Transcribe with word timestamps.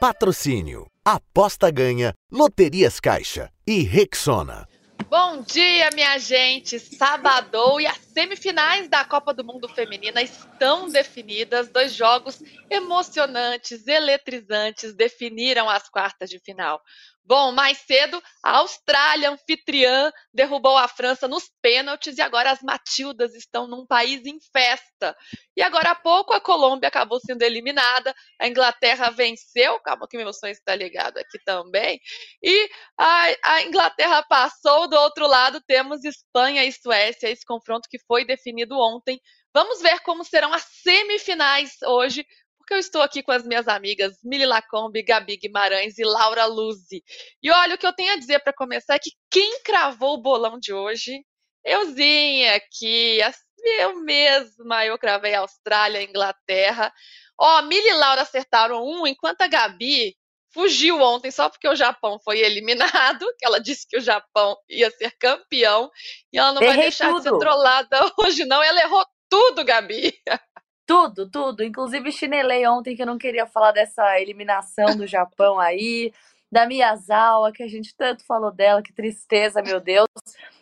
Patrocínio. 0.00 0.86
Aposta 1.04 1.72
ganha. 1.72 2.14
Loterias 2.30 3.00
Caixa. 3.00 3.50
E 3.66 3.82
Rexona. 3.82 4.64
Bom 5.08 5.42
dia, 5.42 5.90
minha 5.92 6.16
gente! 6.18 6.78
Sabadou 6.78 7.80
e 7.80 7.86
as 7.86 7.96
semifinais 7.96 8.88
da 8.88 9.04
Copa 9.04 9.34
do 9.34 9.42
Mundo 9.42 9.68
Feminina 9.68 10.22
estão 10.22 10.88
definidas. 10.88 11.68
Dois 11.68 11.94
jogos 11.94 12.40
emocionantes, 12.70 13.88
eletrizantes 13.88 14.94
definiram 14.94 15.68
as 15.68 15.88
quartas 15.88 16.30
de 16.30 16.38
final. 16.38 16.80
Bom, 17.28 17.52
mais 17.52 17.76
cedo, 17.76 18.22
a 18.42 18.56
Austrália, 18.56 19.28
anfitriã, 19.28 20.10
derrubou 20.32 20.78
a 20.78 20.88
França 20.88 21.28
nos 21.28 21.44
pênaltis 21.60 22.16
e 22.16 22.22
agora 22.22 22.50
as 22.50 22.62
Matildas 22.62 23.34
estão 23.34 23.68
num 23.68 23.86
país 23.86 24.24
em 24.24 24.38
festa. 24.50 25.14
E 25.54 25.60
agora 25.60 25.90
há 25.90 25.94
pouco 25.94 26.32
a 26.32 26.40
Colômbia 26.40 26.88
acabou 26.88 27.20
sendo 27.20 27.42
eliminada, 27.42 28.14
a 28.40 28.48
Inglaterra 28.48 29.10
venceu, 29.10 29.78
calma 29.80 30.08
que 30.08 30.16
meu 30.16 30.32
sonho 30.32 30.52
está 30.52 30.74
ligado 30.74 31.18
aqui 31.18 31.38
também, 31.44 32.00
e 32.42 32.70
a, 32.96 33.26
a 33.44 33.62
Inglaterra 33.62 34.22
passou, 34.22 34.88
do 34.88 34.96
outro 34.96 35.26
lado 35.26 35.60
temos 35.66 36.04
Espanha 36.04 36.64
e 36.64 36.72
Suécia, 36.72 37.28
esse 37.28 37.44
confronto 37.44 37.90
que 37.90 37.98
foi 38.06 38.24
definido 38.24 38.74
ontem. 38.78 39.20
Vamos 39.52 39.82
ver 39.82 40.00
como 40.00 40.24
serão 40.24 40.54
as 40.54 40.62
semifinais 40.62 41.72
hoje, 41.84 42.24
porque 42.68 42.74
eu 42.74 42.78
estou 42.78 43.00
aqui 43.00 43.22
com 43.22 43.32
as 43.32 43.46
minhas 43.46 43.66
amigas 43.66 44.18
Mili 44.22 44.44
Lacombe, 44.44 45.02
Gabi 45.02 45.38
Guimarães 45.38 45.96
e 45.96 46.04
Laura 46.04 46.44
Luzi. 46.44 47.02
E 47.42 47.50
olha, 47.50 47.74
o 47.74 47.78
que 47.78 47.86
eu 47.86 47.94
tenho 47.94 48.12
a 48.12 48.16
dizer 48.16 48.40
para 48.40 48.52
começar 48.52 48.96
é 48.96 48.98
que 48.98 49.10
quem 49.30 49.62
cravou 49.62 50.14
o 50.14 50.20
bolão 50.20 50.58
de 50.58 50.74
hoje? 50.74 51.24
Euzinha 51.64 52.56
aqui, 52.56 53.20
eu 53.78 54.02
mesma, 54.02 54.84
eu 54.84 54.98
cravei 54.98 55.34
Austrália, 55.34 56.02
Inglaterra. 56.02 56.92
Ó, 57.40 57.62
Mili 57.62 57.88
e 57.88 57.94
Laura 57.94 58.20
acertaram 58.20 58.84
um, 58.84 59.06
enquanto 59.06 59.40
a 59.40 59.46
Gabi 59.46 60.14
fugiu 60.52 61.00
ontem 61.00 61.30
só 61.30 61.48
porque 61.48 61.68
o 61.68 61.74
Japão 61.74 62.18
foi 62.22 62.40
eliminado, 62.40 63.24
que 63.38 63.46
ela 63.46 63.58
disse 63.58 63.86
que 63.88 63.96
o 63.96 64.00
Japão 64.00 64.54
ia 64.68 64.90
ser 64.90 65.12
campeão, 65.18 65.90
e 66.30 66.38
ela 66.38 66.52
não 66.52 66.60
Errei 66.60 66.74
vai 66.74 66.82
deixar 66.82 67.08
tudo. 67.08 67.22
de 67.22 67.30
ser 67.30 67.38
trollada 67.38 68.12
hoje 68.20 68.44
não, 68.44 68.62
ela 68.62 68.80
errou 68.80 69.06
tudo, 69.30 69.64
Gabi. 69.64 70.12
Tudo, 70.88 71.28
tudo. 71.28 71.62
Inclusive 71.62 72.10
chinelei 72.10 72.66
ontem 72.66 72.96
que 72.96 73.02
eu 73.02 73.06
não 73.06 73.18
queria 73.18 73.46
falar 73.46 73.72
dessa 73.72 74.18
eliminação 74.18 74.96
do 74.96 75.06
Japão 75.06 75.60
aí, 75.60 76.14
da 76.50 76.66
Miyazawa, 76.66 77.52
que 77.52 77.62
a 77.62 77.68
gente 77.68 77.94
tanto 77.94 78.24
falou 78.24 78.50
dela, 78.50 78.82
que 78.82 78.90
tristeza, 78.90 79.60
meu 79.60 79.80
Deus. 79.80 80.08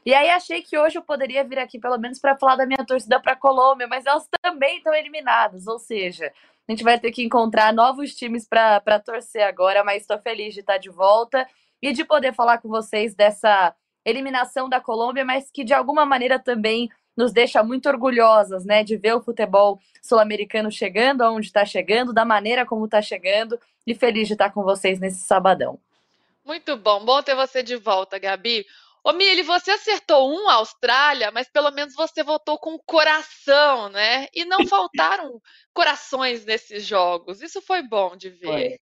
E 0.05 0.13
aí 0.13 0.29
achei 0.31 0.63
que 0.63 0.77
hoje 0.77 0.99
eu 0.99 1.03
poderia 1.03 1.45
vir 1.45 1.61
aqui 1.61 1.79
pelo 1.79 1.97
menos 1.97 2.19
para 2.19 2.37
falar 2.37 2.57
da 2.57 2.67
minha 2.67 2.85
torcida 2.85 3.21
para 3.21 3.37
Colômbia, 3.37 3.87
mas 3.87 4.05
elas 4.05 4.29
também 4.43 4.79
estão 4.79 4.93
eliminadas, 4.93 5.69
ou 5.69 5.79
seja, 5.79 6.33
a 6.69 6.73
gente 6.73 6.83
vai 6.83 6.99
ter 6.99 7.13
que 7.13 7.23
encontrar 7.23 7.73
novos 7.73 8.13
times 8.13 8.49
para 8.49 8.99
torcer 8.99 9.43
agora, 9.43 9.85
mas 9.85 10.03
estou 10.03 10.19
feliz 10.19 10.55
de 10.55 10.61
estar 10.61 10.79
de 10.79 10.91
volta 10.91 11.47
e 11.81 11.93
de 11.93 12.05
poder 12.05 12.35
falar 12.35 12.59
com 12.59 12.69
vocês 12.69 13.15
dessa 13.15 13.73
eliminação 14.05 14.69
da 14.69 14.81
Colômbia, 14.81 15.25
mas 15.25 15.53
que 15.53 15.63
de 15.63 15.73
alguma 15.73 16.05
maneira 16.05 16.37
também 16.37 16.89
nos 17.17 17.33
deixa 17.33 17.62
muito 17.62 17.89
orgulhosas, 17.89 18.64
né, 18.64 18.84
de 18.84 18.97
ver 18.97 19.14
o 19.14 19.22
futebol 19.22 19.81
sul-americano 20.03 20.70
chegando 20.70 21.23
aonde 21.23 21.47
está 21.47 21.64
chegando, 21.64 22.12
da 22.12 22.25
maneira 22.25 22.67
como 22.67 22.84
está 22.84 23.00
chegando, 23.00 23.58
e 23.86 23.95
feliz 23.95 24.27
de 24.27 24.34
estar 24.34 24.50
com 24.50 24.62
vocês 24.62 25.00
nesse 25.00 25.20
sabadão. 25.20 25.78
Muito 26.45 26.77
bom, 26.77 27.05
bom 27.05 27.23
ter 27.23 27.34
você 27.34 27.62
de 27.62 27.77
volta, 27.77 28.19
Gabi. 28.19 28.64
Ô 29.03 29.12
Mili, 29.12 29.42
você 29.42 29.70
acertou 29.70 30.28
um 30.28 30.50
Austrália, 30.50 31.31
mas 31.31 31.48
pelo 31.48 31.70
menos 31.70 31.95
você 31.95 32.25
votou 32.25 32.58
com 32.58 32.77
coração, 32.78 33.89
né? 33.89 34.27
E 34.34 34.45
não 34.45 34.58
faltaram 34.67 35.41
corações 35.73 36.45
nesses 36.45 36.85
jogos. 36.85 37.41
Isso 37.41 37.62
foi 37.62 37.83
bom 37.83 38.17
de 38.17 38.30
ver. 38.30 38.46
Foi. 38.46 38.79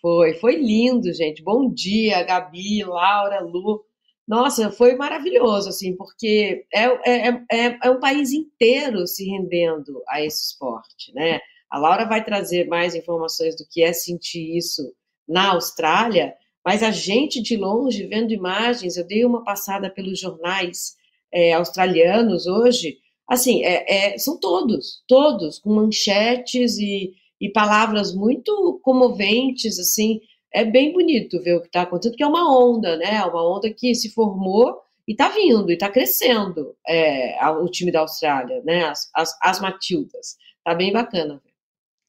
Foi, 0.00 0.34
foi 0.34 0.54
lindo, 0.54 1.12
gente. 1.12 1.42
Bom 1.42 1.68
dia, 1.72 2.22
Gabi, 2.22 2.84
Laura, 2.84 3.40
Lu. 3.40 3.84
Nossa, 4.28 4.70
foi 4.70 4.94
maravilhoso, 4.94 5.70
assim, 5.70 5.96
porque 5.96 6.66
é, 6.74 6.84
é, 6.84 7.28
é, 7.50 7.78
é 7.82 7.90
um 7.90 7.98
país 7.98 8.30
inteiro 8.30 9.06
se 9.06 9.24
rendendo 9.24 10.02
a 10.06 10.22
esse 10.22 10.48
esporte, 10.52 11.10
né? 11.14 11.40
A 11.70 11.78
Laura 11.78 12.04
vai 12.04 12.22
trazer 12.22 12.66
mais 12.68 12.94
informações 12.94 13.56
do 13.56 13.64
que 13.70 13.82
é 13.82 13.94
sentir 13.94 14.54
isso 14.54 14.82
na 15.26 15.52
Austrália, 15.52 16.34
mas 16.62 16.82
a 16.82 16.90
gente 16.90 17.40
de 17.40 17.56
longe, 17.56 18.06
vendo 18.06 18.30
imagens, 18.30 18.98
eu 18.98 19.06
dei 19.06 19.24
uma 19.24 19.42
passada 19.42 19.88
pelos 19.88 20.20
jornais 20.20 20.94
é, 21.32 21.54
australianos 21.54 22.46
hoje, 22.46 22.98
assim, 23.26 23.64
é, 23.64 24.12
é, 24.12 24.18
são 24.18 24.38
todos, 24.38 25.02
todos, 25.08 25.58
com 25.58 25.74
manchetes 25.74 26.76
e, 26.76 27.12
e 27.40 27.50
palavras 27.50 28.14
muito 28.14 28.78
comoventes, 28.82 29.78
assim, 29.78 30.20
é 30.52 30.64
bem 30.64 30.92
bonito 30.92 31.40
ver 31.42 31.56
o 31.56 31.60
que 31.60 31.66
está 31.66 31.82
acontecendo, 31.82 32.16
que 32.16 32.22
é 32.22 32.26
uma 32.26 32.58
onda, 32.58 32.96
né? 32.96 33.24
Uma 33.24 33.56
onda 33.56 33.72
que 33.72 33.94
se 33.94 34.12
formou 34.12 34.80
e 35.06 35.12
está 35.12 35.28
vindo, 35.28 35.70
e 35.70 35.74
está 35.74 35.88
crescendo 35.88 36.76
é, 36.86 37.38
o 37.48 37.66
time 37.66 37.90
da 37.90 38.00
Austrália, 38.00 38.62
né? 38.64 38.84
As, 38.84 39.10
as, 39.14 39.36
as 39.42 39.60
Matildas. 39.60 40.36
Tá 40.62 40.74
bem 40.74 40.92
bacana. 40.92 41.42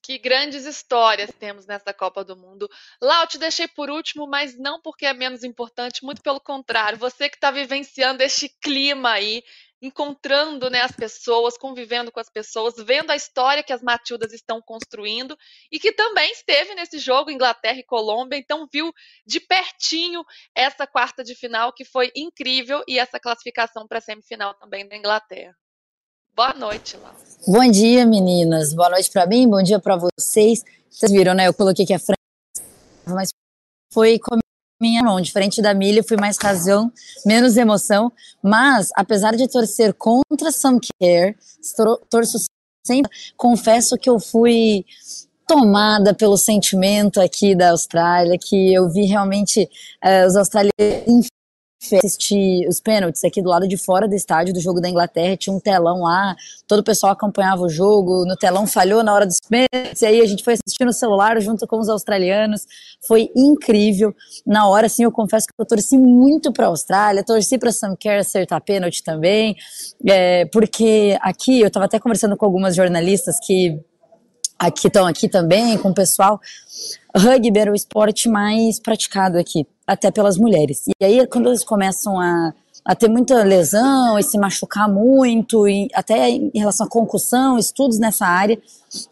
Que 0.01 0.17
grandes 0.17 0.65
histórias 0.65 1.31
temos 1.37 1.65
nessa 1.65 1.93
Copa 1.93 2.23
do 2.23 2.35
Mundo. 2.35 2.69
Lá, 3.01 3.21
eu 3.21 3.27
te 3.27 3.37
deixei 3.37 3.67
por 3.67 3.89
último, 3.89 4.25
mas 4.27 4.57
não 4.57 4.81
porque 4.81 5.05
é 5.05 5.13
menos 5.13 5.43
importante, 5.43 6.03
muito 6.03 6.21
pelo 6.21 6.39
contrário. 6.39 6.97
Você 6.97 7.29
que 7.29 7.35
está 7.35 7.51
vivenciando 7.51 8.23
este 8.23 8.49
clima 8.61 9.11
aí, 9.11 9.43
encontrando 9.81 10.69
né, 10.69 10.81
as 10.81 10.91
pessoas, 10.91 11.57
convivendo 11.57 12.11
com 12.11 12.19
as 12.19 12.29
pessoas, 12.29 12.75
vendo 12.77 13.11
a 13.11 13.15
história 13.15 13.63
que 13.63 13.71
as 13.71 13.81
Matildas 13.81 14.33
estão 14.33 14.61
construindo 14.61 15.37
e 15.71 15.79
que 15.79 15.91
também 15.91 16.31
esteve 16.31 16.75
nesse 16.75 16.99
jogo 16.99 17.31
Inglaterra 17.31 17.79
e 17.79 17.83
Colômbia, 17.83 18.37
então 18.37 18.67
viu 18.71 18.93
de 19.25 19.39
pertinho 19.39 20.23
essa 20.53 20.85
quarta 20.85 21.23
de 21.23 21.33
final 21.33 21.71
que 21.73 21.85
foi 21.85 22.11
incrível 22.15 22.83
e 22.87 22.99
essa 22.99 23.19
classificação 23.19 23.87
para 23.87 23.99
a 23.99 24.01
semifinal 24.01 24.53
também 24.55 24.87
da 24.87 24.97
Inglaterra. 24.97 25.55
Boa 26.35 26.53
noite, 26.53 26.95
Laura. 26.97 27.17
Bom 27.47 27.69
dia, 27.69 28.05
meninas. 28.05 28.73
Boa 28.73 28.89
noite 28.89 29.09
para 29.11 29.25
mim, 29.25 29.49
bom 29.49 29.61
dia 29.61 29.79
para 29.79 29.97
vocês. 29.97 30.63
Vocês 30.89 31.11
viram, 31.11 31.33
né? 31.33 31.47
Eu 31.47 31.53
coloquei 31.53 31.85
que 31.85 31.93
a 31.93 31.99
França, 31.99 32.69
mas 33.05 33.29
foi 33.91 34.19
minha 34.81 35.03
mão. 35.03 35.19
Diferente 35.19 35.61
da 35.61 35.73
Milha, 35.73 36.03
fui 36.03 36.17
mais 36.17 36.37
razão, 36.37 36.91
menos 37.25 37.57
emoção. 37.57 38.11
Mas, 38.41 38.89
apesar 38.95 39.35
de 39.35 39.47
torcer 39.47 39.93
contra 39.93 40.51
Sam 40.51 40.79
Kerr, 40.79 41.35
torço 42.09 42.37
sempre, 42.85 43.11
confesso 43.35 43.97
que 43.97 44.09
eu 44.09 44.19
fui 44.19 44.85
tomada 45.47 46.13
pelo 46.13 46.37
sentimento 46.37 47.19
aqui 47.19 47.55
da 47.55 47.71
Austrália, 47.71 48.37
que 48.39 48.73
eu 48.73 48.87
vi 48.89 49.05
realmente 49.05 49.67
uh, 50.03 50.27
os 50.27 50.35
australianos 50.35 51.27
assistir 51.81 52.67
os 52.67 52.79
pênaltis 52.79 53.23
aqui 53.23 53.41
do 53.41 53.49
lado 53.49 53.67
de 53.67 53.77
fora 53.77 54.07
do 54.07 54.13
estádio 54.13 54.53
do 54.53 54.59
jogo 54.59 54.81
da 54.81 54.89
Inglaterra, 54.89 55.37
tinha 55.37 55.55
um 55.55 55.59
telão 55.59 56.01
lá, 56.01 56.35
todo 56.67 56.79
o 56.79 56.83
pessoal 56.83 57.13
acompanhava 57.13 57.61
o 57.61 57.69
jogo, 57.69 58.25
no 58.25 58.35
telão 58.35 58.67
falhou 58.67 59.01
na 59.01 59.13
hora 59.13 59.25
dos 59.25 59.39
pênaltis, 59.39 60.01
e 60.01 60.05
aí 60.05 60.21
a 60.21 60.25
gente 60.25 60.43
foi 60.43 60.53
assistir 60.53 60.83
no 60.83 60.91
celular 60.91 61.39
junto 61.41 61.65
com 61.65 61.79
os 61.79 61.87
australianos, 61.87 62.65
foi 63.07 63.29
incrível, 63.35 64.13
na 64.45 64.67
hora 64.67 64.87
assim 64.87 65.03
eu 65.03 65.11
confesso 65.11 65.47
que 65.47 65.53
eu 65.57 65.65
torci 65.65 65.97
muito 65.97 66.51
para 66.51 66.65
a 66.65 66.69
Austrália, 66.69 67.23
torci 67.23 67.57
para 67.57 67.71
Sam 67.71 67.95
Kerr 67.95 68.19
acertar 68.19 68.61
pênalti 68.61 69.01
também, 69.01 69.55
é, 70.05 70.45
porque 70.45 71.17
aqui, 71.21 71.61
eu 71.61 71.67
estava 71.67 71.85
até 71.85 71.99
conversando 71.99 72.35
com 72.35 72.45
algumas 72.45 72.75
jornalistas 72.75 73.37
que 73.45 73.79
aqui 74.59 74.87
estão 74.87 75.07
aqui 75.07 75.29
também, 75.29 75.77
com 75.77 75.89
o 75.89 75.93
pessoal, 75.93 76.39
rugby 77.15 77.57
era 77.57 77.71
o 77.71 77.75
esporte 77.75 78.27
mais 78.27 78.79
praticado 78.79 79.37
aqui, 79.37 79.65
até 79.87 80.11
pelas 80.11 80.37
mulheres. 80.37 80.83
E 80.99 81.05
aí, 81.05 81.25
quando 81.27 81.47
eles 81.47 81.63
começam 81.63 82.19
a, 82.19 82.53
a 82.83 82.95
ter 82.95 83.07
muita 83.07 83.41
lesão 83.43 84.19
e 84.19 84.23
se 84.23 84.37
machucar 84.37 84.89
muito, 84.89 85.67
e 85.67 85.87
até 85.93 86.29
em 86.29 86.51
relação 86.53 86.85
à 86.85 86.89
concussão, 86.89 87.57
estudos 87.57 87.97
nessa 87.97 88.25
área, 88.25 88.61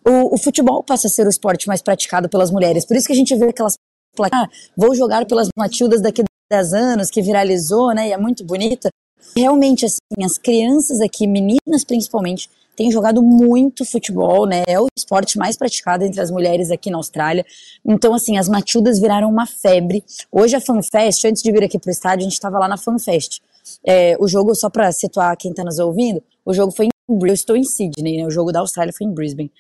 o, 0.06 0.36
o 0.36 0.38
futebol 0.38 0.84
passa 0.84 1.08
a 1.08 1.10
ser 1.10 1.26
o 1.26 1.30
esporte 1.30 1.68
mais 1.68 1.82
praticado 1.82 2.28
pelas 2.28 2.52
mulheres. 2.52 2.86
Por 2.86 2.98
isso 2.98 3.08
que 3.08 3.14
a 3.14 3.18
gente 3.18 3.36
vê 3.36 3.46
aquelas 3.46 3.76
placas, 4.16 4.40
ah, 4.40 4.50
vou 4.76 4.94
jogar 4.94 5.26
pelas 5.26 5.48
Matildas 5.58 6.02
daqui 6.02 6.22
a 6.22 6.26
10 6.52 6.74
anos, 6.74 7.10
que 7.10 7.22
viralizou, 7.22 7.94
né, 7.94 8.10
e 8.10 8.12
é 8.12 8.18
muito 8.18 8.44
bonita. 8.44 8.90
Realmente, 9.36 9.86
assim, 9.86 10.24
as 10.24 10.38
crianças 10.38 11.02
aqui, 11.02 11.28
meninas 11.28 11.84
principalmente, 11.86 12.50
tem 12.76 12.92
jogado 12.92 13.24
muito 13.24 13.84
futebol, 13.84 14.46
né? 14.46 14.64
É 14.68 14.80
o 14.80 14.88
esporte 14.96 15.38
mais 15.38 15.58
praticado 15.58 16.04
entre 16.04 16.22
as 16.22 16.30
mulheres 16.30 16.70
aqui 16.70 16.92
na 16.92 16.98
Austrália. 16.98 17.44
Então, 17.84 18.14
assim, 18.14 18.38
as 18.38 18.48
Matildas 18.48 19.00
viraram 19.00 19.30
uma 19.30 19.48
febre. 19.48 20.04
Hoje 20.32 20.56
a 20.56 20.62
FanFest, 20.62 21.26
antes 21.26 21.42
de 21.42 21.52
vir 21.52 21.64
aqui 21.64 21.80
pro 21.80 21.90
estádio, 21.90 22.22
a 22.22 22.30
gente 22.30 22.34
estava 22.34 22.60
lá 22.60 22.68
na 22.68 22.78
FanFest. 22.78 23.42
É, 23.84 24.16
o 24.20 24.28
jogo, 24.28 24.54
só 24.54 24.70
para 24.70 24.92
situar 24.92 25.36
quem 25.36 25.52
está 25.52 25.64
nos 25.64 25.80
ouvindo, 25.80 26.22
o 26.46 26.54
jogo 26.54 26.72
foi 26.72 26.86
em 26.86 26.90
eu 27.10 27.34
estou 27.34 27.56
em 27.56 27.64
Sydney, 27.64 28.18
né? 28.18 28.26
O 28.26 28.30
jogo 28.30 28.52
da 28.52 28.60
Austrália 28.60 28.94
foi 28.96 29.08
em 29.08 29.14
Brisbane. 29.14 29.52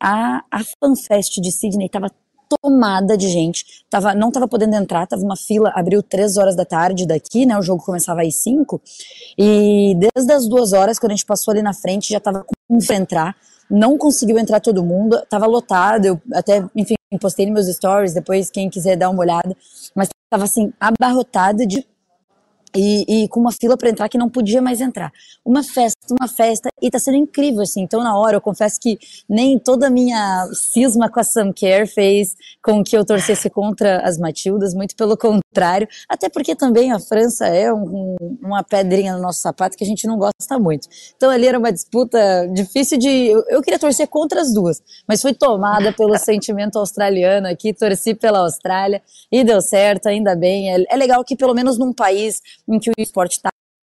A, 0.00 0.44
a 0.50 0.60
FanFest 0.64 1.40
de 1.40 1.52
Sydney 1.52 1.86
estava 1.86 2.10
tomada 2.48 3.16
de 3.16 3.28
gente. 3.28 3.84
Tava, 3.90 4.14
não 4.14 4.28
estava 4.28 4.48
podendo 4.48 4.74
entrar, 4.74 5.06
tava 5.06 5.22
uma 5.22 5.36
fila, 5.36 5.72
abriu 5.74 6.02
três 6.02 6.36
horas 6.36 6.56
da 6.56 6.64
tarde 6.64 7.06
daqui, 7.06 7.46
né? 7.46 7.58
O 7.58 7.62
jogo 7.62 7.84
começava 7.84 8.22
às 8.22 8.36
cinco. 8.36 8.80
E 9.36 9.94
desde 9.96 10.32
as 10.32 10.48
duas 10.48 10.72
horas, 10.72 10.98
quando 10.98 11.12
a 11.12 11.14
gente 11.14 11.26
passou 11.26 11.52
ali 11.52 11.62
na 11.62 11.72
frente, 11.72 12.12
já 12.12 12.20
tava 12.20 12.44
com 12.44 12.54
para 12.86 12.96
entrar. 12.96 13.36
não 13.70 13.96
conseguiu 13.96 14.38
entrar 14.38 14.60
todo 14.60 14.84
mundo, 14.84 15.20
tava 15.28 15.46
lotado, 15.46 16.04
eu 16.04 16.20
até, 16.32 16.64
enfim, 16.74 16.94
postei 17.20 17.46
nos 17.46 17.54
meus 17.54 17.76
stories, 17.76 18.14
depois 18.14 18.50
quem 18.50 18.70
quiser 18.70 18.96
dar 18.96 19.10
uma 19.10 19.20
olhada, 19.20 19.54
mas 19.94 20.08
tava 20.30 20.44
assim, 20.44 20.72
abarrotado 20.80 21.66
de 21.66 21.86
e, 22.74 23.24
e, 23.24 23.28
com 23.28 23.40
uma 23.40 23.52
fila 23.52 23.76
para 23.76 23.88
entrar 23.88 24.08
que 24.08 24.18
não 24.18 24.28
podia 24.28 24.60
mais 24.60 24.80
entrar. 24.80 25.12
Uma 25.44 25.62
festa, 25.62 26.14
uma 26.18 26.28
festa, 26.28 26.68
e 26.80 26.90
tá 26.90 26.98
sendo 26.98 27.16
incrível, 27.16 27.62
assim. 27.62 27.82
Então, 27.82 28.02
na 28.02 28.16
hora, 28.16 28.36
eu 28.36 28.40
confesso 28.40 28.78
que 28.80 28.98
nem 29.28 29.58
toda 29.58 29.86
a 29.86 29.90
minha 29.90 30.46
cisma 30.52 31.08
com 31.08 31.20
a 31.20 31.24
Sam 31.24 31.52
Care 31.52 31.86
fez 31.86 32.36
com 32.62 32.84
que 32.84 32.96
eu 32.96 33.04
torcesse 33.04 33.48
contra 33.48 34.00
as 34.00 34.18
Matildas, 34.18 34.74
muito 34.74 34.94
pelo 34.94 35.16
contrário. 35.16 35.88
Até 36.08 36.28
porque 36.28 36.54
também 36.54 36.92
a 36.92 36.98
França 36.98 37.46
é 37.46 37.72
um, 37.72 38.16
uma 38.42 38.62
pedrinha 38.62 39.14
no 39.14 39.22
nosso 39.22 39.40
sapato 39.40 39.76
que 39.76 39.84
a 39.84 39.86
gente 39.86 40.06
não 40.06 40.18
gosta 40.18 40.58
muito. 40.58 40.88
Então, 41.16 41.30
ali 41.30 41.46
era 41.46 41.58
uma 41.58 41.72
disputa 41.72 42.18
difícil 42.52 42.98
de. 42.98 43.08
Eu, 43.08 43.44
eu 43.48 43.62
queria 43.62 43.78
torcer 43.78 44.06
contra 44.08 44.40
as 44.40 44.52
duas, 44.52 44.82
mas 45.06 45.22
fui 45.22 45.32
tomada 45.32 45.92
pelo 45.92 46.16
sentimento 46.18 46.78
australiano 46.78 47.48
aqui, 47.48 47.72
torci 47.72 48.14
pela 48.14 48.40
Austrália 48.40 49.02
e 49.32 49.42
deu 49.42 49.60
certo, 49.60 50.06
ainda 50.06 50.36
bem. 50.36 50.72
É, 50.72 50.84
é 50.90 50.96
legal 50.96 51.24
que, 51.24 51.36
pelo 51.36 51.54
menos 51.54 51.78
num 51.78 51.92
país 51.92 52.42
em 52.68 52.78
que 52.78 52.90
o 52.90 52.94
esporte 52.98 53.32
está 53.32 53.50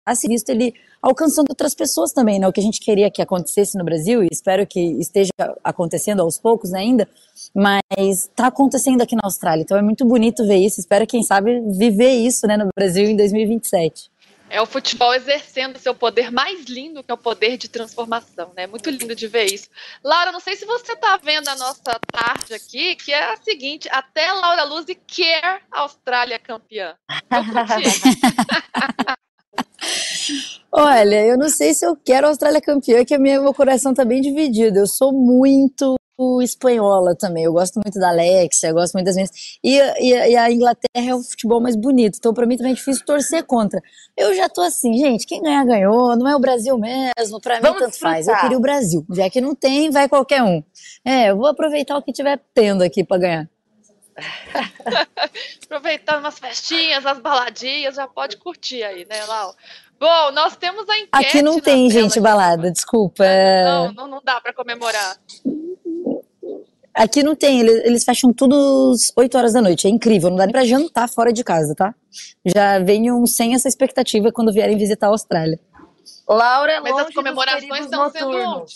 a 0.05 0.15
ser 0.15 0.27
visto 0.27 0.49
ele 0.49 0.73
alcançando 1.01 1.49
outras 1.49 1.75
pessoas 1.75 2.11
também, 2.11 2.39
né? 2.39 2.47
O 2.47 2.51
que 2.51 2.59
a 2.59 2.63
gente 2.63 2.79
queria 2.79 3.11
que 3.11 3.21
acontecesse 3.21 3.77
no 3.77 3.83
Brasil, 3.83 4.23
e 4.23 4.27
espero 4.31 4.65
que 4.65 4.79
esteja 4.99 5.31
acontecendo 5.63 6.21
aos 6.21 6.37
poucos 6.37 6.71
né, 6.71 6.79
ainda, 6.79 7.07
mas 7.53 7.81
está 8.25 8.47
acontecendo 8.47 9.01
aqui 9.01 9.15
na 9.15 9.21
Austrália. 9.23 9.61
Então 9.61 9.77
é 9.77 9.81
muito 9.81 10.05
bonito 10.05 10.45
ver 10.45 10.57
isso. 10.57 10.79
Espero, 10.79 11.05
quem 11.05 11.23
sabe, 11.23 11.61
viver 11.77 12.11
isso 12.11 12.47
né, 12.47 12.57
no 12.57 12.69
Brasil 12.75 13.05
em 13.05 13.15
2027. 13.15 14.09
É 14.49 14.61
o 14.61 14.65
futebol 14.65 15.13
exercendo 15.13 15.77
seu 15.77 15.93
poder 15.93 16.31
mais 16.31 16.65
lindo, 16.65 17.03
que 17.03 17.11
é 17.11 17.13
o 17.13 17.17
poder 17.17 17.57
de 17.57 17.69
transformação, 17.69 18.51
né? 18.55 18.65
Muito 18.65 18.89
lindo 18.89 19.15
de 19.15 19.27
ver 19.27 19.45
isso. 19.45 19.69
Laura, 20.03 20.31
não 20.31 20.39
sei 20.39 20.55
se 20.55 20.65
você 20.65 20.93
está 20.93 21.15
vendo 21.17 21.47
a 21.47 21.55
nossa 21.55 21.99
tarde 22.11 22.55
aqui, 22.55 22.95
que 22.95 23.11
é 23.11 23.33
a 23.33 23.37
seguinte: 23.37 23.87
até 23.91 24.33
Laura 24.33 24.63
Luz 24.63 24.87
quer 25.05 25.61
a 25.71 25.81
Austrália 25.81 26.39
campeã. 26.39 26.95
Olha, 30.71 31.25
eu 31.25 31.37
não 31.37 31.49
sei 31.49 31.73
se 31.73 31.85
eu 31.85 31.95
quero 31.95 32.27
a 32.27 32.29
Austrália 32.29 32.61
campeã, 32.61 33.03
que 33.03 33.17
meu 33.17 33.53
coração 33.53 33.93
tá 33.93 34.05
bem 34.05 34.21
dividido. 34.21 34.79
Eu 34.79 34.87
sou 34.87 35.11
muito 35.11 35.98
espanhola 36.41 37.15
também. 37.15 37.43
Eu 37.43 37.53
gosto 37.53 37.75
muito 37.75 37.99
da 37.99 38.09
Alexia, 38.09 38.73
gosto 38.73 38.93
muito 38.93 39.05
das 39.05 39.15
minhas. 39.15 39.31
E, 39.63 39.77
e, 39.77 40.31
e, 40.31 40.35
a 40.35 40.51
Inglaterra 40.51 41.09
é 41.09 41.15
o 41.15 41.23
futebol 41.23 41.61
mais 41.61 41.75
bonito. 41.75 42.17
Então, 42.17 42.33
para 42.33 42.45
mim, 42.45 42.57
também 42.57 42.73
é 42.73 42.75
difícil 42.75 43.05
torcer 43.05 43.43
contra. 43.43 43.81
Eu 44.17 44.35
já 44.35 44.49
tô 44.49 44.61
assim, 44.61 44.97
gente, 44.97 45.25
quem 45.25 45.41
ganhar, 45.41 45.65
ganhou. 45.65 46.15
Não 46.15 46.27
é 46.27 46.35
o 46.35 46.39
Brasil 46.39 46.77
mesmo. 46.77 47.39
Para 47.41 47.55
mim, 47.55 47.73
tanto 47.77 47.97
faz. 47.99 48.27
Eu 48.27 48.35
queria 48.37 48.57
o 48.57 48.61
Brasil. 48.61 49.05
Já 49.11 49.29
que 49.29 49.41
não 49.41 49.55
tem, 49.55 49.89
vai 49.89 50.09
qualquer 50.09 50.43
um. 50.43 50.63
É, 51.05 51.29
eu 51.29 51.37
vou 51.37 51.47
aproveitar 51.47 51.97
o 51.97 52.01
que 52.01 52.11
tiver 52.11 52.39
tendo 52.53 52.83
aqui 52.83 53.03
para 53.03 53.17
ganhar. 53.17 53.49
Aproveitando 55.65 56.19
umas 56.19 56.37
festinhas, 56.37 57.05
as 57.05 57.19
baladinhas, 57.19 57.95
já 57.95 58.07
pode 58.07 58.37
curtir 58.37 58.83
aí, 58.83 59.05
né, 59.05 59.23
Lau? 59.25 59.55
Bom, 59.99 60.31
nós 60.31 60.55
temos 60.55 60.87
a 60.89 60.97
enquete. 60.97 61.09
Aqui 61.11 61.41
não 61.41 61.59
tem, 61.59 61.89
gente, 61.89 62.19
balada, 62.19 62.71
desculpa. 62.71 63.25
Não, 63.63 63.91
não, 63.91 64.07
não 64.07 64.21
dá 64.23 64.39
para 64.39 64.53
comemorar. 64.53 65.17
Aqui 66.93 67.23
não 67.23 67.35
tem, 67.35 67.61
eles, 67.61 67.85
eles 67.85 68.03
fecham 68.03 68.33
tudo 68.33 68.91
às 68.93 69.11
8 69.15 69.37
horas 69.37 69.53
da 69.53 69.61
noite. 69.61 69.87
É 69.87 69.89
incrível, 69.89 70.29
não 70.29 70.37
dá 70.37 70.45
nem 70.45 70.51
pra 70.51 70.65
jantar 70.65 71.07
fora 71.07 71.31
de 71.31 71.43
casa, 71.43 71.73
tá? 71.75 71.93
Já 72.45 72.79
venham 72.79 73.25
sem 73.25 73.53
essa 73.53 73.67
expectativa 73.67 74.31
quando 74.31 74.51
vierem 74.51 74.77
visitar 74.77 75.07
a 75.07 75.09
Austrália. 75.09 75.59
Laura, 76.27 76.81
mas 76.81 76.97
as 76.97 77.13
comemorações 77.13 77.85
estão 77.85 78.09
sendo 78.11 78.37
onde? 78.37 78.73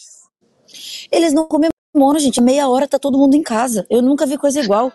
Eles 1.11 1.33
não 1.33 1.47
comemoram, 1.47 2.19
gente. 2.19 2.41
Meia 2.41 2.67
hora 2.67 2.87
tá 2.87 2.97
todo 2.97 3.17
mundo 3.17 3.35
em 3.35 3.43
casa. 3.43 3.85
Eu 3.89 4.01
nunca 4.01 4.25
vi 4.25 4.37
coisa 4.37 4.59
igual. 4.59 4.91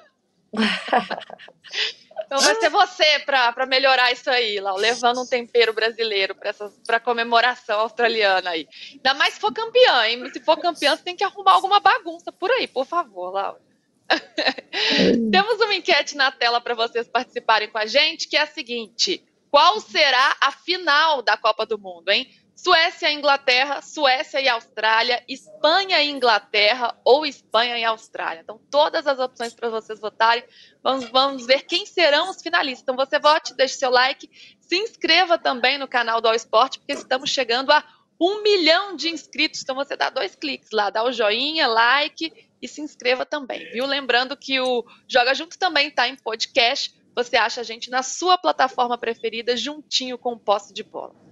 Então 2.29 2.41
vai 2.41 2.55
ser 2.57 2.69
você 2.69 3.19
para 3.21 3.65
melhorar 3.65 4.13
isso 4.13 4.29
aí, 4.29 4.61
lá, 4.61 4.75
levando 4.75 5.23
um 5.23 5.27
tempero 5.27 5.73
brasileiro 5.73 6.37
para 6.87 7.01
comemoração 7.01 7.81
australiana 7.81 8.51
aí. 8.51 8.69
Ainda 8.93 9.15
mais 9.15 9.33
se 9.33 9.41
for 9.41 9.51
campeã, 9.51 10.07
hein? 10.07 10.31
Se 10.31 10.39
for 10.41 10.59
campeã, 10.59 10.95
você 10.95 11.03
tem 11.03 11.17
que 11.17 11.25
arrumar 11.25 11.53
alguma 11.53 11.81
bagunça 11.81 12.31
por 12.31 12.51
aí, 12.51 12.69
por 12.69 12.85
favor, 12.85 13.31
Laura. 13.31 13.59
Temos 15.33 15.59
uma 15.59 15.75
enquete 15.75 16.17
na 16.17 16.31
tela 16.31 16.61
para 16.61 16.75
vocês 16.75 17.09
participarem 17.09 17.71
com 17.71 17.79
a 17.79 17.87
gente, 17.87 18.29
que 18.29 18.37
é 18.37 18.43
a 18.43 18.47
seguinte: 18.47 19.25
qual 19.51 19.81
será 19.81 20.37
a 20.39 20.53
final 20.53 21.23
da 21.23 21.35
Copa 21.35 21.65
do 21.65 21.79
Mundo, 21.79 22.11
hein? 22.11 22.31
Suécia 22.61 23.09
e 23.09 23.15
Inglaterra, 23.15 23.81
Suécia 23.81 24.41
e 24.41 24.49
Austrália, 24.49 25.23
Espanha 25.29 26.03
e 26.03 26.11
Inglaterra 26.11 26.99
ou 27.05 27.25
Espanha 27.25 27.79
e 27.79 27.85
Austrália. 27.85 28.41
Então, 28.41 28.61
todas 28.69 29.07
as 29.07 29.17
opções 29.21 29.55
para 29.55 29.71
vocês 29.71 30.01
votarem. 30.01 30.43
Vamos, 30.83 31.09
vamos 31.09 31.47
ver 31.47 31.63
quem 31.63 31.87
serão 31.87 32.29
os 32.29 32.43
finalistas. 32.43 32.83
Então, 32.83 32.97
você 32.97 33.21
vote, 33.21 33.55
deixe 33.55 33.77
seu 33.77 33.91
like, 33.91 34.29
se 34.59 34.77
inscreva 34.77 35.39
também 35.39 35.79
no 35.79 35.87
canal 35.87 36.21
do 36.21 36.27
All 36.27 36.35
Sport, 36.35 36.79
porque 36.79 36.95
estamos 36.95 37.31
chegando 37.31 37.71
a 37.71 37.85
um 38.21 38.43
milhão 38.43 38.97
de 38.97 39.09
inscritos. 39.09 39.63
Então, 39.63 39.77
você 39.77 39.97
dá 39.97 40.11
dois 40.11 40.35
cliques 40.35 40.71
lá, 40.73 40.91
dá 40.91 41.05
o 41.05 41.13
joinha, 41.13 41.69
like 41.69 42.33
e 42.61 42.67
se 42.67 42.81
inscreva 42.81 43.25
também, 43.25 43.71
viu? 43.71 43.87
Lembrando 43.87 44.37
que 44.37 44.59
o 44.59 44.85
Joga 45.07 45.33
Junto 45.33 45.57
também 45.57 45.91
está 45.91 46.09
em 46.09 46.17
podcast. 46.17 46.93
Você 47.15 47.37
acha 47.37 47.61
a 47.61 47.65
gente 47.65 47.89
na 47.89 48.03
sua 48.03 48.37
plataforma 48.37 48.99
preferida, 48.99 49.57
juntinho 49.57 50.19
com 50.19 50.33
o 50.33 50.39
posse 50.41 50.75
de 50.75 50.83
bola. 50.83 51.28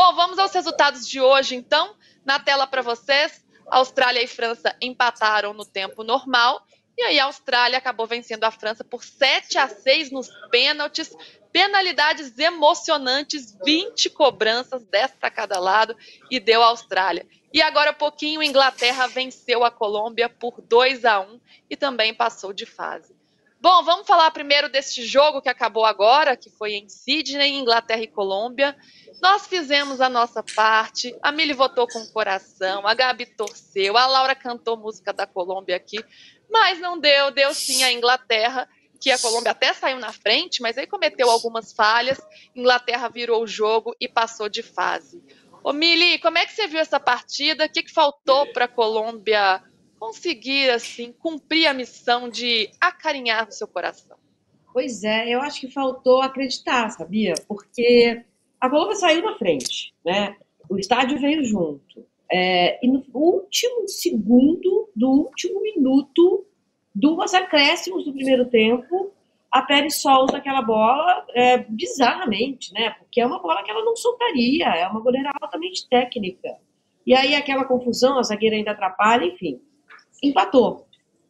Bom, 0.00 0.14
vamos 0.14 0.38
aos 0.38 0.52
resultados 0.52 1.08
de 1.08 1.20
hoje, 1.20 1.56
então. 1.56 1.96
Na 2.24 2.38
tela 2.38 2.68
para 2.68 2.82
vocês, 2.82 3.44
Austrália 3.66 4.22
e 4.22 4.28
França 4.28 4.72
empataram 4.80 5.52
no 5.52 5.64
tempo 5.64 6.04
normal. 6.04 6.64
E 6.96 7.02
aí 7.02 7.18
a 7.18 7.24
Austrália 7.24 7.78
acabou 7.78 8.06
vencendo 8.06 8.44
a 8.44 8.52
França 8.52 8.84
por 8.84 9.02
7 9.02 9.58
a 9.58 9.66
6 9.66 10.12
nos 10.12 10.28
pênaltis. 10.52 11.10
Penalidades 11.50 12.38
emocionantes, 12.38 13.58
20 13.64 14.08
cobranças, 14.10 14.84
10 14.84 15.16
para 15.18 15.32
cada 15.32 15.58
lado, 15.58 15.96
e 16.30 16.38
deu 16.38 16.62
a 16.62 16.66
Austrália. 16.66 17.26
E 17.52 17.60
agora, 17.60 17.92
pouquinho, 17.92 18.40
Inglaterra 18.40 19.08
venceu 19.08 19.64
a 19.64 19.70
Colômbia 19.72 20.28
por 20.28 20.60
2 20.60 21.04
a 21.04 21.18
1 21.18 21.40
e 21.68 21.76
também 21.76 22.14
passou 22.14 22.52
de 22.52 22.66
fase. 22.66 23.17
Bom, 23.60 23.82
vamos 23.82 24.06
falar 24.06 24.30
primeiro 24.30 24.68
deste 24.68 25.04
jogo 25.04 25.42
que 25.42 25.48
acabou 25.48 25.84
agora, 25.84 26.36
que 26.36 26.48
foi 26.48 26.74
em 26.74 26.88
Sydney, 26.88 27.56
Inglaterra 27.56 28.00
e 28.00 28.06
Colômbia. 28.06 28.76
Nós 29.20 29.48
fizemos 29.48 30.00
a 30.00 30.08
nossa 30.08 30.44
parte, 30.54 31.12
a 31.20 31.32
Mili 31.32 31.52
votou 31.52 31.88
com 31.88 31.98
o 31.98 32.12
coração, 32.12 32.86
a 32.86 32.94
Gabi 32.94 33.26
torceu, 33.26 33.96
a 33.96 34.06
Laura 34.06 34.36
cantou 34.36 34.76
música 34.76 35.12
da 35.12 35.26
Colômbia 35.26 35.74
aqui, 35.74 35.98
mas 36.48 36.78
não 36.78 37.00
deu, 37.00 37.32
deu 37.32 37.52
sim 37.52 37.82
a 37.82 37.92
Inglaterra, 37.92 38.68
que 39.00 39.10
a 39.10 39.18
Colômbia 39.18 39.50
até 39.50 39.72
saiu 39.72 39.98
na 39.98 40.12
frente, 40.12 40.62
mas 40.62 40.78
aí 40.78 40.86
cometeu 40.86 41.28
algumas 41.28 41.72
falhas, 41.72 42.20
Inglaterra 42.54 43.08
virou 43.08 43.42
o 43.42 43.46
jogo 43.46 43.92
e 44.00 44.06
passou 44.06 44.48
de 44.48 44.62
fase. 44.62 45.20
Ô 45.64 45.72
Mili, 45.72 46.20
como 46.20 46.38
é 46.38 46.46
que 46.46 46.52
você 46.52 46.68
viu 46.68 46.78
essa 46.78 47.00
partida? 47.00 47.64
O 47.64 47.68
que, 47.68 47.82
que 47.82 47.92
faltou 47.92 48.46
para 48.52 48.66
a 48.66 48.68
Colômbia 48.68 49.60
conseguir 49.98 50.70
assim 50.70 51.12
cumprir 51.12 51.66
a 51.66 51.74
missão 51.74 52.28
de 52.28 52.70
acarinhar 52.80 53.48
o 53.48 53.52
seu 53.52 53.66
coração? 53.66 54.16
Pois 54.72 55.02
é, 55.02 55.28
eu 55.28 55.40
acho 55.40 55.60
que 55.60 55.70
faltou 55.70 56.22
acreditar, 56.22 56.90
sabia? 56.90 57.34
Porque 57.46 58.22
a 58.60 58.70
Colômbia 58.70 58.96
saiu 58.96 59.22
na 59.22 59.36
frente, 59.36 59.94
né? 60.04 60.36
O 60.68 60.78
estádio 60.78 61.18
veio 61.18 61.42
junto. 61.44 62.06
É, 62.30 62.84
e 62.84 62.88
no 62.88 63.04
último 63.14 63.88
segundo 63.88 64.90
do 64.94 65.08
último 65.08 65.62
minuto, 65.62 66.46
duas 66.94 67.32
acréscimos 67.34 68.04
do 68.04 68.12
primeiro 68.12 68.46
tempo, 68.50 69.12
a 69.50 69.62
Pérez 69.62 70.02
solta 70.02 70.36
aquela 70.36 70.60
bola 70.60 71.24
é, 71.34 71.58
bizarramente, 71.58 72.72
né? 72.74 72.90
Porque 72.98 73.20
é 73.20 73.26
uma 73.26 73.40
bola 73.40 73.62
que 73.62 73.70
ela 73.70 73.84
não 73.84 73.96
soltaria, 73.96 74.66
é 74.66 74.86
uma 74.86 75.00
goleira 75.00 75.32
altamente 75.40 75.88
técnica. 75.88 76.56
E 77.06 77.14
aí 77.14 77.34
aquela 77.34 77.64
confusão, 77.64 78.18
a 78.18 78.22
zagueira 78.22 78.54
ainda 78.54 78.72
atrapalha, 78.72 79.24
enfim 79.24 79.58
empatou. 80.22 80.86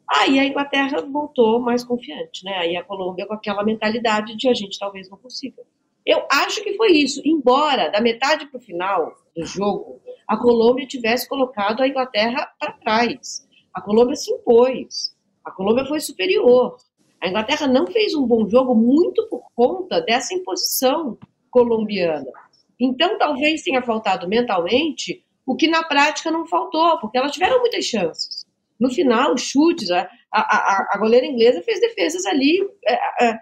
Aí 0.08 0.38
a 0.38 0.46
Inglaterra 0.46 1.02
voltou 1.02 1.60
mais 1.60 1.84
confiante, 1.84 2.44
né? 2.44 2.58
Aí 2.58 2.76
a 2.76 2.84
Colômbia 2.84 3.26
com 3.26 3.34
aquela 3.34 3.62
mentalidade 3.62 4.36
de 4.36 4.48
a 4.48 4.54
gente 4.54 4.78
talvez 4.78 5.08
não 5.10 5.18
consiga. 5.18 5.62
Eu 6.06 6.24
acho 6.30 6.62
que 6.62 6.74
foi 6.76 6.92
isso, 6.92 7.20
embora 7.24 7.90
da 7.90 8.00
metade 8.00 8.46
para 8.46 8.58
o 8.58 8.62
final 8.62 9.14
do 9.36 9.44
jogo 9.44 10.00
a 10.28 10.36
Colômbia 10.36 10.86
tivesse 10.86 11.26
colocado 11.26 11.80
a 11.80 11.88
Inglaterra 11.88 12.52
para 12.60 12.72
trás. 12.72 13.48
A 13.72 13.80
Colômbia 13.80 14.14
se 14.14 14.30
impôs, 14.30 15.16
a 15.42 15.50
Colômbia 15.50 15.86
foi 15.86 16.00
superior. 16.00 16.76
A 17.18 17.28
Inglaterra 17.28 17.66
não 17.66 17.86
fez 17.86 18.14
um 18.14 18.26
bom 18.26 18.46
jogo 18.46 18.74
muito 18.74 19.26
por 19.28 19.42
conta 19.54 20.02
dessa 20.02 20.34
imposição 20.34 21.16
colombiana. 21.50 22.30
Então 22.78 23.16
talvez 23.16 23.62
tenha 23.62 23.80
faltado 23.80 24.28
mentalmente 24.28 25.24
o 25.46 25.56
que 25.56 25.66
na 25.66 25.82
prática 25.82 26.30
não 26.30 26.46
faltou, 26.46 26.98
porque 27.00 27.16
elas 27.16 27.32
tiveram 27.32 27.60
muitas 27.60 27.86
chances. 27.86 28.46
No 28.78 28.90
final, 28.90 29.36
chutes, 29.36 29.90
a, 29.90 30.08
a, 30.32 30.88
a 30.92 30.98
goleira 30.98 31.26
inglesa 31.26 31.62
fez 31.62 31.80
defesas 31.80 32.24
ali 32.26 32.60
é, 32.86 33.26
é, 33.26 33.38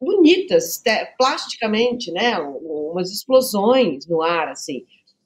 bonitas, 0.00 0.82
plasticamente, 1.16 2.12
né? 2.12 2.38
Umas 2.38 3.10
explosões 3.10 4.06
no 4.06 4.22
ar, 4.22 4.48
assim. 4.48 4.84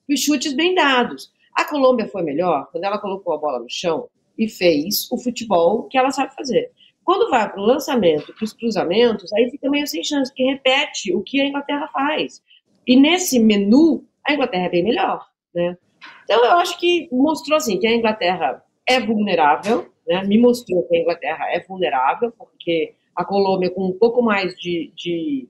E 0.09 0.17
chutes 0.17 0.53
bem 0.55 0.75
dados. 0.75 1.31
A 1.55 1.65
Colômbia 1.65 2.07
foi 2.09 2.23
melhor 2.23 2.69
quando 2.71 2.85
ela 2.85 2.99
colocou 2.99 3.35
a 3.35 3.39
bola 3.39 3.59
no 3.59 3.71
chão 3.71 4.09
e 4.39 4.49
fez 4.49 5.11
o 5.11 5.19
futebol 5.19 5.85
que 5.85 5.97
ela 5.97 6.11
sabe 6.11 6.35
fazer. 6.35 6.71
Quando 7.03 7.31
vai 7.31 7.51
para 7.51 7.61
o 7.61 7.65
lançamento, 7.65 8.35
para 8.35 8.45
os 8.45 8.53
cruzamentos, 8.53 9.33
aí 9.33 9.51
fica 9.51 9.71
meio 9.71 9.87
sem 9.87 10.03
chance, 10.03 10.31
porque 10.31 10.43
repete 10.43 11.15
o 11.15 11.23
que 11.23 11.41
a 11.41 11.47
Inglaterra 11.47 11.89
faz. 11.93 12.43
E 12.87 12.99
nesse 12.99 13.39
menu, 13.39 14.05
a 14.27 14.35
Inglaterra 14.35 14.67
é 14.67 14.71
bem 14.71 14.83
melhor. 14.83 15.27
Né? 15.55 15.79
Então, 16.25 16.45
eu 16.45 16.59
acho 16.59 16.79
que 16.79 17.09
mostrou 17.11 17.57
assim, 17.57 17.79
que 17.79 17.87
a 17.87 17.95
Inglaterra 17.95 18.63
é 18.87 19.01
vulnerável, 19.01 19.91
né? 20.07 20.23
me 20.25 20.39
mostrou 20.39 20.83
que 20.85 20.97
a 20.97 21.01
Inglaterra 21.01 21.47
é 21.51 21.61
vulnerável, 21.61 22.33
porque 22.33 22.95
a 23.15 23.25
Colômbia, 23.25 23.71
com 23.71 23.87
um 23.87 23.99
pouco 23.99 24.23
mais 24.23 24.55
de, 24.55 24.93
de, 24.95 25.49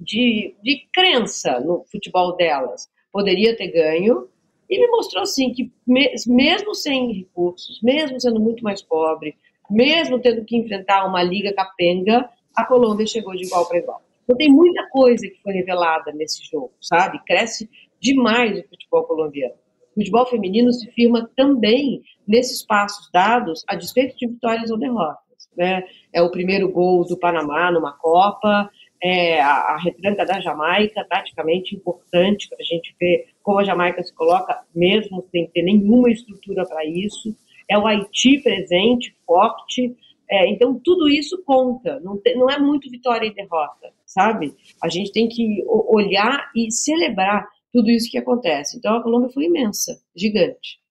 de, 0.00 0.54
de 0.62 0.88
crença 0.92 1.60
no 1.60 1.84
futebol 1.90 2.34
delas, 2.36 2.90
poderia 3.12 3.56
ter 3.56 3.68
ganho, 3.68 4.28
e 4.68 4.80
me 4.80 4.88
mostrou 4.88 5.22
assim 5.22 5.52
que 5.52 5.70
mesmo 5.86 6.74
sem 6.74 7.12
recursos, 7.12 7.80
mesmo 7.82 8.18
sendo 8.18 8.40
muito 8.40 8.64
mais 8.64 8.80
pobre, 8.80 9.36
mesmo 9.70 10.18
tendo 10.18 10.44
que 10.44 10.56
enfrentar 10.56 11.04
uma 11.06 11.22
liga 11.22 11.52
capenga, 11.52 12.28
a 12.56 12.64
Colômbia 12.64 13.06
chegou 13.06 13.34
de 13.34 13.44
igual 13.44 13.68
para 13.68 13.78
igual. 13.78 14.02
Então 14.24 14.36
tem 14.36 14.50
muita 14.50 14.88
coisa 14.88 15.26
que 15.28 15.42
foi 15.42 15.52
revelada 15.52 16.12
nesse 16.12 16.42
jogo, 16.50 16.72
sabe? 16.80 17.20
Cresce 17.26 17.68
demais 18.00 18.58
o 18.58 18.68
futebol 18.68 19.04
colombiano. 19.04 19.54
O 19.92 20.00
futebol 20.00 20.26
feminino 20.26 20.72
se 20.72 20.90
firma 20.92 21.30
também 21.36 22.02
nesses 22.26 22.64
passos 22.64 23.10
dados 23.12 23.62
a 23.68 23.76
despeito 23.76 24.16
de 24.16 24.26
vitórias 24.26 24.70
ou 24.70 24.78
derrotas. 24.78 25.22
Né? 25.56 25.84
É 26.12 26.22
o 26.22 26.30
primeiro 26.30 26.70
gol 26.70 27.04
do 27.04 27.18
Panamá 27.18 27.70
numa 27.70 27.92
Copa, 27.92 28.70
é 29.02 29.40
a, 29.40 29.52
a 29.52 29.78
retranca 29.78 30.24
da 30.24 30.40
Jamaica, 30.40 31.04
taticamente 31.08 31.74
importante 31.74 32.48
para 32.48 32.58
a 32.60 32.64
gente 32.64 32.94
ver 33.00 33.26
como 33.42 33.58
a 33.58 33.64
Jamaica 33.64 34.02
se 34.02 34.14
coloca, 34.14 34.62
mesmo 34.74 35.24
sem 35.30 35.48
ter 35.48 35.62
nenhuma 35.62 36.10
estrutura 36.10 36.64
para 36.64 36.84
isso. 36.86 37.34
É 37.68 37.76
o 37.76 37.86
Haiti 37.86 38.40
presente, 38.42 39.14
forte. 39.26 39.94
É, 40.30 40.48
então, 40.48 40.80
tudo 40.82 41.08
isso 41.08 41.42
conta. 41.44 41.98
Não, 42.00 42.16
tem, 42.16 42.38
não 42.38 42.48
é 42.48 42.58
muito 42.58 42.88
vitória 42.88 43.26
e 43.26 43.34
derrota, 43.34 43.92
sabe? 44.06 44.54
A 44.82 44.88
gente 44.88 45.12
tem 45.12 45.28
que 45.28 45.64
olhar 45.66 46.50
e 46.54 46.70
celebrar 46.70 47.48
tudo 47.72 47.90
isso 47.90 48.10
que 48.10 48.18
acontece. 48.18 48.76
Então, 48.76 48.96
a 48.96 49.02
Colômbia 49.02 49.30
foi 49.30 49.44
imensa, 49.44 50.00
gigante. 50.16 50.81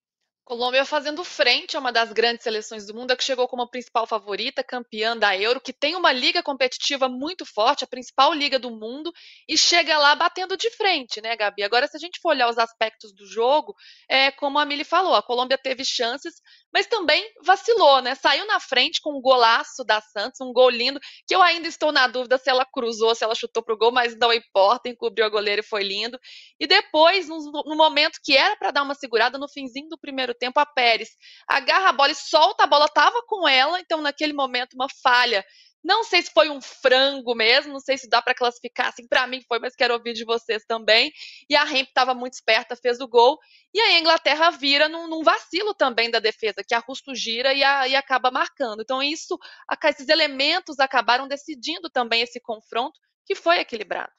Colômbia 0.51 0.83
fazendo 0.83 1.23
frente 1.23 1.77
a 1.77 1.79
uma 1.79 1.93
das 1.93 2.11
grandes 2.11 2.43
seleções 2.43 2.85
do 2.85 2.93
mundo, 2.93 3.15
que 3.15 3.23
chegou 3.23 3.47
como 3.47 3.61
a 3.61 3.69
principal 3.69 4.05
favorita, 4.05 4.61
campeã 4.61 5.15
da 5.15 5.33
Euro, 5.37 5.61
que 5.61 5.71
tem 5.71 5.95
uma 5.95 6.11
liga 6.11 6.43
competitiva 6.43 7.07
muito 7.07 7.45
forte, 7.45 7.85
a 7.85 7.87
principal 7.87 8.33
liga 8.33 8.59
do 8.59 8.69
mundo, 8.69 9.13
e 9.47 9.57
chega 9.57 9.97
lá 9.97 10.13
batendo 10.13 10.57
de 10.57 10.69
frente, 10.71 11.21
né, 11.21 11.37
Gabi? 11.37 11.63
Agora, 11.63 11.87
se 11.87 11.95
a 11.95 11.99
gente 12.01 12.19
for 12.21 12.31
olhar 12.31 12.49
os 12.49 12.57
aspectos 12.57 13.13
do 13.13 13.25
jogo, 13.25 13.73
é 14.09 14.29
como 14.29 14.59
a 14.59 14.65
Mili 14.65 14.83
falou, 14.83 15.15
a 15.15 15.23
Colômbia 15.23 15.57
teve 15.57 15.85
chances, 15.85 16.33
mas 16.73 16.85
também 16.85 17.25
vacilou, 17.45 18.01
né? 18.01 18.13
Saiu 18.15 18.45
na 18.45 18.59
frente 18.59 18.99
com 19.01 19.17
um 19.17 19.21
golaço 19.21 19.85
da 19.85 20.01
Santos, 20.01 20.41
um 20.41 20.51
gol 20.51 20.69
lindo, 20.69 20.99
que 21.25 21.33
eu 21.33 21.41
ainda 21.41 21.69
estou 21.69 21.93
na 21.93 22.07
dúvida 22.07 22.37
se 22.37 22.49
ela 22.49 22.65
cruzou, 22.65 23.15
se 23.15 23.23
ela 23.23 23.35
chutou 23.35 23.63
pro 23.63 23.77
gol, 23.77 23.93
mas 23.93 24.17
não 24.17 24.33
importa, 24.33 24.89
encobriu 24.89 25.25
a 25.25 25.29
goleira 25.29 25.61
e 25.61 25.65
foi 25.65 25.83
lindo. 25.83 26.19
E 26.59 26.67
depois, 26.67 27.29
no, 27.29 27.37
no 27.37 27.77
momento 27.77 28.19
que 28.21 28.35
era 28.35 28.57
para 28.57 28.71
dar 28.71 28.83
uma 28.83 28.95
segurada, 28.95 29.37
no 29.37 29.47
finzinho 29.47 29.87
do 29.87 29.97
primeiro 29.97 30.33
tempo, 30.41 30.59
a 30.59 30.65
Pérez 30.65 31.09
agarra 31.47 31.89
a 31.89 31.93
bola 31.93 32.11
e 32.11 32.15
solta 32.15 32.63
a 32.63 32.67
bola, 32.67 32.87
tava 32.89 33.21
com 33.27 33.47
ela, 33.47 33.79
então 33.79 34.01
naquele 34.01 34.33
momento 34.33 34.73
uma 34.73 34.87
falha. 35.03 35.45
Não 35.83 36.03
sei 36.03 36.21
se 36.21 36.31
foi 36.31 36.49
um 36.49 36.61
frango 36.61 37.33
mesmo, 37.33 37.73
não 37.73 37.79
sei 37.79 37.97
se 37.97 38.07
dá 38.07 38.21
para 38.21 38.35
classificar 38.35 38.89
assim, 38.89 39.07
para 39.07 39.25
mim 39.25 39.41
foi, 39.47 39.57
mas 39.59 39.75
quero 39.75 39.93
ouvir 39.95 40.13
de 40.13 40.23
vocês 40.23 40.63
também. 40.65 41.11
E 41.49 41.55
a 41.55 41.63
Hemp 41.63 41.87
estava 41.87 42.13
muito 42.13 42.33
esperta, 42.33 42.75
fez 42.75 42.99
o 42.99 43.07
gol. 43.07 43.39
E 43.73 43.79
aí 43.79 43.95
a 43.95 43.99
Inglaterra 43.99 44.51
vira 44.51 44.87
num, 44.87 45.07
num 45.07 45.23
vacilo 45.23 45.73
também 45.73 46.11
da 46.11 46.19
defesa, 46.19 46.63
que 46.67 46.75
a 46.75 46.79
Rusto 46.79 47.15
gira 47.15 47.53
e, 47.53 47.63
a, 47.63 47.87
e 47.87 47.95
acaba 47.95 48.29
marcando. 48.29 48.81
Então 48.81 49.01
isso, 49.01 49.39
esses 49.85 50.07
elementos 50.07 50.79
acabaram 50.79 51.27
decidindo 51.27 51.89
também 51.89 52.21
esse 52.21 52.39
confronto, 52.39 52.99
que 53.25 53.33
foi 53.33 53.59
equilibrado. 53.59 54.11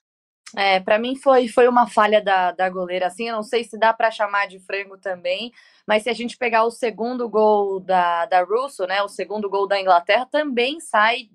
É, 0.56 0.80
para 0.80 0.98
mim 0.98 1.16
foi, 1.16 1.48
foi 1.48 1.66
uma 1.66 1.86
falha 1.86 2.22
da, 2.22 2.52
da 2.52 2.68
goleira, 2.68 3.06
assim, 3.06 3.28
eu 3.28 3.36
não 3.36 3.42
sei 3.42 3.64
se 3.64 3.78
dá 3.78 3.92
para 3.92 4.10
chamar 4.10 4.46
de 4.46 4.58
frango 4.58 4.98
também, 4.98 5.50
mas 5.86 6.02
se 6.02 6.10
a 6.10 6.12
gente 6.12 6.36
pegar 6.36 6.64
o 6.64 6.70
segundo 6.70 7.28
gol 7.28 7.80
da, 7.80 8.26
da 8.26 8.42
Russo, 8.42 8.86
né, 8.86 9.02
o 9.02 9.08
segundo 9.08 9.48
gol 9.48 9.66
da 9.66 9.80
Inglaterra, 9.80 10.26
também 10.30 10.78
sai 10.78 11.30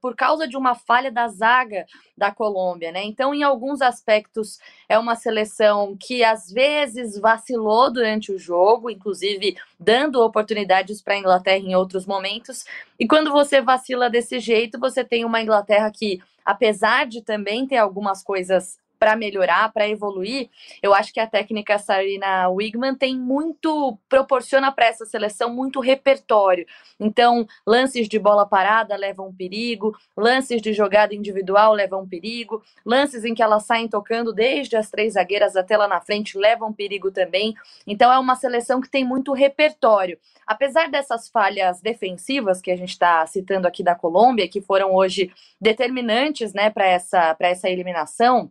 por 0.00 0.16
causa 0.16 0.46
de 0.46 0.56
uma 0.56 0.74
falha 0.74 1.10
da 1.10 1.28
zaga 1.28 1.86
da 2.16 2.32
Colômbia, 2.32 2.90
né? 2.90 3.04
Então, 3.04 3.34
em 3.34 3.42
alguns 3.42 3.80
aspectos, 3.82 4.58
é 4.88 4.98
uma 4.98 5.14
seleção 5.14 5.96
que 5.98 6.24
às 6.24 6.50
vezes 6.50 7.18
vacilou 7.18 7.92
durante 7.92 8.32
o 8.32 8.38
jogo, 8.38 8.90
inclusive 8.90 9.56
dando 9.78 10.22
oportunidades 10.22 11.02
para 11.02 11.14
a 11.14 11.18
Inglaterra 11.18 11.58
em 11.58 11.74
outros 11.74 12.06
momentos. 12.06 12.64
E 12.98 13.06
quando 13.06 13.30
você 13.30 13.60
vacila 13.60 14.08
desse 14.08 14.40
jeito, 14.40 14.78
você 14.78 15.04
tem 15.04 15.24
uma 15.24 15.40
Inglaterra 15.42 15.90
que, 15.90 16.20
apesar 16.44 17.06
de 17.06 17.22
também 17.22 17.66
ter 17.66 17.76
algumas 17.76 18.22
coisas 18.22 18.78
para 18.98 19.16
melhorar, 19.16 19.72
para 19.72 19.88
evoluir, 19.88 20.50
eu 20.82 20.92
acho 20.92 21.12
que 21.12 21.20
a 21.20 21.26
técnica 21.26 21.78
Sarina 21.78 22.48
Wigman 22.48 22.94
tem 22.94 23.16
muito, 23.16 23.96
proporciona 24.08 24.72
para 24.72 24.86
essa 24.86 25.06
seleção 25.06 25.54
muito 25.54 25.80
repertório. 25.80 26.66
Então, 26.98 27.46
lances 27.66 28.08
de 28.08 28.18
bola 28.18 28.44
parada 28.44 28.96
levam 28.96 29.32
perigo, 29.32 29.96
lances 30.16 30.60
de 30.60 30.72
jogada 30.72 31.14
individual 31.14 31.72
levam 31.72 32.06
perigo, 32.06 32.62
lances 32.84 33.24
em 33.24 33.34
que 33.34 33.42
elas 33.42 33.64
saem 33.64 33.88
tocando 33.88 34.32
desde 34.32 34.76
as 34.76 34.90
três 34.90 35.14
zagueiras 35.14 35.56
até 35.56 35.76
lá 35.76 35.86
na 35.86 36.00
frente 36.00 36.36
levam 36.36 36.72
perigo 36.72 37.10
também. 37.10 37.54
Então, 37.86 38.12
é 38.12 38.18
uma 38.18 38.34
seleção 38.34 38.80
que 38.80 38.90
tem 38.90 39.04
muito 39.04 39.32
repertório. 39.32 40.18
Apesar 40.46 40.88
dessas 40.88 41.28
falhas 41.28 41.80
defensivas 41.80 42.60
que 42.60 42.70
a 42.70 42.76
gente 42.76 42.90
está 42.90 43.26
citando 43.26 43.68
aqui 43.68 43.82
da 43.82 43.94
Colômbia, 43.94 44.48
que 44.48 44.60
foram 44.60 44.94
hoje 44.94 45.30
determinantes 45.60 46.52
né, 46.52 46.70
para 46.70 46.86
essa, 46.86 47.36
essa 47.38 47.68
eliminação 47.68 48.50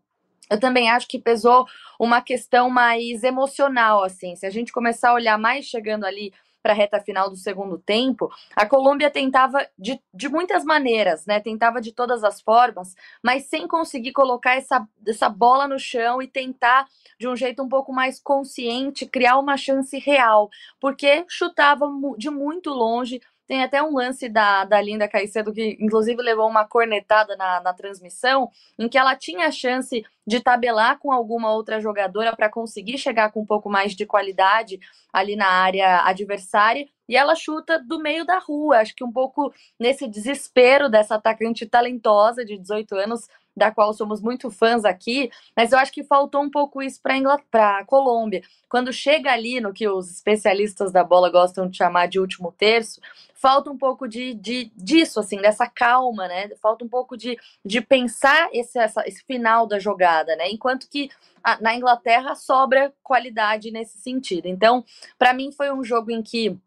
eu 0.49 0.59
também 0.59 0.89
acho 0.89 1.07
que 1.07 1.19
pesou 1.19 1.65
uma 1.99 2.21
questão 2.21 2.69
mais 2.69 3.23
emocional, 3.23 4.03
assim. 4.03 4.35
Se 4.35 4.45
a 4.45 4.49
gente 4.49 4.71
começar 4.71 5.09
a 5.09 5.13
olhar 5.13 5.37
mais 5.37 5.65
chegando 5.65 6.05
ali 6.05 6.33
para 6.61 6.73
a 6.73 6.75
reta 6.75 6.99
final 6.99 7.29
do 7.29 7.37
segundo 7.37 7.77
tempo, 7.77 8.29
a 8.53 8.65
Colômbia 8.65 9.09
tentava 9.09 9.65
de, 9.79 9.99
de 10.13 10.27
muitas 10.27 10.65
maneiras, 10.65 11.25
né? 11.25 11.39
Tentava 11.39 11.79
de 11.79 11.93
todas 11.93 12.25
as 12.25 12.41
formas, 12.41 12.93
mas 13.23 13.45
sem 13.45 13.67
conseguir 13.67 14.11
colocar 14.11 14.55
essa, 14.55 14.85
essa 15.07 15.29
bola 15.29 15.67
no 15.67 15.79
chão 15.79 16.21
e 16.21 16.27
tentar, 16.27 16.85
de 17.17 17.27
um 17.27 17.37
jeito 17.37 17.63
um 17.63 17.69
pouco 17.69 17.93
mais 17.93 18.19
consciente, 18.19 19.05
criar 19.05 19.37
uma 19.37 19.55
chance 19.55 19.97
real, 19.97 20.49
porque 20.79 21.23
chutava 21.29 21.87
de 22.17 22.29
muito 22.29 22.69
longe 22.71 23.21
tem 23.47 23.63
até 23.63 23.81
um 23.81 23.95
lance 23.95 24.27
da, 24.27 24.65
da 24.65 24.81
Linda 24.81 25.07
Caicedo 25.07 25.53
que, 25.53 25.77
inclusive, 25.79 26.21
levou 26.21 26.47
uma 26.47 26.67
cornetada 26.67 27.35
na, 27.37 27.61
na 27.61 27.73
transmissão, 27.73 28.51
em 28.77 28.89
que 28.89 28.97
ela 28.97 29.15
tinha 29.15 29.47
a 29.47 29.51
chance 29.51 30.05
de 30.25 30.41
tabelar 30.41 30.99
com 30.99 31.11
alguma 31.11 31.53
outra 31.53 31.79
jogadora 31.79 32.35
para 32.35 32.49
conseguir 32.49 32.97
chegar 32.97 33.31
com 33.31 33.41
um 33.41 33.45
pouco 33.45 33.69
mais 33.69 33.95
de 33.95 34.05
qualidade 34.05 34.79
ali 35.13 35.37
na 35.37 35.47
área 35.47 36.03
adversária. 36.03 36.85
E 37.07 37.15
ela 37.15 37.35
chuta 37.35 37.79
do 37.79 37.99
meio 37.99 38.25
da 38.25 38.37
rua, 38.37 38.79
acho 38.79 38.93
que 38.93 39.03
um 39.03 39.11
pouco 39.11 39.53
nesse 39.79 40.05
desespero 40.07 40.89
dessa 40.89 41.15
atacante 41.15 41.65
talentosa 41.65 42.43
de 42.43 42.57
18 42.57 42.95
anos, 42.95 43.29
da 43.57 43.71
qual 43.71 43.91
somos 43.91 44.21
muito 44.21 44.51
fãs 44.51 44.85
aqui, 44.85 45.31
mas 45.55 45.71
eu 45.71 45.79
acho 45.79 45.91
que 45.91 46.03
faltou 46.03 46.43
um 46.43 46.49
pouco 46.49 46.81
isso 46.81 47.01
para 47.01 47.79
a 47.79 47.85
Colômbia. 47.85 48.43
Quando 48.69 48.93
chega 48.93 49.31
ali 49.31 49.59
no 49.59 49.73
que 49.73 49.87
os 49.87 50.11
especialistas 50.11 50.91
da 50.91 51.03
bola 51.03 51.31
gostam 51.31 51.67
de 51.67 51.75
chamar 51.75 52.07
de 52.07 52.19
último 52.19 52.51
terço, 52.51 53.01
falta 53.33 53.71
um 53.71 53.77
pouco 53.77 54.07
de, 54.07 54.35
de 54.35 54.71
disso, 54.75 55.19
assim, 55.19 55.37
dessa 55.37 55.67
calma, 55.67 56.27
né? 56.27 56.49
Falta 56.61 56.85
um 56.85 56.87
pouco 56.87 57.17
de, 57.17 57.37
de 57.65 57.81
pensar 57.81 58.49
esse, 58.53 58.77
essa, 58.77 59.03
esse 59.07 59.23
final 59.23 59.65
da 59.65 59.79
jogada, 59.79 60.35
né? 60.35 60.49
Enquanto 60.49 60.87
que 60.87 61.09
a, 61.43 61.59
na 61.59 61.75
Inglaterra 61.75 62.35
sobra 62.35 62.93
qualidade 63.01 63.71
nesse 63.71 63.97
sentido. 63.97 64.47
Então, 64.47 64.85
para 65.17 65.33
mim, 65.33 65.51
foi 65.51 65.71
um 65.71 65.83
jogo 65.83 66.11
em 66.11 66.21
que 66.21 66.57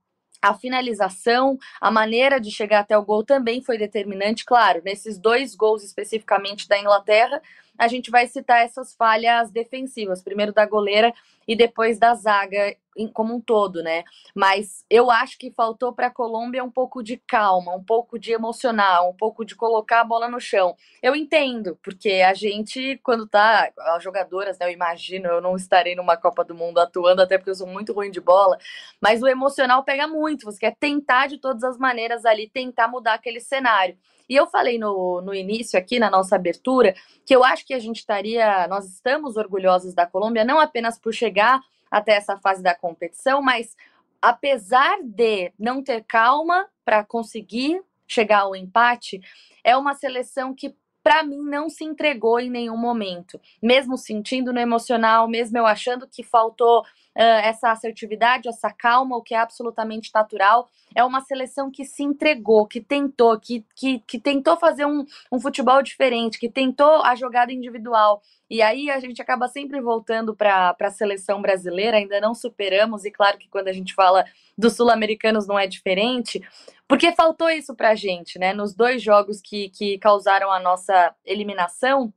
a 0.42 0.54
finalização, 0.54 1.59
a 1.80 1.90
maneira 1.90 2.40
de 2.40 2.50
chegar 2.50 2.80
até 2.80 2.97
o 2.97 3.04
gol 3.04 3.23
também 3.25 3.62
foi 3.62 3.76
determinante. 3.76 4.44
Claro, 4.44 4.80
nesses 4.85 5.18
dois 5.18 5.54
gols 5.54 5.82
especificamente 5.85 6.68
da 6.68 6.78
Inglaterra, 6.78 7.42
a 7.81 7.89
gente 7.89 8.11
vai 8.11 8.27
citar 8.27 8.63
essas 8.63 8.95
falhas 8.95 9.51
defensivas, 9.51 10.23
primeiro 10.23 10.53
da 10.53 10.67
goleira 10.67 11.15
e 11.49 11.57
depois 11.57 11.99
da 11.99 12.13
zaga 12.13 12.77
como 13.15 13.35
um 13.35 13.41
todo, 13.41 13.83
né? 13.83 14.05
Mas 14.35 14.85
eu 14.91 15.11
acho 15.11 15.39
que 15.39 15.51
faltou 15.51 15.91
para 15.91 16.09
a 16.09 16.11
Colômbia 16.11 16.63
um 16.63 16.71
pouco 16.71 17.03
de 17.03 17.17
calma, 17.17 17.75
um 17.75 17.83
pouco 17.83 18.19
de 18.19 18.33
emocional, 18.33 19.09
um 19.09 19.17
pouco 19.17 19.47
de 19.47 19.57
colocar 19.57 20.01
a 20.01 20.05
bola 20.05 20.29
no 20.29 20.39
chão. 20.39 20.77
Eu 21.03 21.17
entendo, 21.17 21.79
porque 21.83 22.21
a 22.21 22.35
gente, 22.35 23.01
quando 23.03 23.27
tá, 23.27 23.73
as 23.79 24.03
jogadoras, 24.05 24.59
né? 24.59 24.67
Eu 24.67 24.73
imagino, 24.73 25.29
eu 25.29 25.41
não 25.41 25.57
estarei 25.57 25.95
numa 25.95 26.19
Copa 26.19 26.45
do 26.45 26.55
Mundo 26.55 26.81
atuando, 26.81 27.23
até 27.23 27.39
porque 27.39 27.51
eu 27.51 27.55
sou 27.55 27.67
muito 27.67 27.95
ruim 27.95 28.11
de 28.11 28.21
bola, 28.21 28.59
mas 29.01 29.23
o 29.23 29.29
emocional 29.29 29.83
pega 29.85 30.07
muito. 30.07 30.45
Você 30.45 30.59
quer 30.59 30.77
tentar 30.79 31.29
de 31.29 31.39
todas 31.39 31.65
as 31.65 31.79
maneiras 31.79 32.27
ali, 32.27 32.51
tentar 32.51 32.89
mudar 32.89 33.15
aquele 33.15 33.41
cenário. 33.41 33.97
E 34.31 34.37
eu 34.37 34.47
falei 34.47 34.79
no, 34.79 35.21
no 35.21 35.35
início 35.35 35.77
aqui, 35.77 35.99
na 35.99 36.09
nossa 36.09 36.37
abertura, 36.37 36.95
que 37.27 37.35
eu 37.35 37.43
acho 37.43 37.67
que 37.67 37.75
a 37.75 37.81
gente 37.81 37.97
estaria, 37.97 38.69
nós 38.69 38.87
estamos 38.87 39.37
orgulhosos 39.37 39.93
da 39.93 40.07
Colômbia, 40.07 40.45
não 40.45 40.61
apenas 40.61 40.97
por 40.97 41.13
chegar 41.13 41.61
até 41.91 42.13
essa 42.13 42.37
fase 42.37 42.63
da 42.63 42.73
competição, 42.73 43.43
mas 43.43 43.77
apesar 44.23 44.99
de 45.03 45.53
não 45.59 45.83
ter 45.83 46.05
calma 46.05 46.69
para 46.85 47.03
conseguir 47.03 47.83
chegar 48.07 48.43
ao 48.43 48.55
empate, 48.55 49.21
é 49.65 49.77
uma 49.77 49.95
seleção 49.95 50.55
que 50.55 50.77
para 51.03 51.25
mim 51.25 51.43
não 51.43 51.69
se 51.69 51.83
entregou 51.83 52.39
em 52.39 52.51
nenhum 52.51 52.77
momento, 52.77 53.41
mesmo 53.61 53.99
sentindo 53.99 54.53
no 54.53 54.61
emocional, 54.61 55.27
mesmo 55.27 55.59
eu 55.59 55.67
achando 55.67 56.07
que 56.07 56.23
faltou 56.23 56.85
essa 57.14 57.71
assertividade, 57.71 58.49
essa 58.49 58.71
calma, 58.71 59.17
o 59.17 59.23
que 59.23 59.35
é 59.35 59.38
absolutamente 59.38 60.11
natural. 60.14 60.69
É 60.95 61.05
uma 61.05 61.21
seleção 61.21 61.71
que 61.71 61.85
se 61.85 62.02
entregou, 62.02 62.67
que 62.67 62.81
tentou, 62.81 63.38
que, 63.38 63.64
que, 63.75 64.00
que 64.00 64.19
tentou 64.19 64.57
fazer 64.57 64.85
um, 64.85 65.05
um 65.31 65.40
futebol 65.40 65.83
diferente, 65.83 66.38
que 66.38 66.49
tentou 66.49 67.02
a 67.02 67.14
jogada 67.14 67.52
individual. 67.52 68.23
E 68.49 68.61
aí 68.62 68.90
a 68.90 68.99
gente 68.99 69.23
acaba 69.23 69.47
sempre 69.47 69.81
voltando 69.81 70.35
para 70.35 70.75
a 70.79 70.90
seleção 70.90 71.40
brasileira, 71.40 71.97
ainda 71.97 72.21
não 72.21 72.35
superamos, 72.35 73.05
e 73.05 73.11
claro 73.11 73.38
que 73.38 73.49
quando 73.49 73.69
a 73.69 73.73
gente 73.73 73.95
fala 73.95 74.25
dos 74.59 74.75
sul-americanos 74.75 75.47
não 75.47 75.59
é 75.59 75.69
diferente, 75.69 76.40
porque 76.88 77.12
faltou 77.12 77.49
isso 77.49 77.75
para 77.76 77.90
a 77.90 77.95
gente, 77.95 78.38
né? 78.38 78.52
Nos 78.52 78.75
dois 78.75 79.00
jogos 79.00 79.40
que, 79.40 79.69
que 79.69 79.97
causaram 79.99 80.50
a 80.50 80.59
nossa 80.59 81.14
eliminação, 81.25 82.12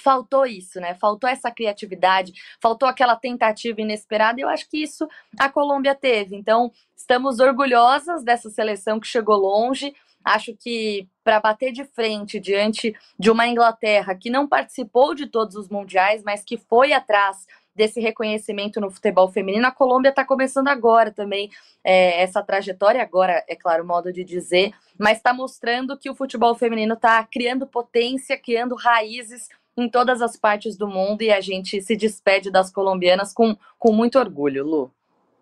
faltou 0.00 0.46
isso, 0.46 0.80
né? 0.80 0.94
Faltou 0.94 1.28
essa 1.28 1.50
criatividade, 1.50 2.32
faltou 2.60 2.88
aquela 2.88 3.16
tentativa 3.16 3.80
inesperada, 3.80 4.40
e 4.40 4.42
eu 4.42 4.48
acho 4.48 4.68
que 4.68 4.82
isso 4.82 5.08
a 5.38 5.48
Colômbia 5.48 5.94
teve. 5.94 6.36
Então, 6.36 6.72
estamos 6.96 7.40
orgulhosas 7.40 8.22
dessa 8.24 8.50
seleção 8.50 9.00
que 9.00 9.06
chegou 9.06 9.36
longe. 9.36 9.94
Acho 10.24 10.56
que 10.56 11.06
para 11.22 11.38
bater 11.38 11.70
de 11.70 11.84
frente 11.84 12.40
diante 12.40 12.94
de 13.18 13.30
uma 13.30 13.46
Inglaterra 13.46 14.14
que 14.14 14.30
não 14.30 14.48
participou 14.48 15.14
de 15.14 15.26
todos 15.26 15.54
os 15.54 15.68
mundiais, 15.68 16.22
mas 16.22 16.42
que 16.42 16.56
foi 16.56 16.92
atrás 16.92 17.46
desse 17.74 18.00
reconhecimento 18.00 18.80
no 18.80 18.90
futebol 18.90 19.28
feminino, 19.28 19.66
a 19.66 19.72
Colômbia 19.72 20.10
está 20.10 20.24
começando 20.24 20.68
agora 20.68 21.10
também 21.10 21.50
é, 21.82 22.22
essa 22.22 22.42
trajetória, 22.42 23.02
agora, 23.02 23.44
é 23.48 23.56
claro, 23.56 23.84
modo 23.84 24.12
de 24.12 24.22
dizer, 24.22 24.72
mas 24.96 25.18
está 25.18 25.34
mostrando 25.34 25.98
que 25.98 26.08
o 26.08 26.14
futebol 26.14 26.54
feminino 26.54 26.94
está 26.94 27.24
criando 27.24 27.66
potência, 27.66 28.38
criando 28.38 28.76
raízes 28.76 29.48
em 29.76 29.88
todas 29.88 30.22
as 30.22 30.36
partes 30.36 30.76
do 30.76 30.86
mundo 30.86 31.22
e 31.22 31.30
a 31.30 31.40
gente 31.40 31.80
se 31.82 31.96
despede 31.96 32.50
das 32.50 32.70
colombianas 32.70 33.32
com, 33.32 33.56
com 33.78 33.92
muito 33.92 34.18
orgulho, 34.18 34.64
Lu. 34.64 34.94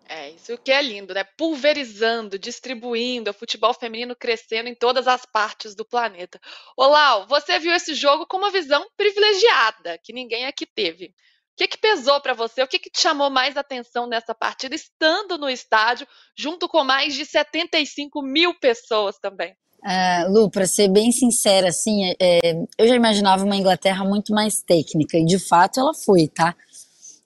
É, 0.07 0.31
isso 0.31 0.57
que 0.57 0.71
é 0.71 0.81
lindo, 0.81 1.13
né? 1.13 1.23
Pulverizando, 1.23 2.37
distribuindo, 2.37 3.31
o 3.31 3.33
futebol 3.33 3.73
feminino 3.73 4.15
crescendo 4.15 4.67
em 4.67 4.75
todas 4.75 5.07
as 5.07 5.25
partes 5.25 5.75
do 5.75 5.85
planeta. 5.85 6.39
Olá, 6.75 7.19
você 7.25 7.57
viu 7.57 7.73
esse 7.73 7.93
jogo 7.95 8.27
com 8.27 8.37
uma 8.37 8.51
visão 8.51 8.85
privilegiada, 8.97 9.97
que 10.03 10.11
ninguém 10.11 10.45
aqui 10.45 10.65
teve. 10.65 11.05
O 11.07 11.55
que, 11.55 11.67
que 11.67 11.77
pesou 11.77 12.19
para 12.19 12.33
você? 12.33 12.61
O 12.63 12.67
que, 12.67 12.79
que 12.79 12.89
te 12.89 12.99
chamou 12.99 13.29
mais 13.29 13.55
atenção 13.55 14.07
nessa 14.07 14.33
partida, 14.35 14.75
estando 14.75 15.37
no 15.37 15.49
estádio, 15.49 16.07
junto 16.35 16.67
com 16.67 16.83
mais 16.83 17.13
de 17.13 17.25
75 17.25 18.21
mil 18.21 18.53
pessoas 18.59 19.17
também? 19.19 19.55
Uh, 19.83 20.31
Lu, 20.31 20.49
para 20.49 20.65
ser 20.65 20.87
bem 20.87 21.11
sincera, 21.11 21.67
assim, 21.67 22.05
é, 22.05 22.15
é, 22.21 22.63
eu 22.77 22.87
já 22.87 22.95
imaginava 22.95 23.43
uma 23.43 23.55
Inglaterra 23.55 24.05
muito 24.05 24.33
mais 24.33 24.61
técnica, 24.61 25.17
e 25.17 25.25
de 25.25 25.37
fato 25.37 25.79
ela 25.79 25.93
foi, 25.93 26.27
tá? 26.27 26.55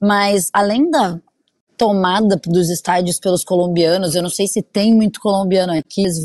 Mas 0.02 0.50
além 0.52 0.90
da 0.90 1.20
tomada 1.78 2.42
dos 2.44 2.70
estádios 2.70 3.20
pelos 3.20 3.44
colombianos. 3.44 4.16
Eu 4.16 4.24
não 4.24 4.30
sei 4.30 4.48
se 4.48 4.62
tem 4.62 4.94
muito 4.94 5.22
colombiano 5.22 5.72
aqui. 5.72 6.02
Eles 6.02 6.18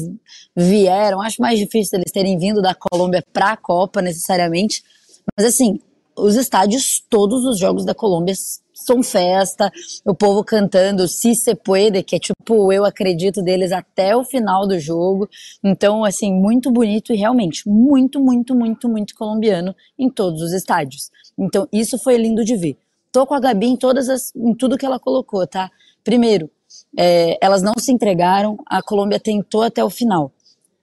vieram, 0.56 1.20
acho 1.20 1.40
mais 1.40 1.58
difícil 1.58 1.98
eles 1.98 2.10
terem 2.10 2.38
vindo 2.38 2.62
da 2.62 2.74
Colômbia 2.74 3.22
para 3.32 3.52
a 3.52 3.56
Copa 3.56 4.00
necessariamente. 4.00 4.82
Mas 5.36 5.46
assim, 5.46 5.78
os 6.16 6.34
estádios, 6.36 7.02
todos 7.08 7.44
os 7.44 7.58
jogos 7.58 7.84
da 7.84 7.94
Colômbia 7.94 8.34
são 8.74 9.02
festa, 9.02 9.70
o 10.04 10.14
povo 10.14 10.42
cantando 10.44 11.06
Se 11.06 11.34
Se 11.34 11.54
Puede, 11.54 12.02
que 12.02 12.16
é 12.16 12.18
tipo 12.18 12.72
eu 12.72 12.84
acredito 12.84 13.42
deles 13.42 13.72
até 13.72 14.16
o 14.16 14.24
final 14.24 14.66
do 14.66 14.78
jogo. 14.78 15.28
Então, 15.62 16.04
assim, 16.04 16.32
muito 16.32 16.70
bonito 16.70 17.12
e 17.12 17.16
realmente 17.16 17.68
muito, 17.68 18.20
muito, 18.20 18.54
muito, 18.54 18.88
muito 18.88 19.14
colombiano 19.14 19.74
em 19.98 20.08
todos 20.08 20.42
os 20.42 20.52
estádios. 20.52 21.10
Então, 21.38 21.68
isso 21.72 21.98
foi 21.98 22.16
lindo 22.16 22.44
de 22.44 22.56
ver. 22.56 22.76
Tô 23.10 23.26
com 23.26 23.34
a 23.34 23.40
Gabi 23.40 23.66
em 23.66 23.76
todas 23.76 24.08
as, 24.08 24.34
em 24.34 24.54
tudo 24.54 24.78
que 24.78 24.86
ela 24.86 24.98
colocou, 24.98 25.46
tá? 25.46 25.70
Primeiro, 26.02 26.50
é, 26.96 27.38
elas 27.40 27.62
não 27.62 27.74
se 27.78 27.92
entregaram, 27.92 28.56
a 28.66 28.82
Colômbia 28.82 29.20
tentou 29.20 29.62
até 29.62 29.84
o 29.84 29.90
final. 29.90 30.32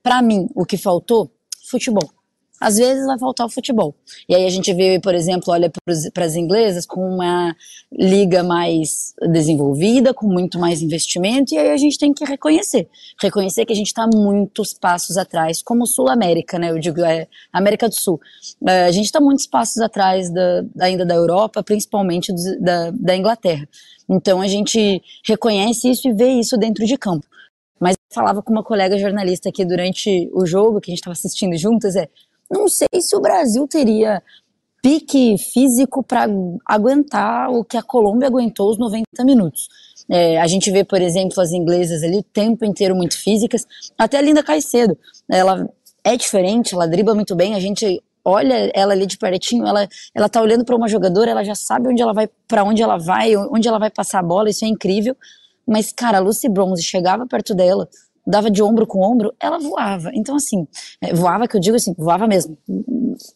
Para 0.04 0.21
mim, 0.21 0.47
o 0.56 0.65
que 0.65 0.78
faltou? 0.78 1.32
Futebol 1.69 2.18
às 2.60 2.78
vezes 2.78 3.06
vai 3.06 3.17
faltar 3.17 3.45
o 3.45 3.50
futebol. 3.50 3.95
E 4.28 4.36
aí 4.36 4.45
a 4.45 4.50
gente 4.50 4.74
vê, 4.74 5.00
por 5.00 5.15
exemplo, 5.15 5.54
olha 5.54 5.72
para 6.13 6.26
as 6.26 6.36
inglesas 6.36 6.86
com 6.86 7.02
uma 7.02 7.56
liga 7.91 8.43
mais 8.43 9.13
desenvolvida, 9.32 10.13
com 10.13 10.28
muito 10.28 10.60
mais 10.60 10.82
investimento, 10.82 11.54
e 11.54 11.58
aí 11.58 11.69
a 11.72 11.78
gente 11.78 11.98
tem 11.98 12.13
que 12.13 12.26
reconhecer. 12.26 12.88
Reconhecer 13.22 13.65
que 13.65 13.74
a 13.74 13.76
gente 13.76 13.88
está 13.88 14.08
muitos 14.08 14.74
passos 14.74 15.17
atrás, 15.17 15.62
como 15.62 15.88
Sul-América, 15.88 16.60
né? 16.60 16.72
Eu 16.72 16.80
digo, 16.80 17.02
é, 17.02 17.28
América 17.52 17.88
do 17.88 17.95
Sul. 17.95 18.19
É, 18.67 18.86
a 18.86 18.91
gente 18.91 19.06
está 19.06 19.22
muitos 19.22 19.48
passos 19.48 19.82
atrás 19.82 20.30
da, 20.30 20.65
ainda 20.82 21.06
da 21.06 21.15
Europa, 21.15 21.63
principalmente 21.63 22.34
do, 22.34 22.60
da, 22.60 22.91
da 22.91 23.15
Inglaterra. 23.15 23.67
Então 24.10 24.41
a 24.41 24.48
gente 24.48 25.02
reconhece 25.24 25.89
isso 25.89 26.08
e 26.08 26.13
vê 26.13 26.30
isso 26.32 26.58
dentro 26.58 26.86
de 26.86 26.98
campo. 26.98 27.26
Mas 27.80 27.95
falava 28.13 28.41
com 28.41 28.52
uma 28.52 28.63
colega 28.63 28.98
jornalista 28.98 29.50
aqui 29.50 29.63
durante 29.63 30.30
o 30.34 30.45
jogo, 30.45 30.82
que 30.82 30.91
a 30.91 30.93
gente 30.93 31.00
estava 31.00 31.13
assistindo 31.13 31.56
juntas, 31.56 31.95
é 31.95 32.10
não 32.49 32.67
sei 32.67 32.88
se 33.01 33.15
o 33.15 33.21
Brasil 33.21 33.67
teria 33.67 34.21
pique 34.81 35.38
físico 35.38 36.01
para 36.01 36.25
aguentar 36.65 37.49
o 37.49 37.63
que 37.63 37.77
a 37.77 37.83
Colômbia 37.83 38.27
aguentou 38.27 38.71
os 38.71 38.77
90 38.77 39.05
minutos. 39.23 39.67
É, 40.09 40.39
a 40.39 40.47
gente 40.47 40.71
vê, 40.71 40.83
por 40.83 41.01
exemplo, 41.01 41.39
as 41.41 41.51
inglesas 41.51 42.01
ali 42.01 42.17
o 42.17 42.23
tempo 42.23 42.65
inteiro 42.65 42.95
muito 42.95 43.17
físicas, 43.17 43.67
até 43.97 44.17
a 44.17 44.21
Linda 44.21 44.41
Caicedo. 44.41 44.97
Ela 45.29 45.69
é 46.03 46.17
diferente, 46.17 46.73
ela 46.73 46.88
dribla 46.88 47.13
muito 47.13 47.35
bem, 47.35 47.53
a 47.53 47.59
gente 47.59 48.01
olha 48.23 48.71
ela 48.73 48.93
ali 48.93 49.05
de 49.05 49.17
pertinho, 49.17 49.65
ela 49.65 49.88
ela 50.13 50.29
tá 50.29 50.41
olhando 50.41 50.65
para 50.65 50.75
uma 50.75 50.88
jogadora, 50.88 51.31
ela 51.31 51.43
já 51.43 51.55
sabe 51.55 51.88
onde 51.88 52.01
ela 52.01 52.13
vai, 52.13 52.27
para 52.47 52.63
onde 52.63 52.81
ela 52.81 52.97
vai, 52.97 53.35
onde 53.35 53.67
ela 53.67 53.79
vai 53.79 53.89
passar 53.89 54.19
a 54.19 54.23
bola, 54.23 54.49
isso 54.49 54.65
é 54.65 54.67
incrível. 54.67 55.15
Mas 55.67 55.91
cara, 55.91 56.17
a 56.17 56.21
Lucy 56.21 56.49
Bronze 56.49 56.83
chegava 56.83 57.27
perto 57.27 57.53
dela, 57.53 57.88
dava 58.29 58.51
de 58.51 58.61
ombro 58.61 58.85
com 58.85 59.01
ombro, 59.01 59.33
ela 59.39 59.57
voava. 59.57 60.11
Então, 60.13 60.35
assim, 60.35 60.67
é, 61.01 61.13
voava 61.13 61.47
que 61.47 61.57
eu 61.57 61.59
digo 61.59 61.75
assim, 61.75 61.93
voava 61.97 62.27
mesmo. 62.27 62.57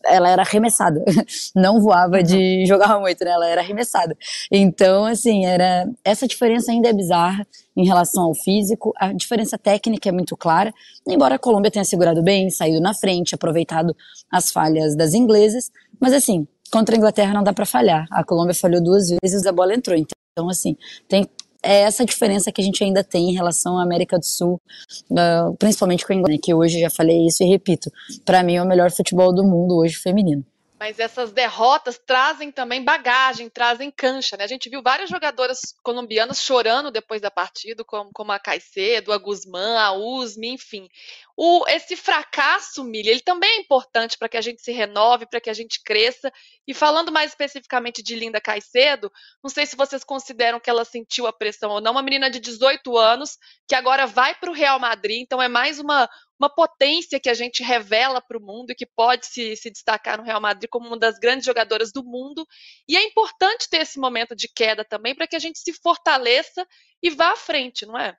Ela 0.06 0.30
era 0.30 0.44
arremessada, 0.44 1.04
não 1.56 1.82
voava 1.82 2.22
de 2.22 2.60
uhum. 2.60 2.66
jogar 2.66 3.00
muito, 3.00 3.26
né? 3.26 3.32
Ela 3.32 3.48
era 3.48 3.62
arremessada. 3.62 4.16
Então, 4.52 5.06
assim, 5.06 5.46
era 5.46 5.90
essa 6.06 6.28
diferença 6.28 6.72
ainda 6.72 6.90
é 6.90 6.94
bizarra 6.94 7.46
em 7.76 7.86
relação 7.86 8.24
ao 8.24 8.36
físico. 8.36 8.94
A 8.98 9.12
diferença 9.12 9.58
técnica 9.58 10.10
é 10.10 10.12
muito 10.12 10.38
clara. 10.38 10.72
Embora 11.08 11.36
a 11.36 11.40
Colômbia 11.40 11.72
tenha 11.72 11.84
segurado 11.84 12.22
bem, 12.22 12.52
saído 12.52 12.80
na 12.80 12.94
frente, 12.94 13.34
aproveitado 13.34 13.96
as 14.32 14.52
falhas 14.52 14.96
das 14.96 15.14
inglesas, 15.14 15.72
mas 16.00 16.14
assim, 16.14 16.48
contra 16.72 16.96
a 16.96 16.98
Inglaterra 16.98 17.34
não 17.34 17.44
dá 17.44 17.52
para 17.52 17.66
falhar. 17.66 18.06
A 18.12 18.24
Colômbia 18.24 18.54
falhou 18.54 18.82
duas 18.82 19.10
vezes, 19.22 19.46
a 19.48 19.52
bola 19.52 19.74
entrou. 19.74 19.98
Então, 19.98 20.50
assim, 20.50 20.76
tem 21.08 21.28
é 21.64 21.82
essa 21.82 22.06
diferença 22.06 22.52
que 22.52 22.62
a 22.62 22.64
gente 22.64 22.84
ainda 22.84 23.04
tem 23.04 23.30
em 23.30 23.34
relação 23.34 23.80
à 23.80 23.84
América 23.84 24.20
do 24.20 24.26
Sul, 24.26 24.62
uh, 25.10 25.56
principalmente 25.58 26.06
com 26.06 26.14
a 26.14 26.16
Inglaterra, 26.16 26.40
que 26.44 26.54
hoje 26.54 26.80
já 26.80 26.90
falei 26.90 27.26
isso 27.26 27.44
e 27.44 27.48
repito, 27.48 27.90
para 28.26 28.44
mim 28.44 28.56
é 28.56 28.62
o 28.62 28.68
melhor 28.68 28.92
futebol 28.92 29.34
do 29.34 29.44
mundo 29.44 29.78
hoje 29.78 29.96
feminino. 29.96 30.46
Mas 30.84 31.00
essas 31.00 31.32
derrotas 31.32 31.98
trazem 31.98 32.52
também 32.52 32.84
bagagem, 32.84 33.50
trazem 33.50 33.90
cancha, 33.90 34.36
né? 34.36 34.44
A 34.44 34.48
gente 34.48 34.70
viu 34.70 34.82
várias 34.84 35.10
jogadoras 35.10 35.74
colombianas 35.82 36.42
chorando 36.42 36.92
depois 36.92 37.22
da 37.22 37.32
partida, 37.32 37.86
como, 37.86 38.10
como 38.14 38.34
a 38.34 38.38
Caicedo, 38.40 39.14
a 39.14 39.18
Guzmán, 39.18 39.78
a 39.80 39.94
Usme, 39.94 40.50
enfim. 40.50 40.90
O, 41.36 41.68
esse 41.68 41.96
fracasso, 41.96 42.84
Milha, 42.84 43.10
ele 43.10 43.22
também 43.22 43.50
é 43.50 43.60
importante 43.60 44.18
para 44.20 44.30
que 44.30 44.38
a 44.38 44.42
gente 44.42 44.62
se 44.62 44.72
renove, 44.72 45.26
para 45.26 45.42
que 45.42 45.50
a 45.50 45.54
gente 45.54 45.82
cresça. 45.84 46.32
E 46.68 46.74
falando 46.76 47.12
mais 47.12 47.32
especificamente 47.32 48.04
de 48.04 48.16
Linda 48.16 48.40
Caicedo, 48.40 49.12
não 49.44 49.50
sei 49.50 49.66
se 49.66 49.76
vocês 49.76 50.04
consideram 50.04 50.60
que 50.60 50.70
ela 50.70 50.86
sentiu 50.86 51.26
a 51.26 51.34
pressão 51.34 51.72
ou 51.72 51.82
não, 51.82 51.94
uma 51.94 52.04
menina 52.04 52.30
de 52.30 52.40
18 52.40 52.98
anos 52.98 53.38
que 53.68 53.74
agora 53.74 54.06
vai 54.06 54.36
para 54.36 54.52
o 54.52 54.54
Real 54.54 54.80
Madrid, 54.80 55.22
então 55.22 55.42
é 55.42 55.48
mais 55.48 55.80
uma, 55.80 56.08
uma 56.40 56.54
potência 56.54 57.20
que 57.20 57.30
a 57.30 57.34
gente 57.34 57.64
revela 57.64 58.22
para 58.22 58.38
o 58.38 58.42
mundo 58.42 58.70
e 58.70 58.76
que 58.76 58.86
pode 58.86 59.26
se, 59.26 59.56
se 59.56 59.72
destacar 59.72 60.20
no 60.20 60.24
Real 60.24 60.40
Madrid 60.40 60.70
como 60.70 60.86
uma 60.86 61.00
das 61.00 61.18
grandes 61.18 61.46
jogadoras 61.46 61.92
do 61.92 62.04
mundo. 62.04 62.46
E 62.88 62.96
é 62.96 63.04
importante 63.04 63.68
ter 63.68 63.82
esse 63.82 64.00
momento 64.00 64.36
de 64.36 64.48
queda 64.48 64.86
também 64.86 65.16
para 65.16 65.26
que 65.28 65.36
a 65.36 65.40
gente 65.40 65.58
se 65.58 65.74
fortaleça 65.74 66.64
e 67.02 67.10
vá 67.10 67.32
à 67.32 67.36
frente, 67.36 67.88
não 67.88 67.98
é? 67.98 68.16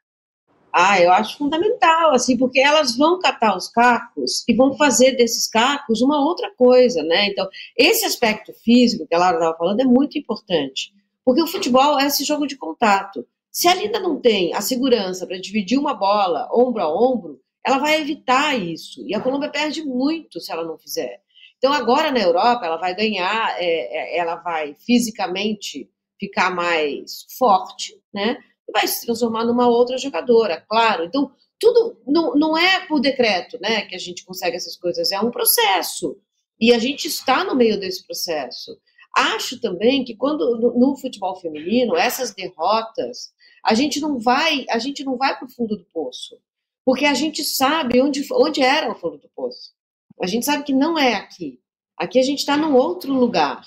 Ah, 0.77 1.01
eu 1.01 1.13
acho 1.13 1.39
fundamental, 1.39 2.13
assim, 2.13 2.37
porque 2.37 2.59
elas 2.59 2.97
vão 2.97 3.21
catar 3.21 3.57
os 3.57 3.69
cacos 3.69 4.43
e 4.49 4.55
vão 4.55 4.77
fazer 4.77 5.13
desses 5.13 5.49
cacos 5.49 6.03
uma 6.03 6.19
outra 6.21 6.51
coisa, 6.57 7.01
né? 7.05 7.29
Então, 7.29 7.49
esse 7.77 8.05
aspecto 8.05 8.53
físico 8.53 9.07
que 9.07 9.15
a 9.15 9.19
Laura 9.19 9.37
estava 9.37 9.57
falando 9.57 9.79
é 9.81 9.85
muito 9.85 10.19
importante, 10.19 10.93
porque 11.25 11.41
o 11.41 11.47
futebol 11.47 11.97
é 12.01 12.07
esse 12.07 12.25
jogo 12.25 12.45
de 12.45 12.57
contato. 12.57 13.25
Se 13.53 13.69
ela 13.69 13.83
ainda 13.83 14.01
não 14.01 14.21
tem 14.21 14.53
a 14.53 14.61
segurança 14.61 15.25
para 15.29 15.41
dividir 15.41 15.79
uma 15.79 15.95
bola 15.95 16.49
ombro 16.53 16.83
a 16.83 16.93
ombro, 16.93 17.41
ela 17.65 17.79
vai 17.79 18.01
evitar 18.01 18.59
isso. 18.59 19.01
E 19.07 19.15
a 19.15 19.21
Colômbia 19.21 19.51
perde 19.51 19.85
muito 19.85 20.41
se 20.41 20.51
ela 20.51 20.65
não 20.65 20.77
fizer. 20.77 21.21
Então, 21.57 21.73
agora 21.73 22.11
na 22.11 22.19
Europa, 22.19 22.67
ela 22.67 22.79
vai 22.79 22.97
ganhar, 22.97 23.55
é, 23.59 24.17
é, 24.17 24.19
ela 24.19 24.35
vai 24.35 24.75
fisicamente 24.85 25.89
ficar 26.19 26.51
mais 26.51 27.27
forte, 27.39 27.95
né? 28.13 28.39
Vai 28.73 28.87
se 28.87 29.05
transformar 29.05 29.45
numa 29.45 29.69
outra 29.69 29.99
jogadora, 29.99 30.61
claro. 30.69 31.05
Então, 31.05 31.33
tudo 31.59 32.01
não, 32.07 32.35
não 32.35 32.59
é 32.59 32.87
por 32.87 33.01
decreto, 33.01 33.59
né, 33.61 33.83
que 33.83 33.95
a 33.95 33.99
gente 33.99 34.25
consegue 34.25 34.57
essas 34.57 34.77
coisas, 34.77 35.13
é 35.13 35.21
um 35.21 35.31
processo. 35.31 36.17
E 36.61 36.73
a 36.73 36.79
gente 36.79 37.07
está 37.07 37.45
no 37.45 37.55
meio 37.55 37.79
desse 37.79 38.07
processo. 38.07 38.79
Acho 39.17 39.61
também 39.61 40.05
que 40.05 40.17
quando 40.17 40.59
no, 40.59 40.79
no 40.79 40.97
futebol 40.97 41.37
feminino, 41.37 41.97
essas 41.97 42.35
derrotas, 42.35 43.33
a 43.65 43.75
gente 43.75 44.01
não 44.01 44.19
vai, 44.19 44.67
a 44.69 44.79
gente 44.79 45.05
não 45.05 45.17
vai 45.17 45.37
para 45.37 45.47
o 45.47 45.51
fundo 45.51 45.77
do 45.77 45.85
poço, 45.87 46.37
porque 46.85 47.07
a 47.07 47.15
gente 47.15 47.45
sabe 47.45 48.01
onde, 48.01 48.27
onde 48.33 48.61
era 48.61 48.91
o 48.91 48.95
fundo 48.95 49.19
do 49.19 49.29
poço. 49.35 49.73
A 50.21 50.27
gente 50.27 50.45
sabe 50.45 50.65
que 50.65 50.73
não 50.73 50.99
é 50.99 51.15
aqui. 51.15 51.61
Aqui 51.97 52.19
a 52.19 52.23
gente 52.23 52.41
está 52.41 52.57
num 52.57 52.75
outro 52.75 53.13
lugar. 53.13 53.65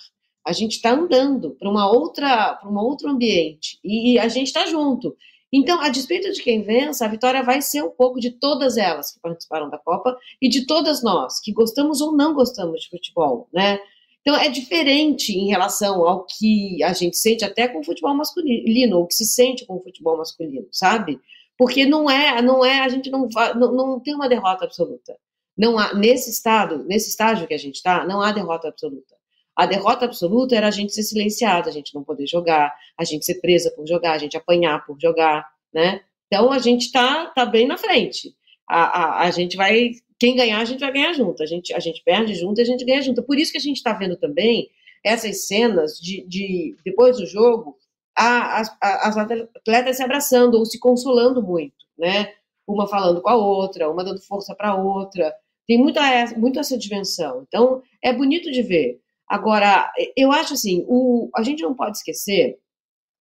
A 0.47 0.53
gente 0.53 0.77
está 0.77 0.91
andando 0.91 1.57
para 1.59 1.69
uma 1.69 1.91
outra, 1.91 2.53
para 2.53 2.69
um 2.69 2.77
outro 2.77 3.09
ambiente 3.09 3.77
e 3.83 4.17
a 4.17 4.29
gente 4.29 4.47
está 4.47 4.65
junto. 4.65 5.13
Então, 5.51 5.81
a 5.81 5.89
despeito 5.89 6.31
de 6.31 6.41
quem 6.41 6.63
vença, 6.63 7.03
a 7.03 7.09
vitória 7.09 7.43
vai 7.43 7.61
ser 7.61 7.83
um 7.83 7.89
pouco 7.89 8.17
de 8.17 8.31
todas 8.31 8.77
elas 8.77 9.11
que 9.11 9.19
participaram 9.19 9.69
da 9.69 9.77
Copa 9.77 10.17
e 10.41 10.47
de 10.47 10.65
todas 10.65 11.03
nós 11.03 11.41
que 11.41 11.51
gostamos 11.51 11.99
ou 11.99 12.15
não 12.15 12.33
gostamos 12.33 12.83
de 12.83 12.89
futebol, 12.89 13.49
né? 13.53 13.77
Então, 14.21 14.37
é 14.37 14.47
diferente 14.47 15.33
em 15.33 15.49
relação 15.49 16.07
ao 16.07 16.25
que 16.25 16.81
a 16.81 16.93
gente 16.93 17.17
sente 17.17 17.43
até 17.43 17.67
com 17.67 17.79
o 17.79 17.83
futebol 17.83 18.13
masculino, 18.13 18.99
ou 18.99 19.05
que 19.05 19.15
se 19.15 19.25
sente 19.25 19.65
com 19.65 19.75
o 19.75 19.83
futebol 19.83 20.17
masculino, 20.17 20.67
sabe? 20.71 21.19
Porque 21.57 21.85
não 21.85 22.09
é, 22.09 22.41
não 22.41 22.63
é, 22.63 22.79
a 22.79 22.87
gente 22.87 23.09
não, 23.09 23.27
não, 23.53 23.73
não 23.73 23.99
tem 23.99 24.15
uma 24.15 24.29
derrota 24.29 24.63
absoluta. 24.63 25.17
Não 25.57 25.77
há, 25.77 25.93
nesse 25.93 26.29
estado, 26.29 26.85
nesse 26.85 27.09
estágio 27.09 27.47
que 27.47 27.53
a 27.53 27.57
gente 27.57 27.75
está, 27.75 28.05
não 28.05 28.21
há 28.21 28.31
derrota 28.31 28.69
absoluta. 28.69 29.16
A 29.57 29.65
derrota 29.65 30.05
absoluta 30.05 30.55
era 30.55 30.67
a 30.67 30.71
gente 30.71 30.93
ser 30.93 31.01
silenciada, 31.01 31.67
a 31.67 31.73
gente 31.73 31.95
não 31.95 32.03
poder 32.03 32.27
jogar, 32.27 32.71
a 32.95 33.03
gente 33.03 33.25
ser 33.25 33.41
presa 33.41 33.71
por 33.71 33.87
jogar, 33.87 34.11
a 34.11 34.17
gente 34.19 34.37
apanhar 34.37 34.85
por 34.85 34.99
jogar, 35.01 35.47
né? 35.73 36.01
Então 36.27 36.51
a 36.51 36.59
gente 36.59 36.83
está 36.83 37.25
tá 37.27 37.43
bem 37.43 37.65
na 37.65 37.75
frente. 37.75 38.35
A, 38.69 38.83
a, 38.83 39.23
a 39.23 39.31
gente 39.31 39.57
vai, 39.57 39.93
quem 40.19 40.35
ganhar, 40.35 40.59
a 40.59 40.65
gente 40.65 40.79
vai 40.79 40.93
ganhar 40.93 41.11
junto. 41.13 41.41
A 41.41 41.47
gente, 41.47 41.73
a 41.73 41.79
gente 41.79 42.03
perde 42.03 42.35
junto 42.35 42.59
e 42.59 42.61
a 42.61 42.65
gente 42.65 42.85
ganha 42.85 43.01
junto. 43.01 43.23
Por 43.23 43.39
isso 43.39 43.51
que 43.51 43.57
a 43.57 43.61
gente 43.61 43.77
está 43.77 43.93
vendo 43.93 44.15
também 44.15 44.69
essas 45.03 45.47
cenas 45.47 45.97
de, 45.97 46.23
de 46.27 46.75
depois 46.85 47.17
do 47.17 47.25
jogo, 47.25 47.75
a, 48.15 48.59
as, 48.59 48.77
as 48.79 49.17
atletas 49.17 49.97
se 49.97 50.03
abraçando 50.03 50.55
ou 50.55 50.67
se 50.67 50.77
consolando 50.77 51.41
muito, 51.41 51.73
né? 51.97 52.31
Uma 52.67 52.87
falando 52.87 53.23
com 53.23 53.29
a 53.29 53.35
outra, 53.35 53.89
uma 53.89 54.03
dando 54.03 54.21
força 54.21 54.53
para 54.53 54.69
a 54.69 54.75
outra. 54.75 55.33
Tem 55.65 55.79
muita, 55.79 56.01
muito 56.37 56.59
essa 56.59 56.77
dimensão. 56.77 57.43
Então, 57.47 57.81
é 58.03 58.13
bonito 58.13 58.51
de 58.51 58.61
ver. 58.61 59.01
Agora, 59.27 59.91
eu 60.15 60.31
acho 60.31 60.53
assim, 60.53 60.85
o, 60.87 61.29
a 61.35 61.43
gente 61.43 61.61
não 61.61 61.75
pode 61.75 61.97
esquecer 61.97 62.57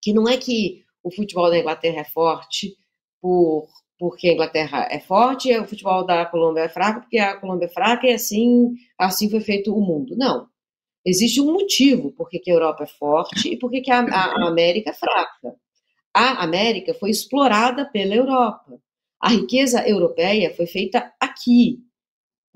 que 0.00 0.12
não 0.12 0.28
é 0.28 0.36
que 0.36 0.84
o 1.02 1.10
futebol 1.10 1.50
da 1.50 1.58
Inglaterra 1.58 2.00
é 2.00 2.04
forte 2.04 2.76
por, 3.20 3.68
porque 3.98 4.28
a 4.28 4.32
Inglaterra 4.32 4.88
é 4.90 5.00
forte 5.00 5.48
e 5.48 5.58
o 5.58 5.66
futebol 5.66 6.04
da 6.04 6.24
Colômbia 6.26 6.62
é 6.62 6.68
fraco 6.68 7.00
porque 7.00 7.18
a 7.18 7.36
Colômbia 7.36 7.66
é 7.66 7.68
fraca 7.68 8.06
e 8.06 8.12
assim, 8.12 8.74
assim 8.98 9.30
foi 9.30 9.40
feito 9.40 9.74
o 9.74 9.80
mundo. 9.80 10.16
Não. 10.16 10.48
Existe 11.04 11.40
um 11.40 11.52
motivo 11.52 12.12
por 12.12 12.28
que 12.28 12.42
a 12.50 12.54
Europa 12.54 12.84
é 12.84 12.86
forte 12.86 13.52
e 13.52 13.56
por 13.56 13.70
que 13.70 13.90
a, 13.90 14.00
a 14.00 14.48
América 14.48 14.90
é 14.90 14.94
fraca. 14.94 15.56
A 16.12 16.42
América 16.42 16.94
foi 16.94 17.10
explorada 17.10 17.84
pela 17.86 18.14
Europa. 18.14 18.80
A 19.20 19.28
riqueza 19.28 19.86
europeia 19.88 20.54
foi 20.54 20.66
feita 20.66 21.12
aqui, 21.20 21.80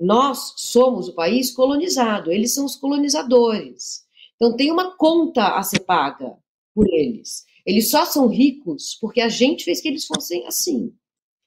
nós 0.01 0.53
somos 0.57 1.07
o 1.07 1.13
país 1.13 1.51
colonizado, 1.51 2.31
eles 2.31 2.55
são 2.55 2.65
os 2.65 2.75
colonizadores. 2.75 4.03
Então 4.35 4.55
tem 4.55 4.71
uma 4.71 4.97
conta 4.97 5.49
a 5.49 5.61
ser 5.61 5.81
paga 5.81 6.35
por 6.73 6.87
eles. 6.89 7.45
Eles 7.63 7.91
só 7.91 8.03
são 8.03 8.25
ricos 8.25 8.97
porque 8.99 9.21
a 9.21 9.29
gente 9.29 9.63
fez 9.63 9.79
que 9.79 9.87
eles 9.87 10.07
fossem 10.07 10.47
assim. 10.47 10.91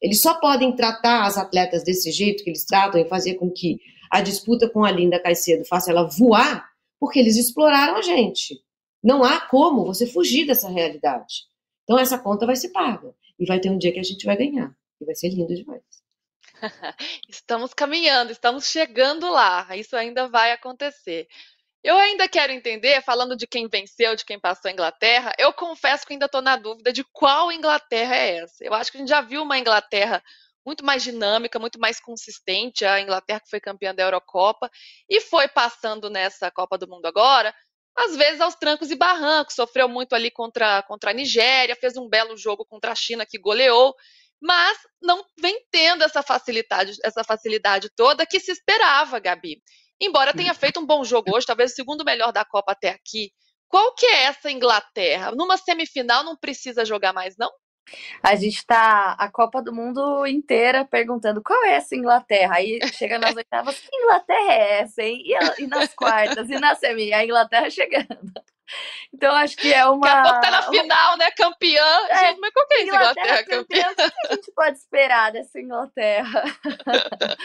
Eles 0.01 0.23
só 0.23 0.39
podem 0.39 0.77
tratar 0.77 1.25
as 1.25 1.37
atletas 1.37 1.83
desse 1.83 2.13
jeito 2.13 2.45
que 2.45 2.51
eles 2.51 2.65
tratam 2.65 3.01
e 3.01 3.09
fazer 3.09 3.35
com 3.35 3.51
que 3.51 3.81
a 4.09 4.21
disputa 4.21 4.71
com 4.71 4.85
a 4.85 4.93
Linda 4.93 5.19
Caicedo 5.19 5.65
faça 5.65 5.91
ela 5.91 6.05
voar, 6.05 6.71
porque 7.01 7.19
eles 7.19 7.37
exploraram 7.37 7.97
a 7.97 8.03
gente. 8.03 8.61
Não 9.03 9.25
há 9.25 9.41
como 9.41 9.85
você 9.85 10.07
fugir 10.07 10.47
dessa 10.47 10.69
realidade. 10.69 11.43
Então 11.83 11.99
essa 11.99 12.17
conta 12.17 12.47
vai 12.47 12.55
ser 12.55 12.69
paga 12.69 13.13
e 13.37 13.45
vai 13.47 13.59
ter 13.59 13.71
um 13.71 13.79
dia 13.79 13.93
que 13.93 13.99
a 13.99 14.05
gente 14.05 14.25
vai 14.25 14.37
ganhar 14.37 14.73
e 15.01 15.05
vai 15.05 15.17
ser 15.17 15.31
lindo 15.31 15.57
demais. 15.57 16.04
Estamos 17.29 17.75
caminhando, 17.75 18.33
estamos 18.33 18.67
chegando 18.67 19.31
lá. 19.31 19.67
Isso 19.77 19.97
ainda 19.97 20.29
vai 20.29 20.53
acontecer. 20.53 21.27
Eu 21.83 21.97
ainda 21.97 22.27
quero 22.27 22.53
entender, 22.53 23.03
falando 23.03 23.37
de 23.37 23.47
quem 23.47 23.69
venceu, 23.69 24.17
de 24.17 24.25
quem 24.25 24.41
passou 24.41 24.71
a 24.71 24.73
Inglaterra, 24.73 25.35
eu 25.39 25.53
confesso 25.53 26.07
que 26.07 26.15
ainda 26.15 26.27
estou 26.27 26.41
na 26.41 26.57
dúvida 26.57 26.91
de 26.93 27.05
qual 27.05 27.53
Inglaterra 27.53 28.17
é 28.17 28.39
essa. 28.39 28.65
Eu 28.65 28.73
acho 28.73 28.91
que 28.91 28.97
a 28.97 29.01
gente 29.01 29.11
já 29.11 29.21
viu 29.21 29.43
uma 29.43 29.59
Inglaterra 29.59 30.23
muito 30.65 30.83
mais 30.83 31.03
dinâmica, 31.03 31.59
muito 31.59 31.79
mais 31.79 32.01
consistente, 32.01 32.87
a 32.87 32.99
Inglaterra 32.99 33.41
que 33.41 33.51
foi 33.51 33.61
campeã 33.61 33.95
da 33.95 34.03
Eurocopa 34.03 34.71
e 35.11 35.21
foi 35.21 35.47
passando 35.47 36.09
nessa 36.09 36.51
Copa 36.51 36.79
do 36.79 36.89
Mundo 36.89 37.05
agora, 37.05 37.55
às 37.95 38.17
vezes 38.17 38.41
aos 38.41 38.55
trancos 38.55 38.91
e 38.91 38.97
barrancos, 38.97 39.55
sofreu 39.55 39.89
muito 39.89 40.15
ali 40.15 40.31
contra, 40.31 40.83
contra 40.83 41.11
a 41.11 41.15
Nigéria, 41.15 41.77
fez 41.77 41.97
um 41.97 42.09
belo 42.09 42.37
jogo 42.37 42.65
contra 42.65 42.93
a 42.93 42.95
China 42.95 43.25
que 43.27 43.39
goleou, 43.39 43.95
mas 44.41 44.79
não 45.03 45.25
vem 45.41 45.65
tendo 45.71 46.05
essa 46.05 46.23
facilidade, 46.23 46.93
essa 47.05 47.25
facilidade 47.25 47.89
toda 47.97 48.27
que 48.27 48.41
se 48.41 48.53
esperava, 48.53 49.19
Gabi. 49.19 49.63
Embora 50.01 50.35
tenha 50.35 50.53
feito 50.55 50.81
um 50.81 50.87
bom 50.87 51.05
jogo 51.05 51.35
hoje, 51.35 51.47
talvez 51.47 51.73
o 51.73 51.75
segundo 51.75 52.05
melhor 52.05 52.33
da 52.33 52.45
Copa 52.45 52.73
até 52.73 52.91
aqui. 52.91 53.31
Qual 53.69 53.95
que 53.95 54.07
é 54.07 54.25
essa 54.25 54.51
Inglaterra? 54.51 55.33
Numa 55.33 55.57
semifinal 55.57 56.23
não 56.23 56.37
precisa 56.37 56.85
jogar 56.85 57.13
mais, 57.13 57.37
não? 57.39 57.51
A 58.23 58.35
gente 58.35 58.57
está 58.57 59.13
a 59.13 59.31
Copa 59.31 59.63
do 59.63 59.73
Mundo 59.73 60.27
inteira 60.27 60.85
perguntando 60.85 61.43
qual 61.43 61.65
é 61.65 61.75
essa 61.75 61.95
Inglaterra. 61.95 62.57
Aí 62.57 62.81
chega 62.93 63.19
nas 63.19 63.35
oitavas, 63.37 63.79
que 63.79 63.95
Inglaterra 63.95 64.53
é 64.53 64.81
essa, 64.81 65.03
hein? 65.03 65.23
E, 65.25 65.63
e 65.63 65.67
nas 65.67 65.95
quartas, 65.95 66.49
e 66.49 66.59
na 66.59 66.75
semi, 66.75 67.13
a 67.13 67.25
Inglaterra 67.25 67.69
chegando. 67.71 68.33
Então 69.13 69.35
acho 69.35 69.57
que 69.57 69.73
é 69.73 69.87
uma. 69.87 70.01
Daqui 70.01 70.19
a 70.19 70.23
pouco 70.23 70.41
tá 70.41 70.51
na 70.51 70.63
final, 70.63 71.17
né? 71.17 71.31
Campeã. 71.33 72.07
É, 72.09 72.19
gente, 72.29 72.41
mas 72.41 72.53
qual 72.53 72.67
que 72.67 72.75
é 72.75 72.83
Inglaterra, 72.83 73.13
Inglaterra 73.13 73.45
campeã? 73.45 73.91
O 73.91 73.95
que 73.95 74.03
a 74.03 74.35
gente 74.35 74.53
pode 74.53 74.79
esperar 74.79 75.33
dessa 75.33 75.61
Inglaterra? 75.61 76.45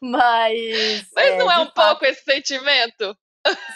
mas. 0.00 1.06
Mas 1.14 1.26
é, 1.26 1.36
não 1.38 1.50
é 1.50 1.58
um 1.58 1.66
fato... 1.66 1.74
pouco 1.74 2.04
esse 2.06 2.22
sentimento? 2.22 3.16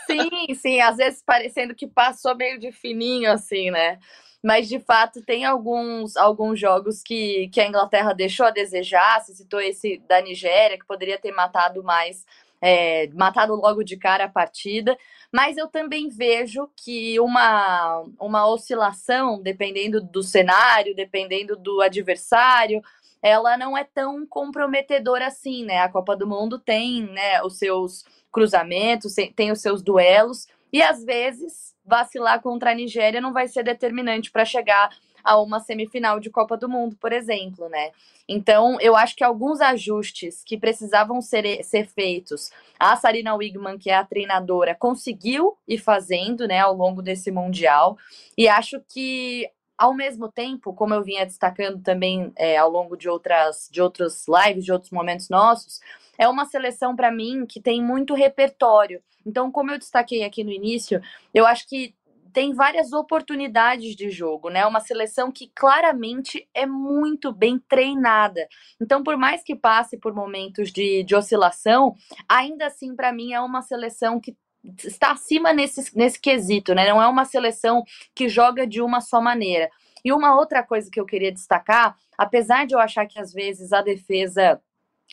Sim, 0.07 0.55
sim. 0.55 0.81
Às 0.81 0.97
vezes 0.97 1.23
parecendo 1.25 1.75
que 1.75 1.87
passou 1.87 2.37
meio 2.37 2.59
de 2.59 2.71
fininho, 2.71 3.31
assim, 3.33 3.71
né? 3.71 3.99
Mas 4.43 4.69
de 4.69 4.79
fato 4.79 5.23
tem 5.23 5.47
alguns, 5.47 6.19
alguns 6.19 6.61
jogos 6.61 7.03
que, 7.03 7.49
que 7.49 7.61
a 7.61 7.67
Inglaterra 7.67 8.13
deixou 8.13 8.45
a 8.45 8.51
desejar. 8.51 9.21
Você 9.21 9.35
citou 9.35 9.61
esse 9.61 9.99
da 10.07 10.21
Nigéria, 10.21 10.79
que 10.79 10.87
poderia 10.87 11.19
ter 11.19 11.33
matado 11.33 11.83
mais 11.83 12.27
é, 12.67 13.09
matado 13.09 13.55
logo 13.55 13.85
de 13.85 13.95
cara 13.95 14.25
a 14.25 14.29
partida, 14.29 14.97
mas 15.31 15.59
eu 15.59 15.69
também 15.69 16.09
vejo 16.09 16.67
que 16.75 17.21
uma, 17.21 18.03
uma 18.19 18.49
oscilação, 18.49 19.39
dependendo 19.43 20.01
do 20.01 20.23
cenário, 20.23 20.97
dependendo 20.97 21.57
do 21.57 21.83
adversário, 21.83 22.83
ela 23.21 23.59
não 23.59 23.77
é 23.77 23.85
tão 23.85 24.27
comprometedora 24.27 25.27
assim, 25.27 25.63
né? 25.63 25.81
A 25.81 25.91
Copa 25.91 26.17
do 26.17 26.27
Mundo 26.27 26.59
tem 26.59 27.03
né, 27.03 27.43
os 27.43 27.59
seus 27.59 28.03
cruzamentos, 28.33 29.15
tem 29.37 29.53
os 29.53 29.61
seus 29.61 29.83
duelos, 29.83 30.49
e 30.73 30.81
às 30.81 31.05
vezes 31.05 31.75
vacilar 31.85 32.41
contra 32.41 32.71
a 32.71 32.75
Nigéria 32.75 33.21
não 33.21 33.35
vai 33.35 33.47
ser 33.47 33.63
determinante 33.63 34.31
para 34.31 34.47
chegar 34.47 34.89
a 35.25 35.41
uma 35.41 35.59
semifinal 35.59 36.21
de 36.21 36.31
Copa 36.31 36.57
do 36.57 36.69
Mundo, 36.69 36.97
por 37.01 37.13
exemplo, 37.13 37.69
né? 37.69 37.91
Então, 38.29 38.79
eu 38.81 38.95
acho 38.95 39.17
que 39.17 39.25
alguns 39.25 39.61
ajustes 39.61 40.43
que 40.45 40.57
precisavam 40.57 41.21
ser, 41.21 41.65
ser 41.65 41.87
feitos, 41.87 42.51
a 42.79 42.95
Sarina 42.97 43.35
Wigman, 43.35 43.79
que 43.79 43.91
é 43.91 43.97
a 43.97 44.05
treinadora, 44.05 44.75
conseguiu 44.75 45.57
ir 45.67 45.79
fazendo, 45.79 46.47
né, 46.47 46.61
ao 46.61 46.75
longo 46.75 47.03
desse 47.03 47.31
Mundial, 47.31 47.97
e 48.37 48.49
acho 48.49 48.81
que 48.89 49.49
ao 49.77 49.93
mesmo 49.93 50.31
tempo, 50.31 50.73
como 50.73 50.95
eu 50.95 51.03
vinha 51.03 51.27
destacando 51.27 51.83
também 51.83 52.33
é, 52.37 52.57
ao 52.57 52.71
longo 52.71 52.97
de 52.97 53.09
outras 53.09 53.69
de 53.71 53.83
outros 53.83 54.25
lives, 54.29 54.65
de 54.65 54.73
outros 54.73 54.93
momentos 54.93 55.29
nossos, 55.29 55.81
é 56.17 56.29
uma 56.29 56.45
seleção 56.45 56.95
para 56.95 57.11
mim 57.11 57.45
que 57.45 57.61
tem 57.61 57.83
muito 57.83 58.15
repertório. 58.15 59.03
Então, 59.27 59.51
como 59.51 59.71
eu 59.73 59.79
destaquei 59.79 60.23
aqui 60.23 60.45
no 60.45 60.53
início, 60.53 61.03
eu 61.33 61.47
acho 61.47 61.69
que 61.69 61.95
tem 62.35 62.53
várias 62.53 62.93
oportunidades 62.93 63.95
de 63.95 64.11
jogo, 64.11 64.51
né? 64.51 64.67
Uma 64.67 64.81
seleção 64.81 65.31
que 65.31 65.51
claramente 65.55 66.49
é 66.53 66.67
muito 66.67 67.33
bem 67.33 67.61
treinada. 67.69 68.49
Então, 68.81 69.05
por 69.05 69.17
mais 69.17 69.45
que 69.45 69.55
passe 69.55 69.97
por 69.97 70.13
momentos 70.13 70.73
de, 70.73 71.05
de 71.05 71.15
oscilação, 71.15 71.95
ainda 72.29 72.67
assim, 72.67 72.97
para 72.97 73.13
mim, 73.13 73.33
é 73.33 73.41
uma 73.41 73.63
seleção 73.63 74.21
que 74.21 74.37
está 74.85 75.13
acima 75.13 75.53
nesse, 75.53 75.97
nesse 75.97 76.21
quesito, 76.21 76.75
né? 76.75 76.89
Não 76.89 77.01
é 77.01 77.07
uma 77.07 77.25
seleção 77.25 77.85
que 78.13 78.29
joga 78.29 78.67
de 78.67 78.83
uma 78.83 79.01
só 79.01 79.21
maneira. 79.21 79.71
E 80.05 80.13
uma 80.13 80.37
outra 80.37 80.61
coisa 80.61 80.91
que 80.91 80.99
eu 80.99 81.07
queria 81.07 81.31
destacar, 81.31 81.97
apesar 82.19 82.67
de 82.67 82.75
eu 82.75 82.81
achar 82.81 83.07
que 83.07 83.21
às 83.21 83.33
vezes 83.33 83.73
a 83.73 83.81
defesa 83.81 84.61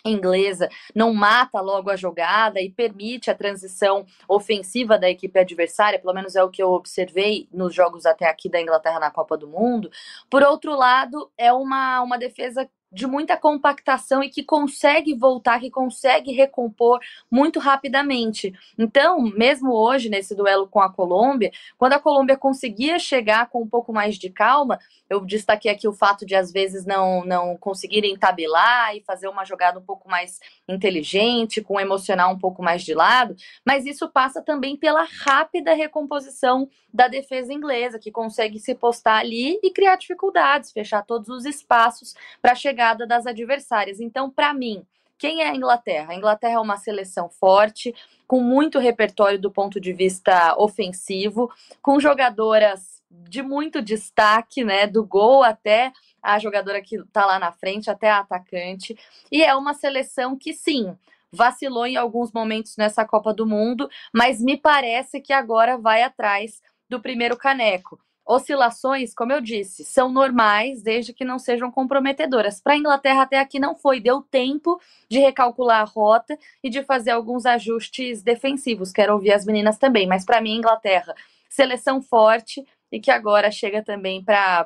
inglesa 0.05 0.69
não 0.95 1.13
mata 1.13 1.59
logo 1.61 1.89
a 1.89 1.95
jogada 1.95 2.61
e 2.61 2.69
permite 2.69 3.29
a 3.29 3.35
transição 3.35 4.05
ofensiva 4.27 4.97
da 4.97 5.09
equipe 5.09 5.39
adversária, 5.39 5.99
pelo 5.99 6.13
menos 6.13 6.35
é 6.35 6.43
o 6.43 6.49
que 6.49 6.61
eu 6.61 6.71
observei 6.71 7.47
nos 7.51 7.73
jogos 7.73 8.05
até 8.05 8.27
aqui 8.27 8.49
da 8.49 8.61
Inglaterra 8.61 8.99
na 8.99 9.11
Copa 9.11 9.37
do 9.37 9.47
Mundo. 9.47 9.91
Por 10.29 10.43
outro 10.43 10.75
lado, 10.75 11.31
é 11.37 11.51
uma, 11.53 12.01
uma 12.01 12.17
defesa 12.17 12.69
de 12.91 13.07
muita 13.07 13.37
compactação 13.37 14.21
e 14.21 14.29
que 14.29 14.43
consegue 14.43 15.15
voltar, 15.15 15.59
que 15.59 15.71
consegue 15.71 16.31
recompor 16.33 16.99
muito 17.29 17.59
rapidamente. 17.59 18.53
Então, 18.77 19.21
mesmo 19.21 19.71
hoje, 19.71 20.09
nesse 20.09 20.35
duelo 20.35 20.67
com 20.67 20.81
a 20.81 20.91
Colômbia, 20.91 21.51
quando 21.77 21.93
a 21.93 21.99
Colômbia 21.99 22.35
conseguia 22.35 22.99
chegar 22.99 23.49
com 23.49 23.61
um 23.61 23.67
pouco 23.67 23.93
mais 23.93 24.15
de 24.17 24.29
calma, 24.29 24.79
eu 25.09 25.21
destaquei 25.21 25.71
aqui 25.71 25.87
o 25.87 25.93
fato 25.93 26.25
de 26.25 26.35
às 26.35 26.51
vezes 26.51 26.85
não, 26.85 27.23
não 27.25 27.57
conseguirem 27.57 28.17
tabelar 28.17 28.95
e 28.95 29.01
fazer 29.01 29.27
uma 29.27 29.45
jogada 29.45 29.79
um 29.79 29.83
pouco 29.83 30.09
mais 30.09 30.39
inteligente, 30.67 31.61
com 31.61 31.75
o 31.75 31.79
emocional 31.79 32.33
um 32.33 32.39
pouco 32.39 32.61
mais 32.61 32.83
de 32.83 32.93
lado, 32.93 33.35
mas 33.65 33.85
isso 33.85 34.09
passa 34.09 34.41
também 34.41 34.75
pela 34.75 35.05
rápida 35.25 35.73
recomposição 35.73 36.69
da 36.93 37.07
defesa 37.07 37.53
inglesa, 37.53 37.99
que 37.99 38.11
consegue 38.11 38.59
se 38.59 38.75
postar 38.75 39.17
ali 39.17 39.59
e 39.63 39.71
criar 39.71 39.95
dificuldades, 39.95 40.71
fechar 40.71 41.05
todos 41.05 41.29
os 41.29 41.45
espaços 41.45 42.13
para 42.41 42.55
chegar 42.55 42.80
chegada 42.81 43.05
das 43.05 43.27
adversárias. 43.27 43.99
Então, 43.99 44.29
para 44.29 44.53
mim, 44.53 44.83
quem 45.17 45.43
é 45.43 45.49
a 45.49 45.55
Inglaterra? 45.55 46.13
A 46.13 46.15
Inglaterra 46.15 46.53
é 46.55 46.59
uma 46.59 46.77
seleção 46.77 47.29
forte, 47.29 47.93
com 48.27 48.41
muito 48.41 48.79
repertório 48.79 49.37
do 49.39 49.51
ponto 49.51 49.79
de 49.79 49.93
vista 49.93 50.55
ofensivo, 50.57 51.51
com 51.79 51.99
jogadoras 51.99 53.03
de 53.09 53.43
muito 53.43 53.81
destaque, 53.81 54.63
né? 54.63 54.87
Do 54.87 55.05
gol 55.05 55.43
até 55.43 55.91
a 56.23 56.39
jogadora 56.39 56.81
que 56.81 56.95
está 56.95 57.25
lá 57.25 57.37
na 57.37 57.51
frente, 57.51 57.89
até 57.89 58.09
a 58.09 58.19
atacante. 58.19 58.97
E 59.31 59.43
é 59.43 59.53
uma 59.53 59.75
seleção 59.75 60.35
que, 60.35 60.53
sim, 60.53 60.95
vacilou 61.31 61.85
em 61.85 61.97
alguns 61.97 62.31
momentos 62.31 62.75
nessa 62.77 63.05
Copa 63.05 63.31
do 63.31 63.45
Mundo, 63.45 63.87
mas 64.11 64.41
me 64.41 64.57
parece 64.57 65.21
que 65.21 65.33
agora 65.33 65.77
vai 65.77 66.01
atrás 66.01 66.61
do 66.89 66.99
primeiro 66.99 67.37
caneco. 67.37 67.99
Oscilações, 68.33 69.13
como 69.13 69.33
eu 69.33 69.41
disse, 69.41 69.83
são 69.83 70.09
normais 70.09 70.81
desde 70.81 71.11
que 71.11 71.25
não 71.25 71.37
sejam 71.37 71.69
comprometedoras. 71.69 72.61
Para 72.61 72.73
a 72.73 72.77
Inglaterra, 72.77 73.23
até 73.23 73.37
aqui 73.37 73.59
não 73.59 73.75
foi, 73.75 73.99
deu 73.99 74.21
tempo 74.21 74.79
de 75.09 75.19
recalcular 75.19 75.81
a 75.81 75.83
rota 75.83 76.39
e 76.63 76.69
de 76.69 76.81
fazer 76.81 77.11
alguns 77.11 77.45
ajustes 77.45 78.23
defensivos. 78.23 78.93
Quero 78.93 79.13
ouvir 79.13 79.33
as 79.33 79.45
meninas 79.45 79.77
também, 79.77 80.07
mas 80.07 80.23
para 80.23 80.39
mim, 80.39 80.55
Inglaterra, 80.55 81.13
seleção 81.49 82.01
forte 82.01 82.65
e 82.89 83.01
que 83.01 83.11
agora 83.11 83.51
chega 83.51 83.83
também 83.83 84.23
para 84.23 84.65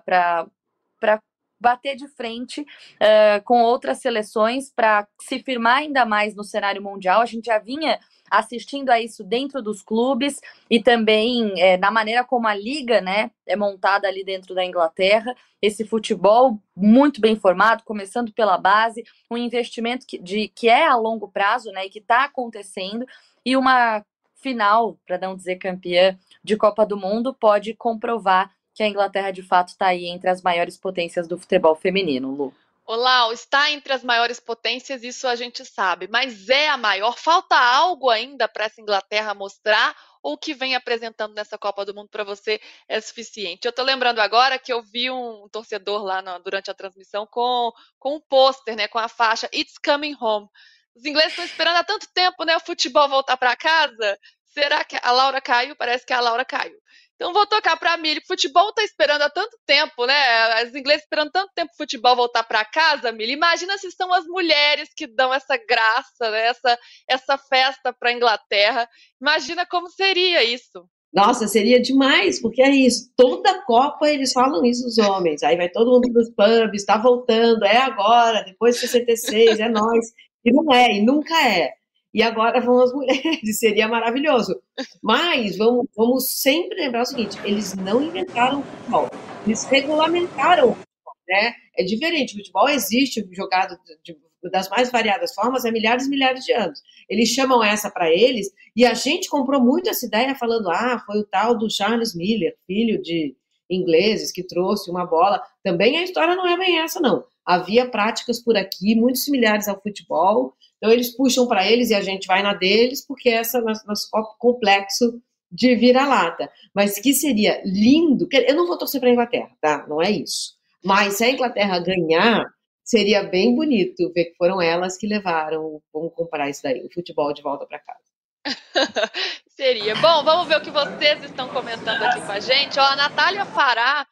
bater 1.59 1.95
de 1.95 2.07
frente 2.07 2.61
uh, 2.61 3.43
com 3.43 3.61
outras 3.61 3.99
seleções 3.99 4.71
para 4.71 5.07
se 5.21 5.39
firmar 5.39 5.77
ainda 5.77 6.05
mais 6.05 6.35
no 6.35 6.43
cenário 6.43 6.81
mundial. 6.81 7.21
A 7.21 7.25
gente 7.25 7.45
já 7.45 7.59
vinha 7.59 7.99
assistindo 8.29 8.89
a 8.89 8.99
isso 8.99 9.23
dentro 9.23 9.61
dos 9.61 9.81
clubes 9.81 10.41
e 10.69 10.81
também 10.81 11.53
é, 11.59 11.77
na 11.77 11.91
maneira 11.91 12.23
como 12.23 12.47
a 12.47 12.55
liga 12.55 12.99
né, 13.01 13.31
é 13.45 13.55
montada 13.55 14.07
ali 14.07 14.23
dentro 14.23 14.55
da 14.55 14.65
Inglaterra. 14.65 15.35
Esse 15.61 15.85
futebol 15.85 16.59
muito 16.75 17.21
bem 17.21 17.35
formado, 17.35 17.83
começando 17.83 18.33
pela 18.33 18.57
base, 18.57 19.03
um 19.29 19.37
investimento 19.37 20.05
que, 20.07 20.17
de, 20.17 20.47
que 20.49 20.67
é 20.67 20.87
a 20.87 20.95
longo 20.95 21.27
prazo 21.27 21.71
né, 21.71 21.85
e 21.85 21.89
que 21.89 21.99
está 21.99 22.25
acontecendo, 22.25 23.05
e 23.45 23.55
uma 23.55 24.03
final, 24.35 24.99
para 25.07 25.17
não 25.17 25.35
dizer 25.35 25.55
campeã, 25.55 26.17
de 26.43 26.55
Copa 26.55 26.85
do 26.85 26.97
Mundo 26.97 27.33
pode 27.33 27.73
comprovar 27.73 28.51
que 28.75 28.83
a 28.83 28.87
Inglaterra 28.87 29.31
de 29.31 29.41
fato 29.41 29.69
está 29.69 29.87
aí 29.87 30.05
entre 30.05 30.29
as 30.29 30.41
maiores 30.41 30.77
potências 30.77 31.27
do 31.27 31.39
futebol 31.39 31.75
feminino, 31.75 32.29
Lu. 32.29 32.53
Olá, 32.85 33.33
está 33.33 33.71
entre 33.71 33.93
as 33.93 34.03
maiores 34.03 34.39
potências, 34.39 35.01
isso 35.01 35.27
a 35.27 35.35
gente 35.35 35.65
sabe, 35.65 36.07
mas 36.07 36.49
é 36.49 36.67
a 36.67 36.77
maior. 36.77 37.17
Falta 37.17 37.57
algo 37.57 38.11
ainda 38.11 38.47
para 38.47 38.65
essa 38.65 38.79
Inglaterra 38.79 39.33
mostrar 39.33 39.95
ou 40.21 40.33
o 40.33 40.37
que 40.37 40.53
vem 40.53 40.75
apresentando 40.75 41.33
nessa 41.33 41.57
Copa 41.57 41.85
do 41.85 41.95
Mundo 41.95 42.09
para 42.09 42.23
você 42.23 42.59
é 42.87 42.99
suficiente? 42.99 43.65
Eu 43.65 43.69
estou 43.69 43.85
lembrando 43.85 44.19
agora 44.19 44.59
que 44.59 44.71
eu 44.71 44.83
vi 44.83 45.09
um 45.09 45.47
torcedor 45.51 46.03
lá 46.03 46.21
durante 46.39 46.69
a 46.69 46.75
transmissão 46.75 47.25
com, 47.25 47.71
com 47.97 48.17
um 48.17 48.21
pôster, 48.21 48.75
né, 48.75 48.87
com 48.87 48.99
a 48.99 49.07
faixa 49.07 49.49
It's 49.53 49.77
Coming 49.83 50.17
Home. 50.19 50.47
Os 50.95 51.05
ingleses 51.05 51.31
estão 51.31 51.45
esperando 51.45 51.77
há 51.77 51.83
tanto 51.83 52.07
tempo 52.13 52.43
né, 52.43 52.55
o 52.55 52.59
futebol 52.59 53.07
voltar 53.07 53.37
para 53.37 53.55
casa. 53.55 54.19
Será 54.45 54.83
que 54.83 54.97
a 55.01 55.11
Laura 55.11 55.41
caiu? 55.41 55.75
Parece 55.75 56.05
que 56.05 56.13
a 56.13 56.19
Laura 56.19 56.45
caiu. 56.45 56.79
Então 57.15 57.31
vou 57.31 57.45
tocar 57.47 57.77
para 57.77 57.97
Mili. 57.97 58.21
Futebol 58.27 58.73
tá 58.73 58.83
esperando 58.83 59.21
há 59.21 59.29
tanto 59.29 59.57
tempo, 59.65 60.05
né? 60.05 60.13
As 60.61 60.75
inglesas 60.75 61.03
esperando 61.03 61.31
tanto 61.31 61.51
tempo 61.55 61.71
o 61.73 61.77
futebol 61.77 62.15
voltar 62.15 62.43
para 62.43 62.65
casa, 62.65 63.11
Mili. 63.11 63.33
Imagina 63.33 63.77
se 63.77 63.89
são 63.91 64.13
as 64.13 64.25
mulheres 64.25 64.89
que 64.95 65.07
dão 65.07 65.33
essa 65.33 65.57
graça, 65.57 66.29
né? 66.29 66.47
essa, 66.47 66.77
essa 67.09 67.37
festa 67.37 67.93
para 67.93 68.11
Inglaterra. 68.11 68.87
Imagina 69.21 69.65
como 69.65 69.89
seria 69.89 70.43
isso. 70.43 70.85
Nossa, 71.13 71.47
seria 71.47 71.81
demais, 71.81 72.41
porque 72.41 72.61
é 72.61 72.69
isso. 72.69 73.09
Toda 73.15 73.61
Copa 73.63 74.09
eles 74.09 74.33
falam 74.33 74.65
isso, 74.65 74.85
os 74.85 74.97
homens. 74.97 75.41
Aí 75.43 75.55
vai 75.55 75.69
todo 75.69 75.91
mundo 75.91 76.11
nos 76.11 76.29
pubs, 76.31 76.81
está 76.81 76.97
voltando, 76.97 77.63
é 77.63 77.77
agora, 77.77 78.43
depois 78.43 78.75
de 78.75 78.81
66, 78.81 79.61
é 79.61 79.69
nós. 79.69 80.07
E 80.43 80.51
não 80.51 80.73
é, 80.73 80.97
e 80.97 81.01
nunca 81.05 81.33
é 81.47 81.71
e 82.15 82.23
agora 82.23 82.61
vão 82.61 82.79
as 82.79 82.93
mulheres, 82.93 83.41
seria 83.59 83.89
maravilhoso. 83.89 84.55
Mas 85.03 85.57
vamos, 85.57 85.85
vamos 85.93 86.31
sempre 86.41 86.81
lembrar 86.81 87.01
o 87.01 87.05
seguinte: 87.05 87.37
eles 87.43 87.75
não 87.75 88.01
inventaram 88.01 88.61
o 88.61 88.63
futebol, 88.63 89.09
eles 89.45 89.65
regulamentaram 89.65 90.69
o 90.69 90.75
futebol, 90.75 91.15
né? 91.27 91.53
É 91.77 91.83
diferente, 91.83 92.33
o 92.33 92.37
futebol 92.37 92.69
existe 92.69 93.27
jogado 93.33 93.77
de, 94.01 94.17
das 94.49 94.69
mais 94.69 94.89
variadas 94.89 95.33
formas 95.33 95.65
há 95.65 95.71
milhares 95.73 96.05
e 96.05 96.09
milhares 96.09 96.45
de 96.45 96.53
anos. 96.53 96.81
Eles 97.09 97.27
chamam 97.27 97.61
essa 97.61 97.91
para 97.91 98.09
eles, 98.09 98.49
e 98.73 98.85
a 98.85 98.93
gente 98.93 99.27
comprou 99.27 99.61
muito 99.61 99.89
essa 99.89 100.05
ideia 100.05 100.33
falando: 100.35 100.69
ah, 100.69 101.03
foi 101.05 101.19
o 101.19 101.25
tal 101.25 101.57
do 101.57 101.69
Charles 101.69 102.15
Miller, 102.15 102.55
filho 102.65 103.01
de 103.01 103.35
ingleses, 103.69 104.31
que 104.31 104.41
trouxe 104.41 104.89
uma 104.89 105.05
bola. 105.05 105.41
Também 105.61 105.97
a 105.97 106.03
história 106.03 106.33
não 106.33 106.47
é 106.47 106.57
bem 106.57 106.79
essa, 106.79 107.01
não. 107.01 107.25
Havia 107.45 107.89
práticas 107.89 108.39
por 108.39 108.55
aqui 108.55 108.95
muito 108.95 109.17
similares 109.17 109.67
ao 109.67 109.81
futebol, 109.81 110.53
então 110.85 110.93
eles 110.93 111.15
puxam 111.15 111.47
para 111.47 111.67
eles 111.67 111.89
e 111.89 111.95
a 111.95 112.01
gente 112.01 112.27
vai 112.27 112.43
na 112.43 112.53
deles, 112.53 113.03
porque 113.05 113.29
essa 113.29 113.57
é 113.57 113.61
nosso 113.61 114.07
complexo 114.37 115.19
de 115.51 115.75
vira-lata. 115.75 116.47
Mas 116.75 116.99
que 116.99 117.11
seria 117.11 117.59
lindo, 117.65 118.27
eu 118.31 118.55
não 118.55 118.67
vou 118.67 118.77
torcer 118.77 119.01
para 119.01 119.09
a 119.09 119.11
Inglaterra, 119.11 119.49
tá? 119.59 119.85
Não 119.87 119.99
é 119.99 120.11
isso. 120.11 120.53
Mas 120.83 121.15
se 121.15 121.23
a 121.23 121.31
Inglaterra 121.31 121.79
ganhar, 121.79 122.45
seria 122.83 123.23
bem 123.23 123.55
bonito 123.55 124.11
ver 124.13 124.25
que 124.25 124.35
foram 124.35 124.61
elas 124.61 124.95
que 124.95 125.07
levaram, 125.07 125.81
vamos 125.91 126.13
comparar 126.13 126.51
isso 126.51 126.61
daí, 126.61 126.85
o 126.85 126.93
futebol 126.93 127.33
de 127.33 127.41
volta 127.41 127.65
para 127.65 127.79
casa. 127.79 128.05
seria. 129.49 129.95
Bom, 129.95 130.23
vamos 130.23 130.47
ver 130.47 130.57
o 130.57 130.61
que 130.61 130.69
vocês 130.69 131.23
estão 131.23 131.49
comentando 131.49 132.03
aqui 132.03 132.21
com 132.21 132.31
a 132.31 132.39
gente. 132.39 132.79
Ó, 132.79 132.83
a 132.83 132.95
Natália 132.95 133.43
Fará 133.43 134.05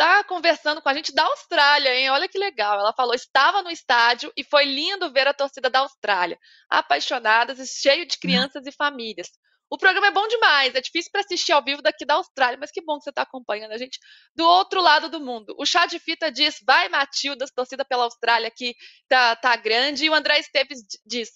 está 0.00 0.24
conversando 0.24 0.80
com 0.80 0.88
a 0.88 0.94
gente 0.94 1.14
da 1.14 1.22
Austrália, 1.24 1.94
hein? 1.94 2.08
Olha 2.08 2.26
que 2.26 2.38
legal. 2.38 2.80
Ela 2.80 2.92
falou: 2.94 3.14
estava 3.14 3.62
no 3.62 3.70
estádio 3.70 4.32
e 4.34 4.42
foi 4.42 4.64
lindo 4.64 5.12
ver 5.12 5.28
a 5.28 5.34
torcida 5.34 5.68
da 5.68 5.80
Austrália, 5.80 6.38
apaixonadas 6.70 7.58
e 7.58 7.66
cheio 7.66 8.06
de 8.06 8.18
crianças 8.18 8.66
e 8.66 8.72
famílias. 8.72 9.28
O 9.68 9.78
programa 9.78 10.08
é 10.08 10.10
bom 10.10 10.26
demais, 10.26 10.74
é 10.74 10.80
difícil 10.80 11.12
para 11.12 11.20
assistir 11.20 11.52
ao 11.52 11.62
vivo 11.62 11.80
daqui 11.80 12.04
da 12.04 12.14
Austrália, 12.14 12.58
mas 12.58 12.72
que 12.72 12.82
bom 12.82 12.98
que 12.98 13.04
você 13.04 13.10
está 13.10 13.22
acompanhando 13.22 13.70
a 13.70 13.78
gente 13.78 14.00
do 14.34 14.44
outro 14.44 14.80
lado 14.80 15.08
do 15.08 15.20
mundo. 15.20 15.54
O 15.58 15.66
Chá 15.66 15.84
de 15.86 15.98
Fita 15.98 16.32
diz: 16.32 16.58
vai 16.66 16.88
Matildas, 16.88 17.50
torcida 17.54 17.84
pela 17.84 18.04
Austrália 18.04 18.50
que 18.50 18.74
tá, 19.06 19.36
tá 19.36 19.54
grande. 19.54 20.06
E 20.06 20.10
o 20.10 20.14
André 20.14 20.38
Esteves 20.38 20.80
diz: 21.06 21.28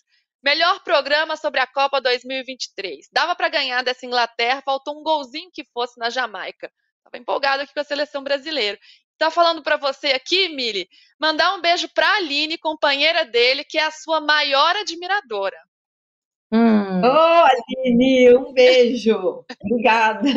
melhor 0.42 0.82
programa 0.82 1.36
sobre 1.36 1.60
a 1.60 1.66
Copa 1.66 2.00
2023. 2.00 3.08
Dava 3.12 3.36
para 3.36 3.50
ganhar 3.50 3.84
dessa 3.84 4.06
Inglaterra, 4.06 4.62
faltou 4.64 4.98
um 4.98 5.02
golzinho 5.02 5.50
que 5.52 5.64
fosse 5.72 6.00
na 6.00 6.08
Jamaica. 6.08 6.72
Estava 7.04 7.20
empolgado 7.20 7.62
aqui 7.62 7.74
com 7.74 7.80
a 7.80 7.84
seleção 7.84 8.22
brasileira. 8.24 8.78
Tá 9.18 9.30
falando 9.30 9.62
para 9.62 9.76
você 9.76 10.08
aqui, 10.08 10.48
Mili, 10.48 10.88
mandar 11.20 11.54
um 11.54 11.60
beijo 11.60 11.88
para 11.94 12.06
a 12.06 12.16
Aline, 12.16 12.58
companheira 12.58 13.24
dele, 13.24 13.62
que 13.62 13.78
é 13.78 13.84
a 13.84 13.90
sua 13.90 14.20
maior 14.20 14.74
admiradora. 14.76 15.56
Hum. 16.52 17.00
Oh, 17.02 17.44
Aline, 17.76 18.36
um 18.36 18.52
beijo. 18.52 19.44
obrigada. 19.62 20.28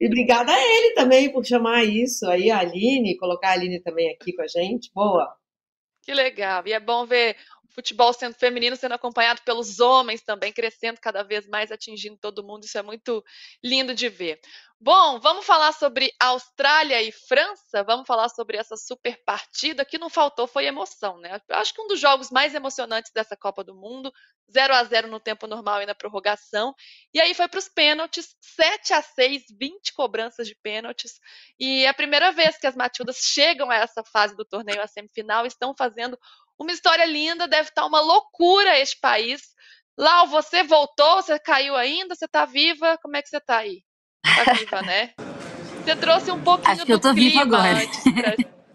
E 0.00 0.06
obrigada 0.06 0.52
a 0.52 0.60
ele 0.60 0.94
também 0.94 1.32
por 1.32 1.44
chamar 1.44 1.84
isso 1.84 2.28
aí, 2.28 2.50
a 2.50 2.60
Aline, 2.60 3.16
colocar 3.16 3.48
a 3.48 3.52
Aline 3.52 3.80
também 3.80 4.10
aqui 4.10 4.32
com 4.32 4.42
a 4.42 4.46
gente. 4.46 4.90
Boa. 4.94 5.34
Que 6.02 6.14
legal. 6.14 6.62
E 6.66 6.72
é 6.72 6.80
bom 6.80 7.04
ver 7.04 7.36
futebol 7.78 8.12
sendo 8.12 8.34
feminino, 8.34 8.74
sendo 8.74 8.94
acompanhado 8.94 9.40
pelos 9.42 9.78
homens 9.78 10.20
também, 10.20 10.52
crescendo 10.52 11.00
cada 11.00 11.22
vez 11.22 11.46
mais, 11.46 11.70
atingindo 11.70 12.16
todo 12.16 12.42
mundo. 12.42 12.64
Isso 12.64 12.76
é 12.76 12.82
muito 12.82 13.24
lindo 13.62 13.94
de 13.94 14.08
ver. 14.08 14.40
Bom, 14.80 15.20
vamos 15.20 15.46
falar 15.46 15.70
sobre 15.72 16.12
Austrália 16.18 17.00
e 17.00 17.12
França. 17.12 17.84
Vamos 17.84 18.04
falar 18.04 18.28
sobre 18.30 18.56
essa 18.56 18.76
super 18.76 19.22
partida. 19.24 19.84
que 19.84 19.96
não 19.96 20.10
faltou 20.10 20.48
foi 20.48 20.66
emoção, 20.66 21.18
né? 21.18 21.40
Acho 21.50 21.72
que 21.72 21.80
um 21.80 21.86
dos 21.86 22.00
jogos 22.00 22.30
mais 22.32 22.52
emocionantes 22.52 23.12
dessa 23.12 23.36
Copa 23.36 23.62
do 23.62 23.74
Mundo. 23.74 24.12
0 24.50 24.74
a 24.74 24.82
0 24.82 25.08
no 25.08 25.20
tempo 25.20 25.46
normal 25.46 25.82
e 25.82 25.86
na 25.86 25.94
prorrogação. 25.94 26.74
E 27.12 27.20
aí 27.20 27.34
foi 27.34 27.46
para 27.48 27.58
os 27.58 27.68
pênaltis, 27.68 28.34
7 28.40 28.94
a 28.94 29.02
6, 29.02 29.44
20 29.58 29.92
cobranças 29.92 30.48
de 30.48 30.56
pênaltis. 30.56 31.20
E 31.60 31.84
é 31.84 31.88
a 31.88 31.94
primeira 31.94 32.32
vez 32.32 32.56
que 32.56 32.66
as 32.66 32.74
Matildas 32.74 33.18
chegam 33.18 33.70
a 33.70 33.76
essa 33.76 34.02
fase 34.02 34.34
do 34.36 34.44
torneio, 34.44 34.80
a 34.80 34.86
semifinal, 34.86 35.44
estão 35.46 35.74
fazendo 35.76 36.18
Uma 36.58 36.72
história 36.72 37.04
linda, 37.06 37.46
deve 37.46 37.68
estar 37.68 37.86
uma 37.86 38.00
loucura 38.00 38.78
este 38.78 38.98
país. 39.00 39.42
Lau, 39.96 40.26
você 40.26 40.62
voltou? 40.62 41.16
Você 41.22 41.38
caiu 41.38 41.76
ainda? 41.76 42.14
Você 42.14 42.24
está 42.24 42.44
viva? 42.44 42.98
Como 43.02 43.16
é 43.16 43.22
que 43.22 43.28
você 43.28 43.36
está 43.38 43.58
aí? 43.58 43.82
Está 44.26 44.52
viva, 44.54 44.82
né? 44.82 45.12
Você 45.84 45.96
trouxe 45.96 46.30
um 46.30 46.42
pouquinho 46.42 46.72
Acho 46.72 46.84
que 46.86 46.92
eu 46.92 46.98
tô 47.00 47.08
do 47.10 47.14
viva 47.14 47.40
clima 47.42 47.56
agora. 47.58 47.78
antes. 47.84 48.02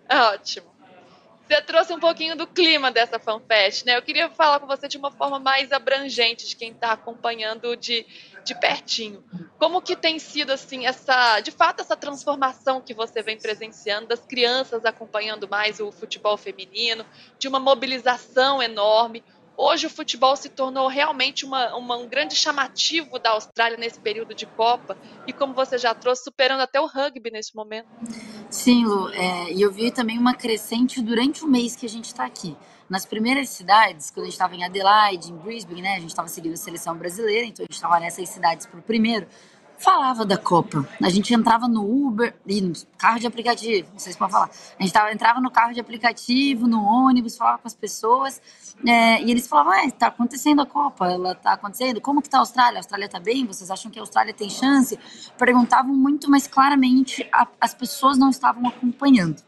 pra- 0.08 0.30
Ótimo. 0.32 0.74
Você 1.48 1.62
trouxe 1.62 1.94
um 1.94 2.00
pouquinho 2.00 2.36
do 2.36 2.48
clima 2.48 2.90
dessa 2.90 3.20
FanFest, 3.20 3.86
né? 3.86 3.98
Eu 3.98 4.02
queria 4.02 4.30
falar 4.30 4.60
com 4.60 4.66
você 4.66 4.88
de 4.88 4.98
uma 4.98 5.12
forma 5.12 5.38
mais 5.40 5.72
abrangente, 5.72 6.48
de 6.48 6.56
quem 6.56 6.72
está 6.72 6.94
acompanhando 6.94 7.76
de, 7.76 8.06
de 8.44 8.54
pertinho. 8.60 9.24
Como 9.58 9.82
que 9.82 9.96
tem 9.96 10.20
sido, 10.20 10.52
assim, 10.52 10.86
essa, 10.86 11.40
de 11.40 11.52
fato, 11.52 11.82
essa 11.82 11.96
transformação 11.96 12.82
que 12.82 12.94
você 12.94 13.22
vem 13.22 13.38
presenciando, 13.38 14.08
das 14.08 14.20
crianças 14.22 14.84
acompanhando 14.86 15.48
mais 15.48 15.80
o 15.80 15.92
futebol 15.92 16.38
feminino, 16.38 17.06
de 17.40 17.48
uma 17.48 17.60
mobilização 17.60 18.62
enorme. 18.62 19.24
Hoje 19.56 19.86
o 19.86 19.90
futebol 19.90 20.36
se 20.36 20.50
tornou 20.50 20.88
realmente 20.88 21.46
uma, 21.46 21.76
uma- 21.76 21.96
um 21.96 22.08
grande 22.08 22.36
chamativo 22.36 23.20
da 23.20 23.32
Austrália 23.32 23.78
nesse 23.78 24.00
período 24.00 24.34
de 24.34 24.46
Copa, 24.48 24.98
e 25.28 25.32
como 25.32 25.54
você 25.54 25.78
já 25.78 25.94
trouxe, 25.94 26.24
superando 26.24 26.62
até 26.62 26.82
o 26.82 26.88
rugby 26.88 27.30
nesse 27.32 27.56
momento. 27.56 27.88
Sim, 28.50 28.86
Lu, 28.86 29.10
é, 29.10 29.52
e 29.52 29.62
eu 29.62 29.72
vi 29.72 29.92
também 29.92 30.18
uma 30.18 30.34
crescente 30.34 31.02
durante 31.02 31.44
o 31.44 31.48
mês 31.48 31.76
que 31.76 31.86
a 31.86 31.90
gente 31.90 32.06
está 32.06 32.26
aqui. 32.26 32.56
Nas 32.94 33.08
primeiras 33.08 33.50
cidades, 33.50 34.12
quando 34.12 34.26
a 34.26 34.30
gente 34.30 34.34
estava 34.36 34.56
em 34.56 34.64
Adelaide, 34.64 35.32
em 35.32 35.36
Brisbane, 35.36 35.82
né, 35.82 35.96
a 35.96 36.00
gente 36.00 36.10
estava 36.12 36.28
seguindo 36.28 36.54
a 36.54 36.58
seleção 36.58 36.96
brasileira, 36.96 37.48
então 37.48 37.64
a 37.64 37.66
gente 37.66 37.74
estava 37.74 38.00
nessas 38.00 38.30
cidades 38.30 38.68
por 38.68 38.84
primeiro, 38.84 39.26
falava 39.80 40.24
da 40.24 40.38
Copa. 40.38 40.88
A 41.02 41.10
gente 41.10 41.34
entrava 41.34 41.68
no 41.68 41.82
Uber, 41.84 42.36
e 42.46 42.62
no 42.62 42.72
carro 42.96 43.18
de 43.20 43.26
aplicativo, 43.26 43.90
não 43.94 43.98
sei 43.98 44.14
se 44.14 44.20
pode 44.20 44.32
falar. 44.32 44.52
A 44.80 44.84
gente 44.84 44.94
tava, 44.94 45.12
entrava 45.12 45.42
no 45.42 45.50
carro 45.50 45.74
de 45.74 45.80
aplicativo, 45.80 46.68
no 46.68 46.84
ônibus, 46.84 47.36
falava 47.36 47.58
com 47.58 47.68
as 47.68 47.74
pessoas, 47.74 48.40
é, 48.86 49.24
e 49.24 49.32
eles 49.32 49.48
falavam, 49.48 49.74
é, 49.74 49.90
tá 49.90 50.06
acontecendo 50.06 50.62
a 50.62 50.66
Copa, 50.68 51.08
ela 51.08 51.34
tá 51.34 51.54
acontecendo, 51.54 52.00
como 52.00 52.22
que 52.22 52.30
tá 52.30 52.38
a 52.38 52.42
Austrália? 52.42 52.78
A 52.78 52.82
Austrália 52.82 53.10
tá 53.10 53.20
bem? 53.20 53.44
Vocês 53.48 53.72
acham 53.72 53.90
que 53.90 53.98
a 53.98 54.04
Austrália 54.04 54.36
tem 54.36 54.52
chance? 54.52 55.00
Perguntavam 55.36 55.96
muito, 55.96 56.30
mas 56.30 56.46
claramente 56.46 57.28
a- 57.34 57.48
as 57.60 57.74
pessoas 57.74 58.20
não 58.20 58.30
estavam 58.30 58.68
acompanhando. 58.68 59.42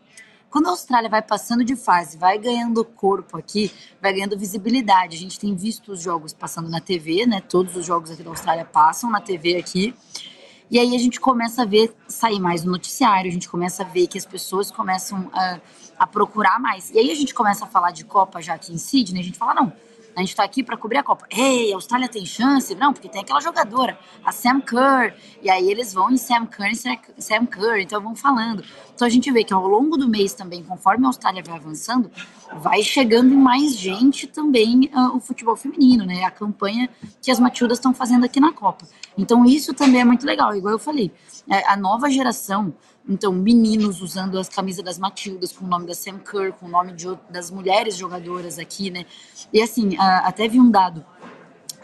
Quando 0.55 0.67
a 0.67 0.69
Austrália 0.69 1.09
vai 1.09 1.21
passando 1.21 1.65
de 1.65 1.75
fase, 1.75 2.17
vai 2.17 2.39
ganhando 2.39 2.85
corpo 2.85 3.37
aqui, 3.37 3.69
vai 4.01 4.13
ganhando 4.13 4.39
visibilidade. 4.39 5.17
A 5.17 5.19
gente 5.19 5.37
tem 5.37 5.53
visto 5.53 5.91
os 5.91 5.99
jogos 5.99 6.31
passando 6.31 6.69
na 6.69 6.79
TV, 6.79 7.25
né? 7.25 7.41
Todos 7.41 7.75
os 7.75 7.85
jogos 7.85 8.09
aqui 8.09 8.23
da 8.23 8.29
Austrália 8.29 8.63
passam 8.63 9.11
na 9.11 9.19
TV 9.19 9.57
aqui. 9.57 9.93
E 10.71 10.79
aí 10.79 10.95
a 10.95 10.97
gente 10.97 11.19
começa 11.19 11.63
a 11.63 11.65
ver 11.65 11.93
sair 12.07 12.39
mais 12.39 12.63
no 12.63 12.71
noticiário, 12.71 13.29
a 13.29 13.33
gente 13.33 13.49
começa 13.49 13.83
a 13.83 13.85
ver 13.85 14.07
que 14.07 14.17
as 14.17 14.25
pessoas 14.25 14.71
começam 14.71 15.29
a, 15.33 15.59
a 15.99 16.07
procurar 16.07 16.57
mais. 16.57 16.89
E 16.89 16.99
aí 16.99 17.11
a 17.11 17.15
gente 17.15 17.33
começa 17.33 17.65
a 17.65 17.67
falar 17.67 17.91
de 17.91 18.05
Copa 18.05 18.41
já 18.41 18.53
aqui 18.53 18.71
em 18.71 18.77
Sydney, 18.77 19.19
a 19.19 19.25
gente 19.25 19.37
fala, 19.37 19.53
não, 19.55 19.73
a 20.15 20.21
gente 20.21 20.35
tá 20.35 20.43
aqui 20.43 20.63
para 20.63 20.77
cobrir 20.77 20.97
a 20.97 21.03
Copa. 21.03 21.25
Ei, 21.29 21.73
a 21.73 21.75
Austrália 21.75 22.07
tem 22.07 22.25
chance? 22.25 22.73
Não, 22.75 22.93
porque 22.93 23.09
tem 23.09 23.21
aquela 23.21 23.41
jogadora, 23.41 23.99
a 24.23 24.31
Sam 24.31 24.61
Kerr. 24.61 25.13
E 25.41 25.49
aí 25.49 25.69
eles 25.69 25.93
vão 25.93 26.09
em 26.09 26.17
Sam 26.17 26.45
Kerr 26.45 26.71
e 26.71 27.21
Sam 27.21 27.45
Kerr, 27.45 27.81
então 27.81 28.01
vão 28.01 28.15
falando. 28.15 28.63
Então 28.93 29.05
a 29.05 29.09
gente 29.09 29.29
vê 29.31 29.43
que 29.43 29.53
ao 29.53 29.67
longo 29.67 29.97
do 29.97 30.07
mês 30.07 30.33
também, 30.33 30.63
conforme 30.63 31.05
a 31.05 31.09
Austrália 31.09 31.43
vai 31.43 31.57
avançando, 31.57 32.09
vai 32.53 32.81
chegando 32.81 33.35
mais 33.35 33.77
gente 33.77 34.25
também 34.25 34.89
ah, 34.93 35.11
o 35.13 35.19
futebol 35.19 35.55
feminino, 35.55 36.05
né? 36.05 36.23
A 36.23 36.31
campanha 36.31 36.89
que 37.21 37.29
as 37.29 37.39
Matildas 37.39 37.77
estão 37.77 37.93
fazendo 37.93 38.25
aqui 38.25 38.39
na 38.39 38.53
Copa. 38.53 38.85
Então 39.17 39.45
isso 39.45 39.73
também 39.73 40.01
é 40.01 40.05
muito 40.05 40.25
legal, 40.25 40.55
igual 40.55 40.73
eu 40.73 40.79
falei. 40.79 41.11
é, 41.49 41.67
a 41.67 41.75
nova 41.75 42.09
geração, 42.09 42.73
então 43.07 43.31
meninos 43.31 44.01
usando 44.01 44.37
as 44.39 44.49
camisas 44.49 44.83
das 44.83 44.97
Matildas 44.97 45.51
com 45.51 45.65
o 45.65 45.67
nome 45.67 45.85
da 45.85 45.93
Sam 45.93 46.19
Kerr, 46.19 46.53
com 46.53 46.65
o 46.65 46.69
nome 46.69 46.93
de, 46.93 47.07
das 47.29 47.51
mulheres 47.51 47.95
jogadoras 47.95 48.57
aqui, 48.57 48.89
né? 48.89 49.05
E 49.53 49.61
assim, 49.61 49.95
ah, 49.97 50.27
até 50.27 50.47
vi 50.47 50.59
um 50.59 50.69
dado 50.69 51.05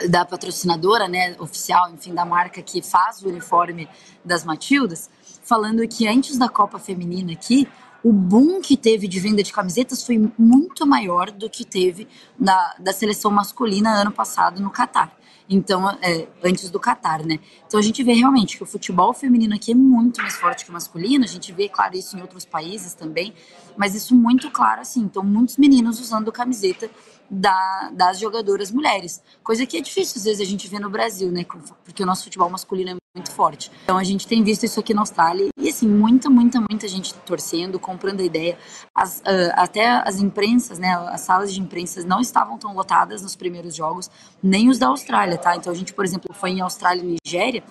da 0.09 0.25
patrocinadora, 0.25 1.07
né, 1.07 1.35
oficial, 1.39 1.91
enfim, 1.91 2.13
da 2.13 2.25
marca 2.25 2.61
que 2.61 2.81
faz 2.81 3.21
o 3.21 3.29
uniforme 3.29 3.87
das 4.25 4.43
Matildas, 4.43 5.09
falando 5.43 5.87
que 5.87 6.07
antes 6.07 6.39
da 6.39 6.49
Copa 6.49 6.79
Feminina 6.79 7.33
aqui, 7.33 7.67
o 8.03 8.11
boom 8.11 8.61
que 8.61 8.75
teve 8.75 9.07
de 9.07 9.19
venda 9.19 9.43
de 9.43 9.53
camisetas 9.53 10.03
foi 10.03 10.31
muito 10.37 10.87
maior 10.87 11.29
do 11.29 11.49
que 11.49 11.63
teve 11.63 12.07
na, 12.39 12.75
da 12.79 12.91
seleção 12.91 13.29
masculina 13.29 13.91
ano 13.91 14.11
passado 14.11 14.59
no 14.59 14.71
Catar. 14.71 15.15
Então, 15.49 15.89
é, 16.01 16.27
antes 16.43 16.69
do 16.69 16.79
Catar, 16.79 17.23
né? 17.25 17.39
Então 17.67 17.79
a 17.79 17.83
gente 17.83 18.03
vê 18.03 18.13
realmente 18.13 18.57
que 18.57 18.63
o 18.63 18.65
futebol 18.65 19.13
feminino 19.13 19.53
aqui 19.53 19.71
é 19.71 19.75
muito 19.75 20.21
mais 20.21 20.35
forte 20.35 20.63
que 20.63 20.69
o 20.69 20.73
masculino. 20.73 21.23
A 21.23 21.27
gente 21.27 21.51
vê, 21.51 21.67
claro, 21.67 21.97
isso 21.97 22.17
em 22.17 22.21
outros 22.21 22.45
países 22.45 22.93
também, 22.93 23.33
mas 23.75 23.95
isso 23.95 24.15
muito 24.15 24.49
claro 24.51 24.81
assim. 24.81 25.01
Então, 25.01 25.23
muitos 25.23 25.57
meninos 25.57 25.99
usando 25.99 26.31
camiseta 26.31 26.89
da- 27.33 27.89
das 27.93 28.19
jogadoras 28.19 28.71
mulheres, 28.71 29.21
coisa 29.41 29.65
que 29.65 29.77
é 29.77 29.81
difícil 29.81 30.17
às 30.17 30.25
vezes 30.25 30.41
a 30.41 30.45
gente 30.45 30.67
vê 30.67 30.77
no 30.79 30.89
Brasil, 30.89 31.31
né? 31.31 31.45
Porque 31.85 32.03
o 32.03 32.05
nosso 32.05 32.25
futebol 32.25 32.49
masculino 32.49 32.91
é 32.91 32.95
muito 33.15 33.31
forte. 33.31 33.71
Então 33.85 33.97
a 33.97 34.03
gente 34.03 34.27
tem 34.27 34.43
visto 34.43 34.65
isso 34.65 34.81
aqui 34.81 34.93
na 34.93 35.01
Austrália 35.01 35.47
e 35.57 35.69
assim 35.69 35.87
muita, 35.87 36.29
muita, 36.29 36.59
muita 36.59 36.89
gente 36.89 37.13
torcendo, 37.13 37.79
comprando 37.79 38.19
a 38.19 38.23
ideia. 38.23 38.57
As, 38.93 39.21
ah, 39.25 39.53
até 39.63 39.87
as 40.05 40.17
imprensas, 40.19 40.77
né? 40.77 40.93
As 41.09 41.21
salas 41.21 41.53
de 41.53 41.61
imprensa 41.61 42.03
não 42.03 42.19
estavam 42.19 42.57
tão 42.57 42.73
lotadas 42.75 43.21
nos 43.21 43.33
primeiros 43.35 43.73
jogos, 43.73 44.11
nem 44.43 44.67
os 44.69 44.77
da 44.77 44.87
Austrália, 44.87 45.37
tá? 45.37 45.55
Então 45.55 45.71
a 45.71 45.75
gente, 45.75 45.93
por 45.93 46.03
exemplo, 46.03 46.33
foi 46.33 46.49
em 46.49 46.59
Austrália 46.59 47.01
e 47.01 47.15
Nigéria. 47.25 47.63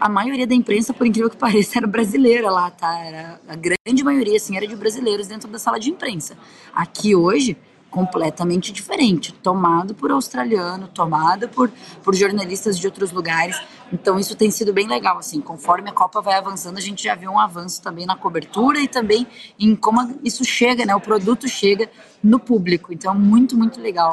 A 0.00 0.08
maioria 0.08 0.46
da 0.46 0.54
imprensa, 0.54 0.92
por 0.92 1.06
incrível 1.06 1.30
que 1.30 1.36
pareça, 1.38 1.78
era 1.78 1.86
brasileira 1.86 2.50
lá, 2.50 2.68
tá? 2.70 2.98
Era, 2.98 3.40
a 3.48 3.54
grande 3.54 4.02
maioria, 4.02 4.36
assim, 4.36 4.56
era 4.56 4.66
de 4.66 4.74
brasileiros 4.74 5.28
dentro 5.28 5.48
da 5.48 5.58
sala 5.58 5.78
de 5.78 5.88
imprensa. 5.90 6.36
Aqui 6.74 7.14
hoje, 7.16 7.56
completamente 7.90 8.72
diferente, 8.72 9.32
tomado 9.32 9.94
por 9.94 10.10
australiano, 10.10 10.88
tomado 10.88 11.48
por, 11.48 11.70
por 12.02 12.14
jornalistas 12.14 12.78
de 12.78 12.86
outros 12.86 13.10
lugares. 13.10 13.60
Então 13.92 14.18
isso 14.18 14.36
tem 14.36 14.50
sido 14.50 14.72
bem 14.72 14.86
legal, 14.86 15.18
assim, 15.18 15.40
conforme 15.40 15.90
a 15.90 15.92
Copa 15.92 16.20
vai 16.20 16.34
avançando, 16.34 16.78
a 16.78 16.82
gente 16.82 17.02
já 17.02 17.14
vê 17.14 17.26
um 17.26 17.38
avanço 17.38 17.82
também 17.82 18.06
na 18.06 18.16
cobertura 18.16 18.80
e 18.80 18.88
também 18.88 19.26
em 19.58 19.74
como 19.74 20.18
isso 20.22 20.44
chega, 20.44 20.84
né, 20.84 20.94
o 20.94 21.00
produto 21.00 21.48
chega 21.48 21.90
no 22.22 22.38
público. 22.38 22.92
Então 22.92 23.14
muito, 23.14 23.56
muito 23.56 23.80
legal. 23.80 24.12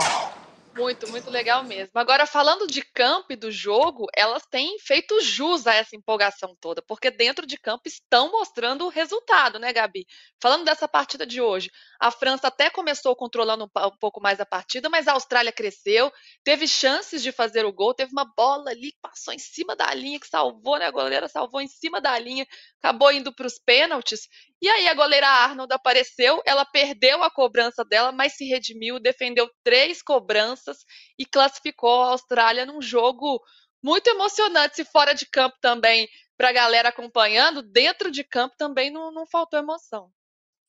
Muito, 0.78 1.08
muito 1.08 1.30
legal 1.30 1.64
mesmo. 1.64 1.94
Agora, 1.96 2.26
falando 2.28 2.68
de 2.68 2.82
campo 2.82 3.32
e 3.32 3.38
do 3.38 3.50
jogo, 3.50 4.08
elas 4.14 4.44
têm 4.46 4.78
feito 4.78 5.22
jus 5.22 5.66
a 5.66 5.74
essa 5.74 5.96
empolgação 5.96 6.54
toda, 6.60 6.82
porque 6.82 7.10
dentro 7.10 7.48
de 7.48 7.58
campo 7.58 7.84
estão 7.88 8.30
mostrando 8.30 8.84
o 8.86 8.90
resultado, 8.90 9.58
né, 9.58 9.72
Gabi? 9.72 10.06
Falando 10.42 10.66
dessa 10.66 10.86
partida 10.86 11.26
de 11.26 11.40
hoje, 11.40 11.72
a 11.98 12.12
França 12.12 12.48
até 12.48 12.70
começou 12.70 13.16
controlando 13.16 13.64
um, 13.64 13.98
pouco 13.98 14.20
mais 14.20 14.42
a 14.42 14.46
partida, 14.46 14.90
mas 14.90 15.08
a 15.08 15.14
Austrália 15.14 15.54
cresceu, 15.54 16.12
teve 16.44 16.68
chances 16.68 17.24
de 17.24 17.32
fazer 17.32 17.64
o 17.64 17.72
gol, 17.72 17.94
teve 17.94 18.12
uma 18.12 18.26
bola 18.36 18.70
ali 18.72 18.92
que 18.92 19.00
passou 19.02 19.34
em 19.34 19.40
cima 19.40 19.78
da 19.78 19.94
linha, 19.94 20.20
que 20.20 20.28
salvou, 20.28 20.78
né? 20.78 20.88
A 20.88 20.92
goleira 20.92 21.30
salvou 21.30 21.62
em 21.62 21.70
cima 21.70 22.02
da 22.02 22.20
linha, 22.20 22.46
acabou 22.84 23.14
indo 23.14 23.34
para 23.34 23.48
os 23.48 23.58
pênaltis. 23.58 24.28
E 24.66 24.68
aí 24.68 24.88
a 24.88 24.96
goleira 24.96 25.28
Arnold 25.28 25.72
apareceu, 25.72 26.42
ela 26.44 26.66
perdeu 26.66 27.22
a 27.22 27.30
cobrança 27.30 27.86
dela, 27.86 28.12
mas 28.12 28.34
se 28.34 28.46
redimiu, 28.46 29.00
defendeu 29.00 29.48
três 29.64 30.02
cobranças 30.02 30.78
e 31.20 31.24
classificou 31.24 32.02
a 32.02 32.14
Austrália 32.14 32.66
num 32.66 32.82
jogo 32.82 33.40
muito 33.84 34.08
emocionante. 34.08 34.78
Se 34.78 34.84
fora 34.84 35.14
de 35.14 35.28
campo 35.28 35.56
também, 35.62 36.10
para 36.36 36.50
a 36.50 36.52
galera 36.52 36.90
acompanhando, 36.90 37.62
dentro 37.62 38.10
de 38.10 38.24
campo 38.24 38.56
também 38.58 38.90
não, 38.90 39.12
não 39.12 39.28
faltou 39.28 39.60
emoção. 39.60 40.10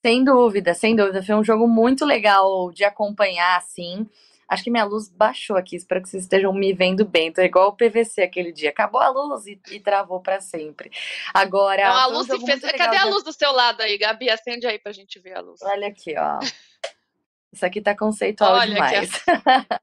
Sem 0.04 0.22
dúvida, 0.22 0.74
sem 0.74 0.94
dúvida. 0.94 1.22
Foi 1.22 1.34
um 1.34 1.42
jogo 1.42 1.66
muito 1.66 2.04
legal 2.04 2.70
de 2.72 2.84
acompanhar, 2.84 3.56
assim. 3.56 4.06
Acho 4.48 4.64
que 4.64 4.70
minha 4.70 4.84
luz 4.84 5.08
baixou 5.08 5.56
aqui, 5.56 5.74
espero 5.74 6.00
que 6.00 6.08
vocês 6.08 6.22
estejam 6.22 6.52
me 6.52 6.72
vendo 6.72 7.04
bem. 7.04 7.32
Tô 7.32 7.42
igual 7.42 7.68
o 7.68 7.76
PVC 7.76 8.22
aquele 8.22 8.52
dia. 8.52 8.70
Acabou 8.70 9.00
a 9.00 9.08
luz 9.08 9.46
e, 9.46 9.60
e 9.70 9.80
travou 9.80 10.20
para 10.20 10.40
sempre. 10.40 10.90
Agora. 11.34 11.82
Então, 11.82 11.96
a 11.96 12.06
luz 12.06 12.26
se 12.26 12.46
fez. 12.46 12.60
Cadê 12.60 12.96
a 12.96 13.06
luz 13.06 13.24
do 13.24 13.32
seu 13.32 13.50
lado 13.50 13.80
aí, 13.80 13.98
Gabi? 13.98 14.30
Acende 14.30 14.66
aí 14.66 14.78
pra 14.78 14.92
gente 14.92 15.18
ver 15.18 15.36
a 15.36 15.40
luz. 15.40 15.60
Olha 15.62 15.88
aqui, 15.88 16.14
ó. 16.16 16.38
Isso 17.52 17.64
aqui 17.64 17.80
tá 17.80 17.96
conceitual 17.96 18.52
Olha 18.54 18.74
demais. 18.74 19.10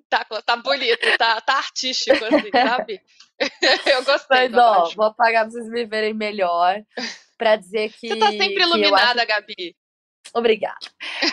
Tá, 0.10 0.24
tá 0.46 0.56
bonito, 0.58 1.18
tá, 1.18 1.42
tá 1.42 1.56
artístico, 1.56 2.24
assim, 2.24 2.52
sabe? 2.52 3.02
Eu 3.92 4.04
gostei. 4.04 4.48
Mas, 4.50 4.58
ó, 4.58 4.90
vou 4.96 5.06
apagar 5.08 5.44
pra 5.44 5.52
vocês 5.52 5.68
me 5.68 5.84
verem 5.84 6.14
melhor. 6.14 6.84
Pra 7.36 7.56
dizer 7.56 7.92
que. 7.92 8.10
Você 8.10 8.20
tá 8.20 8.28
sempre 8.28 8.58
eu 8.58 8.64
acho 8.64 8.78
iluminada, 8.78 9.26
Gabi. 9.26 9.76
Obrigada. 10.36 10.78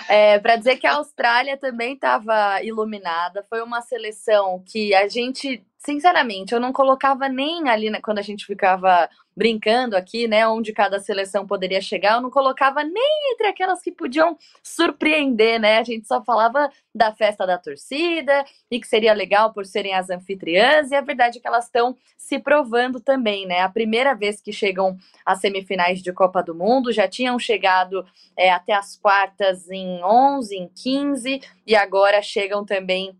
É, 0.08 0.38
para 0.38 0.56
dizer 0.56 0.76
que 0.76 0.86
a 0.86 0.94
Austrália 0.96 1.56
também 1.56 1.94
estava 1.94 2.62
iluminada, 2.62 3.44
foi 3.48 3.62
uma 3.62 3.80
seleção 3.82 4.62
que 4.66 4.94
a 4.94 5.08
gente, 5.08 5.64
sinceramente, 5.78 6.52
eu 6.54 6.60
não 6.60 6.72
colocava 6.72 7.28
nem 7.28 7.68
ali 7.68 7.90
na- 7.90 8.00
quando 8.00 8.18
a 8.18 8.22
gente 8.22 8.46
ficava 8.46 9.08
brincando 9.40 9.96
aqui, 9.96 10.28
né, 10.28 10.46
onde 10.46 10.70
cada 10.70 11.00
seleção 11.00 11.46
poderia 11.46 11.80
chegar, 11.80 12.16
eu 12.16 12.20
não 12.20 12.30
colocava 12.30 12.84
nem 12.84 13.32
entre 13.32 13.46
aquelas 13.46 13.80
que 13.80 13.90
podiam 13.90 14.36
surpreender, 14.62 15.58
né? 15.58 15.78
A 15.78 15.82
gente 15.82 16.06
só 16.06 16.22
falava 16.22 16.70
da 16.94 17.10
festa 17.10 17.46
da 17.46 17.56
torcida 17.56 18.44
e 18.70 18.78
que 18.78 18.86
seria 18.86 19.14
legal 19.14 19.50
por 19.54 19.64
serem 19.64 19.94
as 19.94 20.10
anfitriãs, 20.10 20.90
e 20.90 20.94
a 20.94 21.00
verdade 21.00 21.38
é 21.38 21.40
que 21.40 21.48
elas 21.48 21.64
estão 21.64 21.96
se 22.18 22.38
provando 22.38 23.00
também, 23.00 23.46
né? 23.46 23.62
A 23.62 23.68
primeira 23.70 24.12
vez 24.12 24.42
que 24.42 24.52
chegam 24.52 24.98
às 25.24 25.40
semifinais 25.40 26.02
de 26.02 26.12
Copa 26.12 26.42
do 26.42 26.54
Mundo, 26.54 26.92
já 26.92 27.08
tinham 27.08 27.38
chegado 27.38 28.04
é, 28.36 28.50
até 28.50 28.74
as 28.74 28.94
quartas 28.94 29.70
em 29.70 30.04
11, 30.04 30.54
em 30.54 30.68
15, 30.68 31.40
e 31.66 31.74
agora 31.74 32.20
chegam 32.20 32.62
também 32.62 33.18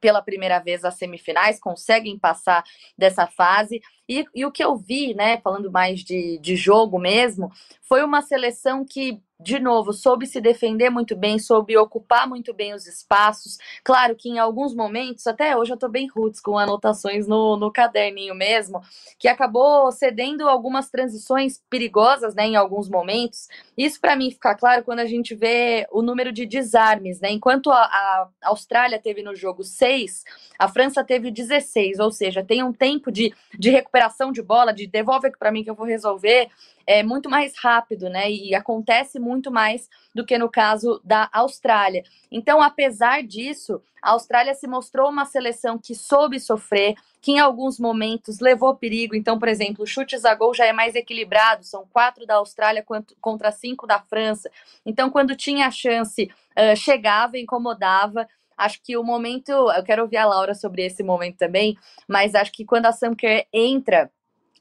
pela 0.00 0.22
primeira 0.22 0.58
vez 0.58 0.84
às 0.84 0.94
semifinais, 0.94 1.58
conseguem 1.58 2.18
passar 2.18 2.62
dessa 2.96 3.26
fase. 3.26 3.80
E, 4.08 4.24
e 4.34 4.44
o 4.44 4.52
que 4.52 4.62
eu 4.62 4.76
vi, 4.76 5.14
né, 5.14 5.38
falando 5.38 5.70
mais 5.70 6.00
de, 6.00 6.38
de 6.38 6.56
jogo 6.56 6.98
mesmo, 6.98 7.50
foi 7.82 8.04
uma 8.04 8.22
seleção 8.22 8.84
que 8.84 9.20
de 9.38 9.58
novo, 9.58 9.92
soube 9.92 10.26
se 10.26 10.40
defender 10.40 10.88
muito 10.88 11.14
bem, 11.14 11.38
soube 11.38 11.76
ocupar 11.76 12.26
muito 12.26 12.54
bem 12.54 12.74
os 12.74 12.86
espaços. 12.86 13.58
Claro 13.84 14.16
que 14.16 14.30
em 14.30 14.38
alguns 14.38 14.74
momentos, 14.74 15.26
até 15.26 15.54
hoje 15.56 15.72
eu 15.72 15.76
tô 15.76 15.88
bem 15.88 16.08
roots 16.08 16.40
com 16.40 16.58
anotações 16.58 17.26
no, 17.26 17.56
no 17.56 17.70
caderninho 17.70 18.34
mesmo, 18.34 18.80
que 19.18 19.28
acabou 19.28 19.92
cedendo 19.92 20.48
algumas 20.48 20.88
transições 20.88 21.62
perigosas, 21.68 22.34
né, 22.34 22.46
em 22.46 22.56
alguns 22.56 22.88
momentos. 22.88 23.46
Isso 23.76 24.00
para 24.00 24.16
mim 24.16 24.30
fica 24.30 24.54
claro 24.54 24.82
quando 24.84 25.00
a 25.00 25.06
gente 25.06 25.34
vê 25.34 25.86
o 25.92 26.00
número 26.00 26.32
de 26.32 26.46
desarmes, 26.46 27.20
né? 27.20 27.30
Enquanto 27.30 27.70
a, 27.70 27.76
a 27.76 28.28
Austrália 28.44 28.98
teve 28.98 29.22
no 29.22 29.34
jogo 29.34 29.62
6, 29.62 30.24
a 30.58 30.68
França 30.68 31.04
teve 31.04 31.30
16, 31.30 31.98
ou 31.98 32.10
seja, 32.10 32.42
tem 32.42 32.62
um 32.62 32.72
tempo 32.72 33.12
de, 33.12 33.34
de 33.58 33.70
recuperação 33.70 33.95
de 34.32 34.42
bola, 34.42 34.72
de 34.72 34.86
devolve 34.86 35.28
aqui 35.28 35.38
para 35.38 35.50
mim 35.50 35.64
que 35.64 35.70
eu 35.70 35.74
vou 35.74 35.86
resolver 35.86 36.48
é 36.86 37.02
muito 37.02 37.28
mais 37.28 37.52
rápido, 37.58 38.08
né? 38.08 38.30
E 38.30 38.54
acontece 38.54 39.18
muito 39.18 39.50
mais 39.50 39.88
do 40.14 40.24
que 40.24 40.38
no 40.38 40.48
caso 40.48 41.00
da 41.02 41.28
Austrália. 41.32 42.04
Então, 42.30 42.62
apesar 42.62 43.24
disso, 43.24 43.82
a 44.00 44.10
Austrália 44.10 44.54
se 44.54 44.68
mostrou 44.68 45.10
uma 45.10 45.24
seleção 45.24 45.78
que 45.78 45.96
soube 45.96 46.38
sofrer, 46.38 46.94
que 47.20 47.32
em 47.32 47.40
alguns 47.40 47.80
momentos 47.80 48.38
levou 48.38 48.76
perigo. 48.76 49.16
Então, 49.16 49.36
por 49.36 49.48
exemplo, 49.48 49.84
chutes 49.84 50.24
a 50.24 50.32
gol 50.36 50.54
já 50.54 50.64
é 50.64 50.72
mais 50.72 50.94
equilibrado, 50.94 51.64
são 51.64 51.84
quatro 51.92 52.24
da 52.24 52.36
Austrália 52.36 52.86
contra 53.20 53.50
cinco 53.50 53.84
da 53.84 53.98
França. 53.98 54.48
Então, 54.84 55.10
quando 55.10 55.34
tinha 55.34 55.66
a 55.66 55.72
chance, 55.72 56.30
chegava, 56.76 57.36
incomodava. 57.36 58.28
Acho 58.56 58.80
que 58.82 58.96
o 58.96 59.04
momento, 59.04 59.50
eu 59.50 59.84
quero 59.84 60.02
ouvir 60.02 60.16
a 60.16 60.26
Laura 60.26 60.54
sobre 60.54 60.84
esse 60.84 61.02
momento 61.02 61.36
também, 61.36 61.76
mas 62.08 62.34
acho 62.34 62.52
que 62.52 62.64
quando 62.64 62.86
a 62.86 62.92
Sam 62.92 63.14
Kerr 63.14 63.46
entra 63.52 64.10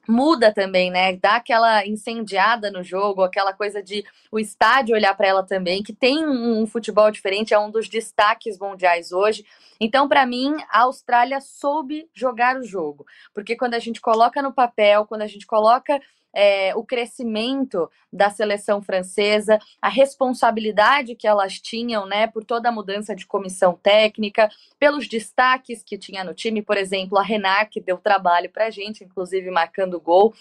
muda 0.08 0.54
também, 0.54 0.92
né? 0.92 1.16
Dá 1.18 1.38
aquela 1.38 1.86
incendiada 1.86 2.72
no 2.72 2.84
jogo, 2.84 3.24
aquela 3.24 3.54
coisa 3.54 3.82
de 3.82 4.04
o 4.32 4.40
estádio 4.40 4.96
olhar 4.96 5.16
para 5.16 5.28
ela 5.28 5.44
também, 5.44 5.84
que 5.84 5.94
tem 5.94 6.26
um, 6.26 6.62
um, 6.62 6.68
futebol 6.68 7.10
diferente, 7.12 7.54
é 7.54 7.60
um 7.60 7.72
dos 7.72 7.90
destaques 7.90 8.58
mundiais 8.60 9.12
hoje. 9.12 9.46
Então, 9.80 10.08
para 10.08 10.26
mim, 10.26 10.56
a 10.70 10.82
Austrália 10.82 11.42
soube 11.42 12.10
jogar 12.14 12.58
o 12.58 12.64
jogo, 12.64 13.06
porque 13.34 13.56
quando 13.56 13.74
a 13.74 13.80
gente 13.80 14.00
coloca 14.00 14.42
no 14.42 14.54
papel, 14.54 15.06
quando 15.06 15.24
a 15.24 15.28
gente 15.28 15.46
coloca 15.46 16.00
é, 16.36 16.76
o 16.76 16.84
crescimento 16.84 17.90
da 18.12 18.30
seleção 18.30 18.82
francesa, 18.82 19.58
a 19.82 19.88
responsabilidade 19.88 21.16
que 21.16 21.28
elas 21.28 21.60
tinham, 21.60 22.06
né, 22.06 22.28
por 22.28 22.44
toda 22.44 22.68
a 22.68 22.72
mudança 22.72 23.16
de 23.16 23.26
comissão 23.26 23.80
técnica, 23.82 24.50
pelos 24.78 25.08
destaques 25.08 25.82
que 25.82 25.98
tinha 25.98 26.24
no 26.24 26.34
time, 26.34 26.62
por 26.62 26.78
exemplo, 26.78 27.18
a 27.18 27.24
Renard, 27.24 27.70
que 27.70 27.80
deu 27.80 27.98
trabalho 27.98 28.50
para 28.50 28.66
a 28.66 28.70
gente, 28.70 29.04
inclusive 29.04 29.50
marcando 29.50 30.00
gol. 30.00 30.34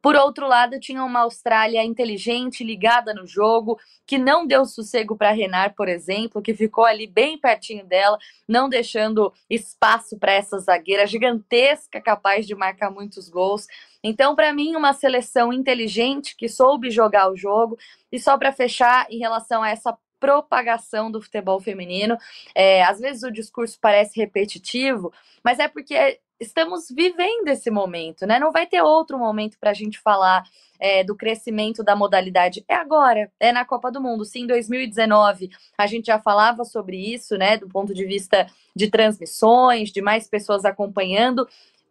Por 0.00 0.14
outro 0.14 0.46
lado, 0.46 0.78
tinha 0.78 1.02
uma 1.02 1.20
Austrália 1.20 1.82
inteligente, 1.82 2.62
ligada 2.62 3.12
no 3.12 3.26
jogo, 3.26 3.78
que 4.06 4.16
não 4.16 4.46
deu 4.46 4.64
sossego 4.64 5.16
para 5.16 5.32
Renar, 5.32 5.74
por 5.74 5.88
exemplo, 5.88 6.40
que 6.40 6.54
ficou 6.54 6.84
ali 6.84 7.06
bem 7.06 7.36
pertinho 7.36 7.84
dela, 7.84 8.16
não 8.46 8.68
deixando 8.68 9.32
espaço 9.50 10.16
para 10.16 10.32
essa 10.32 10.58
zagueira 10.58 11.04
gigantesca, 11.06 12.00
capaz 12.00 12.46
de 12.46 12.54
marcar 12.54 12.90
muitos 12.90 13.28
gols. 13.28 13.66
Então, 14.02 14.34
para 14.34 14.52
mim, 14.52 14.76
uma 14.76 14.92
seleção 14.92 15.52
inteligente 15.52 16.36
que 16.36 16.48
soube 16.48 16.90
jogar 16.90 17.30
o 17.30 17.36
jogo. 17.36 17.78
E 18.10 18.18
só 18.18 18.38
para 18.38 18.52
fechar, 18.52 19.06
em 19.10 19.18
relação 19.18 19.62
a 19.62 19.70
essa 19.70 19.96
propagação 20.20 21.10
do 21.10 21.20
futebol 21.22 21.60
feminino. 21.60 22.16
É, 22.54 22.82
às 22.84 23.00
vezes 23.00 23.22
o 23.22 23.30
discurso 23.30 23.78
parece 23.80 24.18
repetitivo, 24.18 25.12
mas 25.44 25.58
é 25.58 25.68
porque 25.68 26.18
estamos 26.40 26.88
vivendo 26.90 27.48
esse 27.48 27.70
momento, 27.70 28.26
né? 28.26 28.38
Não 28.38 28.52
vai 28.52 28.66
ter 28.66 28.80
outro 28.82 29.18
momento 29.18 29.58
para 29.58 29.70
a 29.70 29.74
gente 29.74 29.98
falar 29.98 30.44
é, 30.78 31.02
do 31.02 31.16
crescimento 31.16 31.82
da 31.82 31.96
modalidade. 31.96 32.64
É 32.68 32.74
agora, 32.74 33.30
é 33.40 33.50
na 33.50 33.64
Copa 33.64 33.90
do 33.90 34.00
Mundo. 34.00 34.24
Sim, 34.24 34.42
em 34.42 34.46
2019 34.46 35.50
a 35.76 35.86
gente 35.86 36.06
já 36.06 36.18
falava 36.18 36.64
sobre 36.64 36.96
isso, 36.96 37.36
né? 37.36 37.56
Do 37.56 37.68
ponto 37.68 37.92
de 37.92 38.04
vista 38.04 38.46
de 38.74 38.88
transmissões, 38.88 39.90
de 39.90 40.00
mais 40.00 40.28
pessoas 40.28 40.64
acompanhando. 40.64 41.48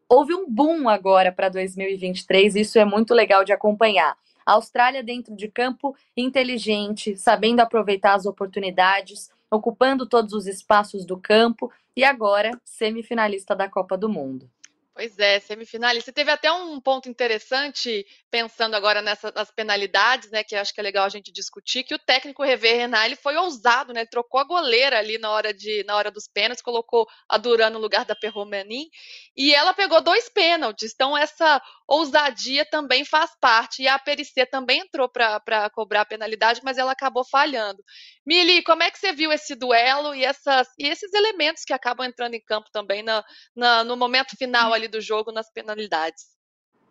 Houve 0.09 0.33
um 0.33 0.49
boom 0.49 0.87
agora 0.87 1.33
para 1.33 1.49
2023, 1.49 2.55
isso 2.55 2.79
é 2.79 2.85
muito 2.85 3.13
legal 3.13 3.43
de 3.43 3.51
acompanhar. 3.51 4.15
A 4.45 4.53
Austrália 4.53 5.03
dentro 5.03 5.35
de 5.35 5.49
campo 5.49 5.93
inteligente, 6.15 7.17
sabendo 7.17 7.59
aproveitar 7.59 8.13
as 8.13 8.25
oportunidades, 8.25 9.29
ocupando 9.51 10.05
todos 10.05 10.31
os 10.31 10.47
espaços 10.47 11.05
do 11.05 11.17
campo 11.17 11.69
e 11.93 12.05
agora 12.05 12.51
semifinalista 12.63 13.53
da 13.53 13.67
Copa 13.67 13.97
do 13.97 14.07
Mundo. 14.07 14.49
Pois 14.97 15.19
é, 15.19 15.39
semifinalista. 15.39 16.11
Teve 16.11 16.31
até 16.31 16.51
um 16.51 16.81
ponto 16.81 17.07
interessante, 17.07 18.03
pensando 18.31 18.73
agora 18.73 18.99
nessas 18.99 19.51
penalidades, 19.51 20.31
né? 20.31 20.43
Que 20.43 20.55
acho 20.55 20.73
que 20.73 20.79
é 20.79 20.83
legal 20.83 21.05
a 21.05 21.09
gente 21.09 21.31
discutir, 21.31 21.83
que 21.83 21.93
o 21.93 21.99
técnico 21.99 22.41
Rever 22.41 22.77
Renan 22.77 23.15
foi 23.15 23.35
ousado, 23.37 23.93
né? 23.93 24.07
Trocou 24.07 24.39
a 24.39 24.43
goleira 24.43 24.97
ali 24.97 25.19
na 25.19 25.29
hora, 25.29 25.53
de, 25.53 25.83
na 25.83 25.95
hora 25.95 26.09
dos 26.09 26.27
pênaltis, 26.27 26.63
colocou 26.63 27.05
a 27.29 27.37
Duran 27.37 27.69
no 27.69 27.77
lugar 27.77 28.05
da 28.05 28.15
Perromanin, 28.15 28.89
e 29.35 29.53
ela 29.53 29.71
pegou 29.71 30.01
dois 30.01 30.29
pênaltis. 30.29 30.93
Então, 30.95 31.15
essa 31.15 31.61
ousadia 31.87 32.65
também 32.65 33.05
faz 33.05 33.29
parte. 33.39 33.83
E 33.83 33.87
a 33.87 33.99
Pericê 33.99 34.47
também 34.47 34.79
entrou 34.79 35.07
para 35.07 35.69
cobrar 35.75 36.01
a 36.01 36.05
penalidade, 36.05 36.61
mas 36.63 36.79
ela 36.79 36.93
acabou 36.93 37.23
falhando. 37.23 37.83
Mili, 38.27 38.61
como 38.61 38.83
é 38.83 38.91
que 38.91 38.99
você 38.99 39.13
viu 39.13 39.31
esse 39.31 39.55
duelo 39.55 40.13
e, 40.13 40.25
essas, 40.25 40.67
e 40.77 40.85
esses 40.85 41.13
elementos 41.13 41.63
que 41.63 41.71
acabam 41.71 42.05
entrando 42.05 42.33
em 42.33 42.41
campo 42.41 42.67
também 42.73 43.01
na, 43.01 43.23
na, 43.55 43.85
no 43.85 43.95
momento 43.95 44.35
final 44.37 44.73
ali 44.73 44.89
do 44.89 44.99
jogo, 44.99 45.31
nas 45.31 45.49
penalidades? 45.49 46.25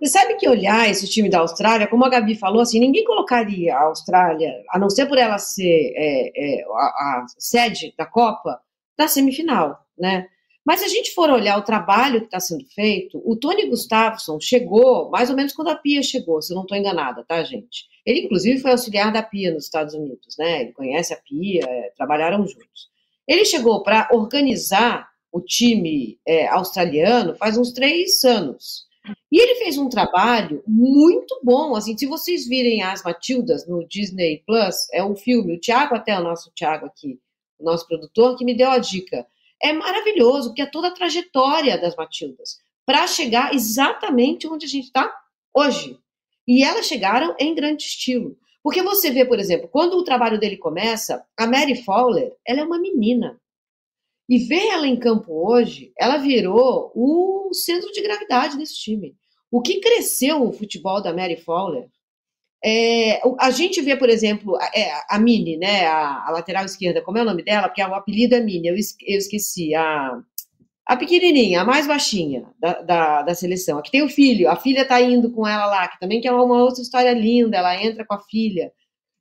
Você 0.00 0.10
sabe 0.12 0.36
que 0.36 0.48
olhar 0.48 0.88
esse 0.88 1.06
time 1.06 1.28
da 1.28 1.40
Austrália, 1.40 1.86
como 1.86 2.06
a 2.06 2.08
Gabi 2.08 2.38
falou, 2.38 2.62
assim, 2.62 2.80
ninguém 2.80 3.04
colocaria 3.04 3.76
a 3.76 3.82
Austrália, 3.82 4.50
a 4.70 4.78
não 4.78 4.88
ser 4.88 5.04
por 5.04 5.18
ela 5.18 5.36
ser 5.36 5.92
é, 5.94 6.30
é, 6.34 6.64
a, 6.64 6.84
a, 6.86 7.26
sede 7.36 7.94
da 7.98 8.06
Copa, 8.06 8.58
na 8.98 9.06
semifinal, 9.06 9.78
né? 9.98 10.26
Mas 10.64 10.80
se 10.80 10.86
a 10.86 10.88
gente 10.88 11.12
for 11.12 11.28
olhar 11.28 11.58
o 11.58 11.64
trabalho 11.64 12.20
que 12.20 12.26
está 12.26 12.40
sendo 12.40 12.64
feito, 12.74 13.22
o 13.24 13.36
Tony 13.36 13.68
Gustafsson 13.68 14.40
chegou 14.40 15.10
mais 15.10 15.28
ou 15.28 15.36
menos 15.36 15.52
quando 15.52 15.68
a 15.68 15.76
Pia 15.76 16.02
chegou, 16.02 16.40
se 16.40 16.52
eu 16.52 16.56
não 16.56 16.62
estou 16.62 16.78
enganada, 16.78 17.22
tá, 17.28 17.44
gente? 17.44 17.84
Ele, 18.06 18.20
inclusive, 18.20 18.60
foi 18.60 18.70
auxiliar 18.70 19.12
da 19.12 19.22
Pia 19.22 19.52
nos 19.52 19.64
Estados 19.64 19.92
Unidos, 19.92 20.36
né? 20.38 20.62
Ele 20.62 20.72
conhece 20.72 21.12
a 21.12 21.16
Pia, 21.16 21.62
é, 21.68 21.92
trabalharam 21.96 22.46
juntos. 22.46 22.88
Ele 23.26 23.44
chegou 23.44 23.82
para 23.82 24.08
organizar 24.12 25.08
o 25.32 25.40
time 25.40 26.18
é, 26.26 26.46
australiano 26.46 27.34
faz 27.34 27.58
uns 27.58 27.72
três 27.72 28.24
anos. 28.24 28.86
E 29.30 29.40
ele 29.40 29.56
fez 29.56 29.76
um 29.76 29.88
trabalho 29.88 30.62
muito 30.66 31.38
bom. 31.42 31.76
Assim, 31.76 31.96
se 31.96 32.06
vocês 32.06 32.46
virem 32.46 32.82
as 32.82 33.02
Matildas 33.02 33.66
no 33.66 33.86
Disney 33.86 34.42
Plus, 34.46 34.88
é 34.92 35.04
um 35.04 35.14
filme. 35.14 35.56
O 35.56 35.60
Thiago, 35.60 35.94
até 35.94 36.18
o 36.18 36.22
nosso 36.22 36.50
Thiago 36.52 36.86
aqui, 36.86 37.20
o 37.58 37.64
nosso 37.64 37.86
produtor, 37.86 38.36
que 38.36 38.44
me 38.44 38.56
deu 38.56 38.70
a 38.70 38.78
dica 38.78 39.26
é 39.62 39.72
maravilhoso, 39.72 40.50
porque 40.50 40.62
é 40.62 40.66
toda 40.66 40.88
a 40.88 40.94
trajetória 40.94 41.80
das 41.80 41.96
Matildas 41.96 42.58
para 42.84 43.06
chegar 43.06 43.54
exatamente 43.54 44.46
onde 44.46 44.66
a 44.66 44.68
gente 44.68 44.84
está 44.84 45.12
hoje. 45.54 45.98
E 46.46 46.62
elas 46.62 46.86
chegaram 46.86 47.34
em 47.38 47.54
grande 47.54 47.84
estilo. 47.84 48.36
Porque 48.62 48.82
você 48.82 49.10
vê, 49.10 49.24
por 49.24 49.38
exemplo, 49.38 49.68
quando 49.68 49.94
o 49.94 50.04
trabalho 50.04 50.38
dele 50.38 50.56
começa, 50.56 51.24
a 51.36 51.46
Mary 51.46 51.82
Fowler, 51.82 52.32
ela 52.46 52.60
é 52.60 52.64
uma 52.64 52.78
menina. 52.78 53.40
E 54.28 54.38
ver 54.38 54.66
ela 54.68 54.86
em 54.86 54.98
campo 54.98 55.32
hoje, 55.48 55.92
ela 55.98 56.16
virou 56.16 56.90
o 56.94 57.54
centro 57.54 57.92
de 57.92 58.02
gravidade 58.02 58.58
desse 58.58 58.76
time. 58.76 59.14
O 59.50 59.62
que 59.62 59.80
cresceu 59.80 60.42
o 60.42 60.52
futebol 60.52 61.00
da 61.00 61.12
Mary 61.12 61.36
Fowler 61.36 61.88
é, 62.64 63.20
a 63.38 63.50
gente 63.50 63.80
vê, 63.80 63.96
por 63.96 64.08
exemplo, 64.08 64.56
a, 64.56 64.70
é, 64.74 64.90
a 65.08 65.18
Mini, 65.20 65.56
né, 65.56 65.86
a, 65.86 66.26
a, 66.26 66.30
lateral 66.32 66.64
esquerda, 66.64 67.00
como 67.00 67.18
é 67.18 67.22
o 67.22 67.24
nome 67.24 67.44
dela? 67.44 67.68
Porque 67.68 67.80
o 67.82 67.94
apelido 67.94 68.34
é 68.34 68.40
Mini, 68.40 68.66
eu, 68.66 68.74
eu 68.74 69.18
esqueci. 69.18 69.72
A, 69.74 70.20
a 70.86 70.96
pequenininha, 70.96 71.62
a 71.62 71.64
mais 71.64 71.86
baixinha 71.86 72.46
da, 72.60 72.80
da, 72.80 73.22
da, 73.22 73.34
seleção. 73.34 73.78
Aqui 73.78 73.90
tem 73.90 74.02
o 74.02 74.08
filho, 74.08 74.48
a 74.48 74.54
filha 74.54 74.86
tá 74.86 75.00
indo 75.00 75.32
com 75.32 75.46
ela 75.46 75.66
lá, 75.66 75.88
que 75.88 75.98
também 75.98 76.20
que 76.20 76.28
é 76.28 76.32
uma 76.32 76.62
outra 76.62 76.80
história 76.80 77.12
linda, 77.12 77.56
ela 77.56 77.82
entra 77.82 78.06
com 78.06 78.14
a 78.14 78.20
filha. 78.20 78.72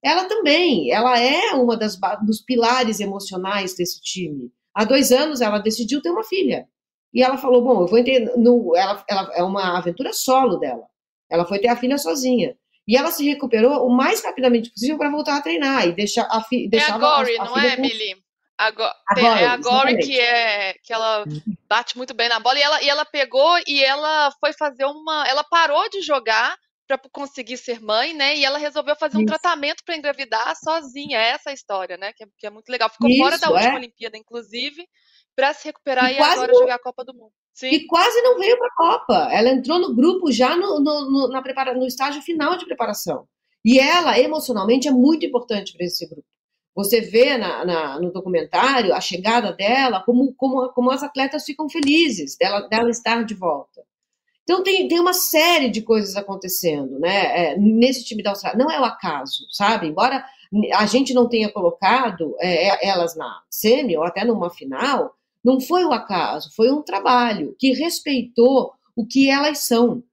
Ela 0.04 0.26
também, 0.26 0.92
ela 0.92 1.20
é 1.20 1.54
uma 1.54 1.76
das 1.76 1.98
dos 2.24 2.40
pilares 2.40 3.00
emocionais 3.00 3.76
desse 3.76 4.00
time. 4.00 4.52
Há 4.76 4.86
dois 4.86 5.12
anos 5.12 5.42
ela 5.42 5.58
decidiu 5.58 6.02
ter 6.02 6.12
uma 6.12 6.24
filha. 6.24 6.68
E 7.12 7.24
ela 7.24 7.38
falou, 7.38 7.64
bom, 7.64 7.82
eu 7.82 7.88
vou 7.88 7.98
entender, 7.98 8.32
no, 8.38 8.76
ela, 8.76 9.04
ela 9.10 9.32
é 9.34 9.42
uma 9.42 9.78
aventura 9.78 10.14
solo 10.14 10.58
dela. 10.58 10.86
Ela 11.32 11.46
foi 11.46 11.58
ter 11.58 11.70
a 11.70 11.76
filha 11.76 11.98
sozinha. 11.98 12.56
E 12.88 12.96
ela 12.96 13.10
se 13.10 13.28
recuperou 13.28 13.88
o 13.88 13.90
mais 13.90 14.24
rapidamente 14.24 14.70
possível 14.70 14.98
para 14.98 15.10
voltar 15.10 15.38
a 15.38 15.42
treinar 15.42 15.88
e 15.88 15.94
deixar 15.94 16.28
a 16.30 16.44
fi, 16.44 16.70
é 16.72 16.80
a 16.80 16.98
Gory, 17.00 17.38
a, 17.40 17.42
a 17.42 17.46
não 17.46 17.58
é, 17.58 17.74
Emily? 17.74 18.25
Agora, 18.58 18.96
agora, 19.10 19.42
é 19.42 19.46
a 19.48 19.58
Gory 19.58 19.98
que 19.98 20.18
é 20.18 20.76
que 20.82 20.94
ela 20.94 21.26
bate 21.68 21.98
muito 21.98 22.14
bem 22.14 22.30
na 22.30 22.40
bola 22.40 22.58
e 22.58 22.62
ela, 22.62 22.82
e 22.84 22.90
ela 22.90 23.06
pegou 23.06 23.58
e 23.68 23.84
ela 23.84 24.32
foi 24.40 24.54
fazer 24.54 24.86
uma, 24.86 25.28
ela 25.28 25.44
parou 25.44 25.90
de 25.90 26.02
jogar 26.02 26.58
para 26.88 26.98
conseguir 27.12 27.58
ser 27.58 27.82
mãe, 27.82 28.14
né? 28.14 28.38
E 28.38 28.46
ela 28.46 28.58
resolveu 28.58 28.96
fazer 28.96 29.18
um 29.18 29.22
Isso. 29.22 29.28
tratamento 29.28 29.84
para 29.84 29.98
engravidar 29.98 30.56
sozinha. 30.56 31.18
É 31.18 31.30
essa 31.30 31.50
a 31.50 31.54
história, 31.54 31.98
né? 31.98 32.14
Que 32.14 32.24
é, 32.24 32.28
que 32.38 32.48
é 32.48 32.50
muito 32.50 32.70
legal. 32.70 32.90
Ficou 32.90 33.10
Isso, 33.10 33.18
fora 33.18 33.38
da 33.38 33.50
última 33.50 33.74
é. 33.74 33.76
Olimpíada, 33.78 34.18
inclusive, 34.18 34.88
para 35.36 35.54
se 35.54 35.66
recuperar 35.66 36.12
e, 36.12 36.16
e 36.16 36.20
agora 36.20 36.52
não, 36.52 36.60
jogar 36.60 36.76
a 36.76 36.80
Copa 36.80 37.04
do 37.04 37.14
Mundo. 37.14 37.32
Sim. 37.54 37.70
E 37.70 37.88
quase 37.88 38.22
não 38.22 38.38
veio 38.38 38.58
para 38.58 38.68
a 38.68 38.76
Copa. 38.76 39.30
Ela 39.32 39.50
entrou 39.50 39.80
no 39.80 39.96
grupo 39.96 40.32
já 40.32 40.56
no, 40.56 40.80
no, 40.80 41.10
no, 41.10 41.28
na 41.28 41.42
prepara, 41.42 41.74
no 41.74 41.88
estágio 41.88 42.22
final 42.22 42.56
de 42.58 42.66
preparação. 42.66 43.28
E 43.64 43.80
ela, 43.80 44.20
emocionalmente, 44.20 44.88
é 44.88 44.92
muito 44.92 45.26
importante 45.26 45.74
para 45.76 45.86
esse 45.86 46.08
grupo. 46.08 46.28
Você 46.76 47.00
vê 47.00 47.38
na, 47.38 47.64
na, 47.64 48.00
no 48.00 48.12
documentário 48.12 48.94
a 48.94 49.00
chegada 49.00 49.54
dela, 49.54 50.02
como, 50.02 50.34
como, 50.34 50.68
como 50.70 50.92
as 50.92 51.02
atletas 51.02 51.46
ficam 51.46 51.70
felizes 51.70 52.36
dela, 52.38 52.68
dela 52.68 52.90
estar 52.90 53.24
de 53.24 53.34
volta. 53.34 53.82
Então 54.44 54.62
tem, 54.62 54.88
tem 54.88 55.00
uma 55.00 55.14
série 55.14 55.70
de 55.70 55.82
coisas 55.82 56.16
acontecendo, 56.16 57.00
né? 57.00 57.54
É, 57.54 57.58
nesse 57.58 58.04
time 58.04 58.22
da 58.22 58.32
Austrália. 58.32 58.62
Não 58.62 58.70
é 58.70 58.80
o 58.80 58.84
acaso, 58.84 59.48
sabe? 59.50 59.88
Embora 59.88 60.24
a 60.74 60.86
gente 60.86 61.14
não 61.14 61.28
tenha 61.28 61.52
colocado 61.52 62.36
é, 62.40 62.68
é, 62.68 62.88
elas 62.90 63.16
na 63.16 63.42
semi 63.50 63.98
ou 63.98 64.04
até 64.04 64.24
numa 64.24 64.50
final, 64.50 65.16
não 65.44 65.60
foi 65.60 65.84
o 65.86 65.92
acaso, 65.92 66.54
foi 66.56 66.72
um 66.72 66.82
trabalho 66.82 67.56
que 67.58 67.74
respeitou 67.74 68.74
o 68.96 69.06
que 69.06 69.30
elas 69.30 69.60
são. 69.60 70.04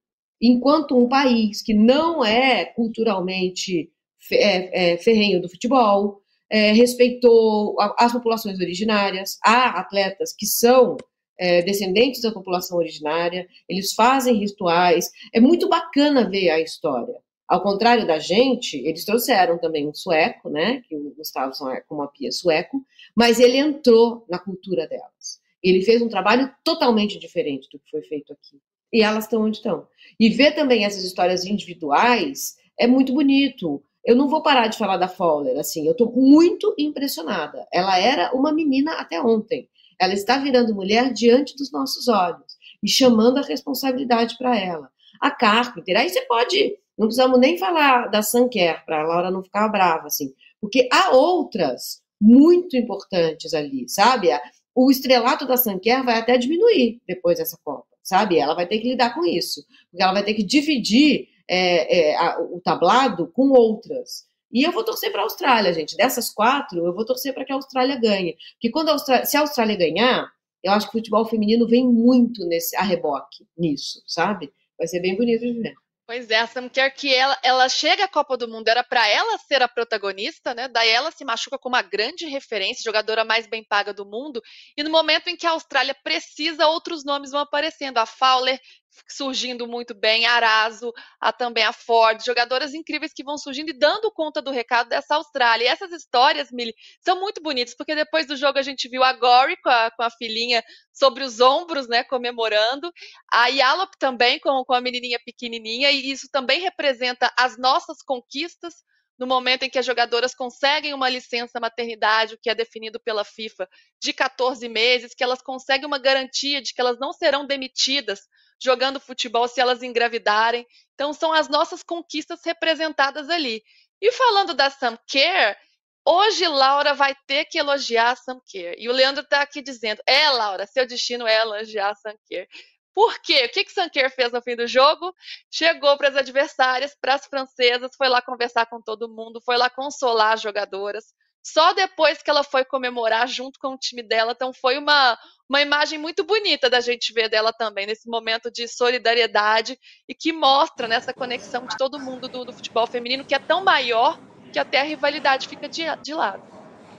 Enquanto 0.41 0.97
um 0.97 1.09
país 1.09 1.61
que 1.61 1.75
não 1.75 2.25
é 2.25 2.65
culturalmente 2.65 3.91
é, 4.31 4.93
é, 4.93 4.97
ferrenho 4.97 5.41
do 5.43 5.49
futebol, 5.49 6.22
é, 6.53 6.71
respeitou 6.73 7.75
as 7.99 8.13
populações 8.13 8.61
originárias, 8.61 9.39
há 9.43 9.81
atletas 9.81 10.35
que 10.37 10.45
são 10.45 10.99
é, 11.39 11.63
descendentes 11.63 12.21
da 12.21 12.31
população 12.31 12.77
originária, 12.77 13.49
eles 13.67 13.95
fazem 13.95 14.35
rituais, 14.35 15.11
é 15.33 15.41
muito 15.41 15.67
bacana 15.67 16.29
ver 16.29 16.51
a 16.51 16.61
história. 16.61 17.17
Ao 17.49 17.63
contrário 17.63 18.07
da 18.07 18.19
gente, 18.19 18.77
eles 18.87 19.07
trouxeram 19.07 19.59
também 19.59 19.89
um 19.89 19.95
sueco, 19.95 20.51
né, 20.51 20.83
que 20.87 20.95
o 20.95 21.15
Gustavo 21.17 21.53
é 21.71 21.81
como 21.81 22.03
a 22.03 22.09
pia 22.09 22.31
sueco, 22.31 22.85
mas 23.17 23.41
ele 23.41 23.57
entrou 23.57 24.27
na 24.29 24.39
cultura 24.39 24.87
delas. 24.87 25.41
Ele 25.63 25.81
fez 25.81 26.03
um 26.03 26.09
trabalho 26.09 26.53
totalmente 26.63 27.19
diferente 27.19 27.67
do 27.73 27.79
que 27.79 27.91
foi 27.91 28.03
feito 28.03 28.31
aqui. 28.31 28.61
E 28.93 29.01
elas 29.01 29.25
estão 29.25 29.43
onde 29.43 29.57
estão. 29.57 29.87
E 30.21 30.29
ver 30.29 30.55
também 30.55 30.85
essas 30.85 31.03
histórias 31.03 31.47
individuais 31.47 32.57
é 32.79 32.87
muito 32.87 33.15
bonito. 33.15 33.83
Eu 34.05 34.17
não 34.17 34.29
vou 34.29 34.43
parar 34.43 34.67
de 34.67 34.79
falar 34.79 34.97
da 34.97 35.09
Fowler, 35.09 35.59
assim, 35.59 35.87
eu 35.87 35.93
estou 35.93 36.11
muito 36.13 36.75
impressionada. 36.77 37.67
Ela 37.73 37.99
era 37.99 38.35
uma 38.35 38.53
menina 38.53 38.95
até 38.95 39.21
ontem. 39.21 39.69
Ela 40.01 40.13
está 40.13 40.39
virando 40.39 40.75
mulher 40.75 41.13
diante 41.13 41.55
dos 41.57 41.71
nossos 41.71 42.09
olhos 42.09 42.57
e 42.83 42.91
chamando 42.91 43.39
a 43.39 43.43
responsabilidade 43.43 44.37
para 44.37 44.59
ela. 44.59 44.91
A 45.21 45.31
Carpenter, 45.31 45.97
aí 45.97 46.09
você 46.09 46.21
pode, 46.23 46.77
não 46.99 47.07
precisamos 47.07 47.39
nem 47.39 47.57
falar 47.57 48.09
da 48.09 48.23
Sanquer, 48.23 48.85
para 48.85 49.03
a 49.03 49.07
Laura 49.07 49.31
não 49.31 49.45
ficar 49.45 49.69
brava, 49.69 50.09
assim, 50.09 50.33
porque 50.61 50.89
há 50.93 51.15
outras 51.15 52.03
muito 52.21 52.77
importantes 52.77 53.55
ali, 53.55 53.89
sabe? 53.89 54.29
O 54.75 54.91
estrelato 54.91 55.47
da 55.47 55.57
Sanquer 55.57 56.05
vai 56.05 56.19
até 56.19 56.37
diminuir 56.37 57.01
depois 57.07 57.39
dessa 57.39 57.59
Copa, 57.63 57.87
sabe? 58.03 58.39
Ela 58.39 58.55
vai 58.55 58.67
ter 58.67 58.79
que 58.79 58.89
lidar 58.89 59.15
com 59.15 59.25
isso, 59.25 59.65
porque 59.91 60.03
ela 60.03 60.13
vai 60.13 60.25
ter 60.25 60.35
que 60.35 60.43
dividir 60.43 61.29
é, 61.49 62.11
é, 62.11 62.17
a, 62.17 62.41
o 62.41 62.61
tablado 62.61 63.31
com 63.33 63.51
outras. 63.51 64.27
E 64.53 64.63
eu 64.63 64.73
vou 64.73 64.85
torcer 64.85 65.11
para 65.11 65.23
a 65.23 65.25
Austrália, 65.25 65.73
gente. 65.73 65.97
Dessas 65.97 66.31
quatro, 66.31 66.85
eu 66.85 66.95
vou 66.95 67.07
torcer 67.07 67.33
para 67.33 67.45
que 67.45 67.53
a 67.53 67.57
Austrália 67.57 67.99
ganhe. 67.99 68.37
Porque 68.55 68.71
quando 68.71 68.91
a 68.91 68.93
Austrália, 68.93 69.25
se 69.25 69.37
a 69.37 69.41
Austrália 69.41 69.77
ganhar, 69.77 70.31
eu 70.63 70.73
acho 70.73 70.87
que 70.87 70.97
o 70.97 71.01
futebol 71.01 71.25
feminino 71.25 71.67
vem 71.67 71.87
muito 71.87 72.45
nesse 72.47 72.77
a 72.77 72.83
reboque 72.83 73.47
nisso, 73.57 74.03
sabe? 74.07 74.53
Vai 74.79 74.87
ser 74.87 75.01
bem 75.01 75.17
bonito 75.17 75.41
de 75.41 75.61
ver. 75.61 75.75
Pois 76.05 76.29
é, 76.31 76.41
a 76.41 76.47
Sam 76.47 76.69
Kerr 76.69 76.93
que 76.95 77.15
ela, 77.15 77.39
ela 77.43 77.69
chega 77.69 78.05
à 78.05 78.09
Copa 78.09 78.37
do 78.37 78.49
Mundo, 78.49 78.69
era 78.69 78.85
para 78.85 79.09
ela 79.09 79.39
ser 79.39 79.63
a 79.63 79.69
protagonista, 79.69 80.53
né? 80.53 80.69
Daí 80.69 80.91
ela 80.91 81.11
se 81.11 81.25
machuca 81.25 81.57
como 81.57 81.75
uma 81.75 81.83
grande 81.83 82.27
referência, 82.27 82.83
jogadora 82.85 83.25
mais 83.25 83.47
bem 83.47 83.65
paga 83.65 83.95
do 83.95 84.05
mundo. 84.05 84.43
E 84.77 84.83
no 84.83 84.91
momento 84.91 85.29
em 85.29 85.37
que 85.37 85.47
a 85.47 85.53
Austrália 85.53 85.95
precisa, 86.03 86.67
outros 86.67 87.05
nomes 87.05 87.31
vão 87.31 87.41
aparecendo. 87.41 87.99
A 87.99 88.05
Fowler 88.05 88.61
surgindo 89.09 89.67
muito 89.67 89.95
bem, 89.95 90.27
a 90.27 90.35
Arazo, 90.35 90.93
a, 91.21 91.33
também 91.33 91.65
a 91.65 91.73
Ford, 91.73 92.25
jogadoras 92.25 92.75
incríveis 92.75 93.13
que 93.13 93.25
vão 93.25 93.37
surgindo 93.37 93.71
e 93.71 93.79
dando 93.79 94.11
conta 94.13 94.41
do 94.43 94.51
recado 94.51 94.89
dessa 94.89 95.17
Austrália. 95.17 95.65
E 95.65 95.69
essas 95.69 95.93
histórias, 95.93 96.51
Mili, 96.51 96.75
são 97.01 97.21
muito 97.21 97.43
bonitas, 97.43 97.75
porque 97.75 97.95
depois 97.95 98.27
do 98.27 98.37
jogo 98.37 98.59
a 98.59 98.63
gente 98.63 98.89
viu 98.89 99.03
a 99.03 99.13
Gory 99.13 99.57
com 99.63 99.71
a, 99.71 99.91
com 99.91 100.03
a 100.03 100.11
filhinha 100.11 100.63
sobre 100.93 101.25
os 101.25 101.41
ombros, 101.41 101.89
né, 101.89 102.05
comemorando, 102.05 102.93
a 103.33 103.47
Yalop 103.49 103.95
também 103.99 104.39
com, 104.39 104.65
com 104.65 104.75
a 104.75 104.81
menininha 104.81 105.19
pequenininha, 105.25 105.91
e 105.91 106.11
isso 106.11 106.29
também 106.31 106.61
representa 106.61 107.33
as 107.39 107.57
nossas 107.59 108.03
conquistas 108.03 108.75
no 109.19 109.27
momento 109.27 109.63
em 109.63 109.71
que 109.71 109.79
as 109.79 109.87
jogadoras 109.87 110.35
conseguem 110.35 110.95
uma 110.95 111.09
licença 111.09 111.61
maternidade, 111.61 112.35
o 112.35 112.39
que 112.39 112.51
é 112.51 112.55
definido 112.55 112.99
pela 112.99 113.25
FIFA, 113.25 113.69
de 114.01 114.13
14 114.13 114.69
meses, 114.69 115.15
que 115.15 115.23
elas 115.23 115.41
conseguem 115.41 115.87
uma 115.87 115.99
garantia 115.99 116.61
de 116.61 116.75
que 116.75 116.81
elas 116.81 116.99
não 116.99 117.13
serão 117.13 117.47
demitidas 117.47 118.23
jogando 118.63 119.01
futebol 119.01 119.49
se 119.49 119.61
elas 119.61 119.83
engravidarem. 119.83 120.67
Então, 120.95 121.13
são 121.13 121.33
as 121.33 121.49
nossas 121.49 121.83
conquistas 121.83 122.41
representadas 122.45 123.29
ali. 123.29 123.63
E 124.01 124.13
falando 124.13 124.55
da 124.55 124.71
Sam 124.71 124.99
Care, 125.11 125.57
hoje 126.05 126.47
Laura 126.47 126.95
vai 126.95 127.15
ter 127.27 127.45
que 127.47 127.59
elogiar 127.59 128.13
a 128.13 128.17
Sam 128.17 128.41
Care. 128.51 128.77
E 128.79 128.89
o 128.89 128.93
Leandro 128.93 129.23
está 129.23 129.43
aqui 129.43 129.63
dizendo: 129.63 130.03
é, 130.07 130.31
Laura, 130.31 130.67
seu 130.67 130.87
destino 130.87 131.27
é 131.27 131.41
elogiar 131.41 131.91
a 131.91 131.95
Sam 131.95 132.15
Care. 132.29 132.49
Por 132.95 133.19
quê? 133.21 133.47
O 133.47 133.49
que, 133.49 133.65
que 133.65 133.73
Sanquer 133.73 134.15
fez 134.15 134.33
no 134.33 134.43
fim 134.43 134.55
do 134.55 134.67
jogo? 134.67 135.15
Chegou 135.51 135.97
para 135.97 136.09
as 136.09 136.17
adversárias, 136.17 136.95
para 137.01 137.15
as 137.15 137.27
francesas, 137.27 137.97
foi 137.97 138.09
lá 138.09 138.21
conversar 138.21 138.67
com 138.67 138.83
todo 138.83 139.09
mundo, 139.09 139.41
foi 139.41 139.57
lá 139.57 139.71
consolar 139.71 140.35
as 140.35 140.43
jogadoras, 140.43 141.15
só 141.43 141.73
depois 141.73 142.23
que 142.23 142.31
ela 142.31 142.45
foi 142.45 142.65
comemorar 142.65 143.27
junto 143.27 143.59
com 143.59 143.75
o 143.75 143.79
time 143.79 144.03
dela. 144.03 144.33
Então 144.33 144.53
foi 144.53 144.79
uma, 144.79 145.19
uma 145.49 145.61
imagem 145.61 145.99
muito 145.99 146.25
bonita 146.25 146.71
da 146.71 146.81
gente 146.81 147.13
ver 147.13 147.29
dela 147.29 147.53
também, 147.53 147.87
nesse 147.87 148.09
momento 148.09 148.51
de 148.51 148.69
solidariedade 148.69 149.79
e 150.09 150.15
que 150.15 150.33
mostra 150.33 150.87
nessa 150.87 151.09
né, 151.09 151.13
conexão 151.13 151.67
de 151.67 151.77
todo 151.77 151.99
mundo 151.99 152.29
do, 152.29 152.45
do, 152.45 152.53
futebol 152.53 152.87
feminino, 152.87 153.25
que 153.25 153.35
é 153.35 153.39
tão 153.39 153.65
maior 153.65 154.19
que 154.53 154.59
até 154.59 154.81
a 154.81 154.85
rivalidade 154.85 155.49
fica 155.49 155.69
de, 155.69 155.83
de 156.03 156.15
lado. 156.15 156.43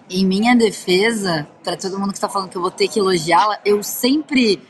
Em 0.09 0.25
minha 0.25 0.53
defesa, 0.55 1.47
para 1.63 1.77
todo 1.77 1.97
mundo 1.97 2.09
que 2.09 2.17
está 2.17 2.27
falando 2.27 2.49
que 2.49 2.57
eu 2.57 2.61
vou 2.61 2.71
ter 2.71 2.89
que 2.89 2.99
elogiá-la, 2.99 3.61
eu 3.63 3.81
sempre 3.81 4.61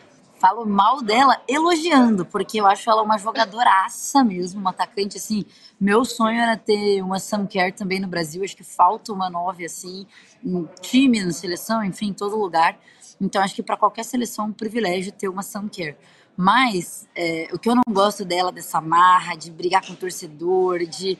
falo 0.44 0.66
mal 0.66 1.02
dela 1.02 1.42
elogiando, 1.48 2.26
porque 2.26 2.60
eu 2.60 2.68
acho 2.68 2.90
ela 2.90 3.02
uma 3.02 3.18
jogadoraça 3.18 4.26
mesmo, 4.26 4.60
uma 4.60 4.72
atacante 4.72 5.16
assim. 5.16 5.46
Meu 5.80 6.04
sonho 6.04 6.38
era 6.38 6.58
ter 6.58 7.02
uma 7.02 7.18
Sam 7.18 7.48
Kerr 7.48 7.72
também 7.72 7.98
no 7.98 8.10
Brasil, 8.10 8.44
acho 8.44 8.58
que 8.58 8.64
falta 8.64 9.14
uma 9.14 9.30
nove 9.30 9.64
assim, 9.64 10.06
um 10.44 10.66
time, 10.82 11.24
na 11.24 11.32
seleção, 11.32 11.82
enfim, 11.82 12.08
em 12.08 12.14
todo 12.14 12.36
lugar. 12.36 12.78
Então 13.22 13.42
acho 13.42 13.56
que 13.56 13.64
para 13.64 13.78
qualquer 13.78 14.04
seleção 14.04 14.44
é 14.44 14.48
um 14.50 14.52
privilégio 14.52 15.14
ter 15.14 15.30
uma 15.30 15.42
Sam 15.44 15.70
Kerr. 15.70 15.96
Mas 16.36 17.08
é, 17.16 17.48
o 17.54 17.58
que 17.58 17.70
eu 17.70 17.76
não 17.76 17.84
gosto 17.90 18.26
dela, 18.26 18.52
dessa 18.52 18.82
marra, 18.82 19.36
de 19.36 19.50
brigar 19.50 19.86
com 19.86 19.94
o 19.94 19.96
torcedor, 19.96 20.80
de. 20.80 21.18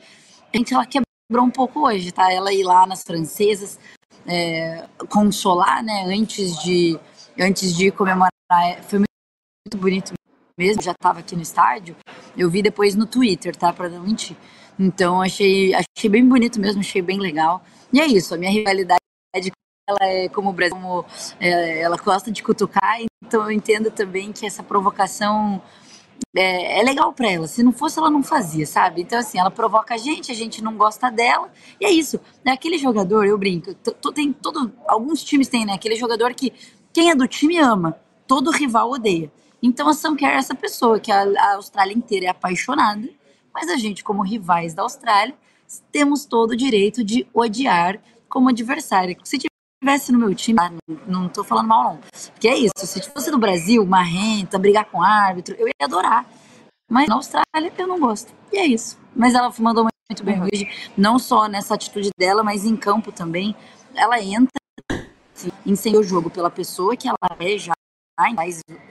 Gente, 0.54 0.74
ela 0.74 0.84
quebrou 0.84 1.46
um 1.46 1.50
pouco 1.50 1.86
hoje, 1.86 2.12
tá? 2.12 2.30
Ela 2.30 2.52
ir 2.52 2.62
lá 2.62 2.86
nas 2.86 3.02
francesas, 3.02 3.78
é, 4.26 4.86
consolar, 5.08 5.82
né? 5.82 6.04
Antes 6.08 6.62
de, 6.62 7.00
antes 7.40 7.74
de 7.74 7.90
comemorar. 7.90 8.30
Foi 8.82 8.98
muito 8.98 9.13
muito 9.66 9.78
bonito 9.78 10.12
mesmo, 10.58 10.82
já 10.82 10.92
estava 10.92 11.20
aqui 11.20 11.34
no 11.34 11.40
estádio. 11.40 11.96
Eu 12.36 12.50
vi 12.50 12.60
depois 12.60 12.94
no 12.94 13.06
Twitter, 13.06 13.56
tá? 13.56 13.72
Para 13.72 13.88
não 13.88 14.02
mentir. 14.02 14.36
Então 14.78 15.22
achei, 15.22 15.72
achei 15.74 16.10
bem 16.10 16.26
bonito 16.28 16.60
mesmo, 16.60 16.80
achei 16.80 17.00
bem 17.00 17.18
legal. 17.18 17.64
E 17.92 17.98
é 17.98 18.06
isso, 18.06 18.34
a 18.34 18.36
minha 18.36 18.50
rivalidade 18.50 19.00
ela 19.86 19.98
é 20.02 20.28
como 20.28 20.50
o 20.50 20.52
Brasil, 20.52 20.76
como, 20.76 21.04
é, 21.40 21.80
ela 21.80 21.96
gosta 21.96 22.30
de 22.30 22.42
cutucar, 22.42 22.98
então 23.22 23.42
eu 23.42 23.50
entendo 23.50 23.90
também 23.90 24.32
que 24.32 24.46
essa 24.46 24.62
provocação 24.62 25.60
é, 26.34 26.80
é 26.80 26.82
legal 26.82 27.12
para 27.12 27.30
ela. 27.30 27.46
Se 27.46 27.62
não 27.62 27.72
fosse, 27.72 27.98
ela 27.98 28.10
não 28.10 28.22
fazia, 28.22 28.66
sabe? 28.66 29.02
Então, 29.02 29.18
assim, 29.18 29.38
ela 29.38 29.50
provoca 29.50 29.94
a 29.94 29.98
gente, 29.98 30.32
a 30.32 30.34
gente 30.34 30.62
não 30.62 30.74
gosta 30.76 31.10
dela, 31.10 31.52
e 31.78 31.84
é 31.84 31.90
isso. 31.90 32.18
É 32.44 32.50
aquele 32.50 32.78
jogador, 32.78 33.26
eu 33.26 33.36
brinco, 33.36 33.74
tem 34.14 34.32
todo, 34.32 34.72
alguns 34.86 35.22
times 35.22 35.48
têm, 35.48 35.66
né? 35.66 35.74
Aquele 35.74 35.96
jogador 35.96 36.32
que 36.34 36.52
quem 36.92 37.10
é 37.10 37.14
do 37.14 37.28
time 37.28 37.58
ama, 37.58 37.98
todo 38.26 38.50
rival 38.50 38.90
odeia. 38.90 39.30
Então 39.64 39.88
a 39.88 39.94
Sam 39.94 40.14
Kerr 40.14 40.34
é 40.34 40.36
essa 40.36 40.54
pessoa 40.54 41.00
que 41.00 41.10
a, 41.10 41.22
a 41.22 41.54
Austrália 41.54 41.94
inteira 41.94 42.26
é 42.26 42.28
apaixonada, 42.28 43.08
mas 43.52 43.70
a 43.70 43.78
gente, 43.78 44.04
como 44.04 44.22
rivais 44.22 44.74
da 44.74 44.82
Austrália, 44.82 45.34
temos 45.90 46.26
todo 46.26 46.50
o 46.50 46.56
direito 46.56 47.02
de 47.02 47.26
odiar 47.32 47.98
como 48.28 48.50
adversário. 48.50 49.16
Se 49.24 49.38
tivesse 49.82 50.12
no 50.12 50.18
meu 50.18 50.34
time, 50.34 50.58
ah, 50.60 50.70
não, 51.06 51.30
tô 51.30 51.42
falando 51.42 51.68
mal 51.68 51.84
não, 51.94 52.00
porque 52.32 52.46
é 52.46 52.58
isso, 52.58 52.72
se 52.76 53.00
fosse 53.08 53.30
no 53.30 53.38
Brasil, 53.38 53.86
marrenta, 53.86 54.58
brigar 54.58 54.84
com 54.84 55.02
árbitro, 55.02 55.56
eu 55.58 55.66
ia 55.66 55.86
adorar. 55.86 56.26
Mas 56.86 57.08
na 57.08 57.14
Austrália 57.14 57.72
eu 57.78 57.86
não 57.86 57.98
gosto. 57.98 58.34
E 58.52 58.58
é 58.58 58.66
isso. 58.66 58.98
Mas 59.16 59.34
ela 59.34 59.50
mandou 59.60 59.84
muito 60.10 60.22
bem 60.22 60.40
uhum. 60.40 60.44
hoje, 60.44 60.90
não 60.94 61.18
só 61.18 61.48
nessa 61.48 61.72
atitude 61.74 62.10
dela, 62.18 62.44
mas 62.44 62.66
em 62.66 62.76
campo 62.76 63.10
também. 63.10 63.56
Ela 63.94 64.20
entra, 64.20 64.60
assim, 65.34 65.48
incendia 65.64 66.00
o 66.00 66.04
jogo 66.04 66.28
pela 66.28 66.50
pessoa 66.50 66.94
que 66.94 67.08
ela 67.08 67.16
é 67.40 67.56
já, 67.56 67.72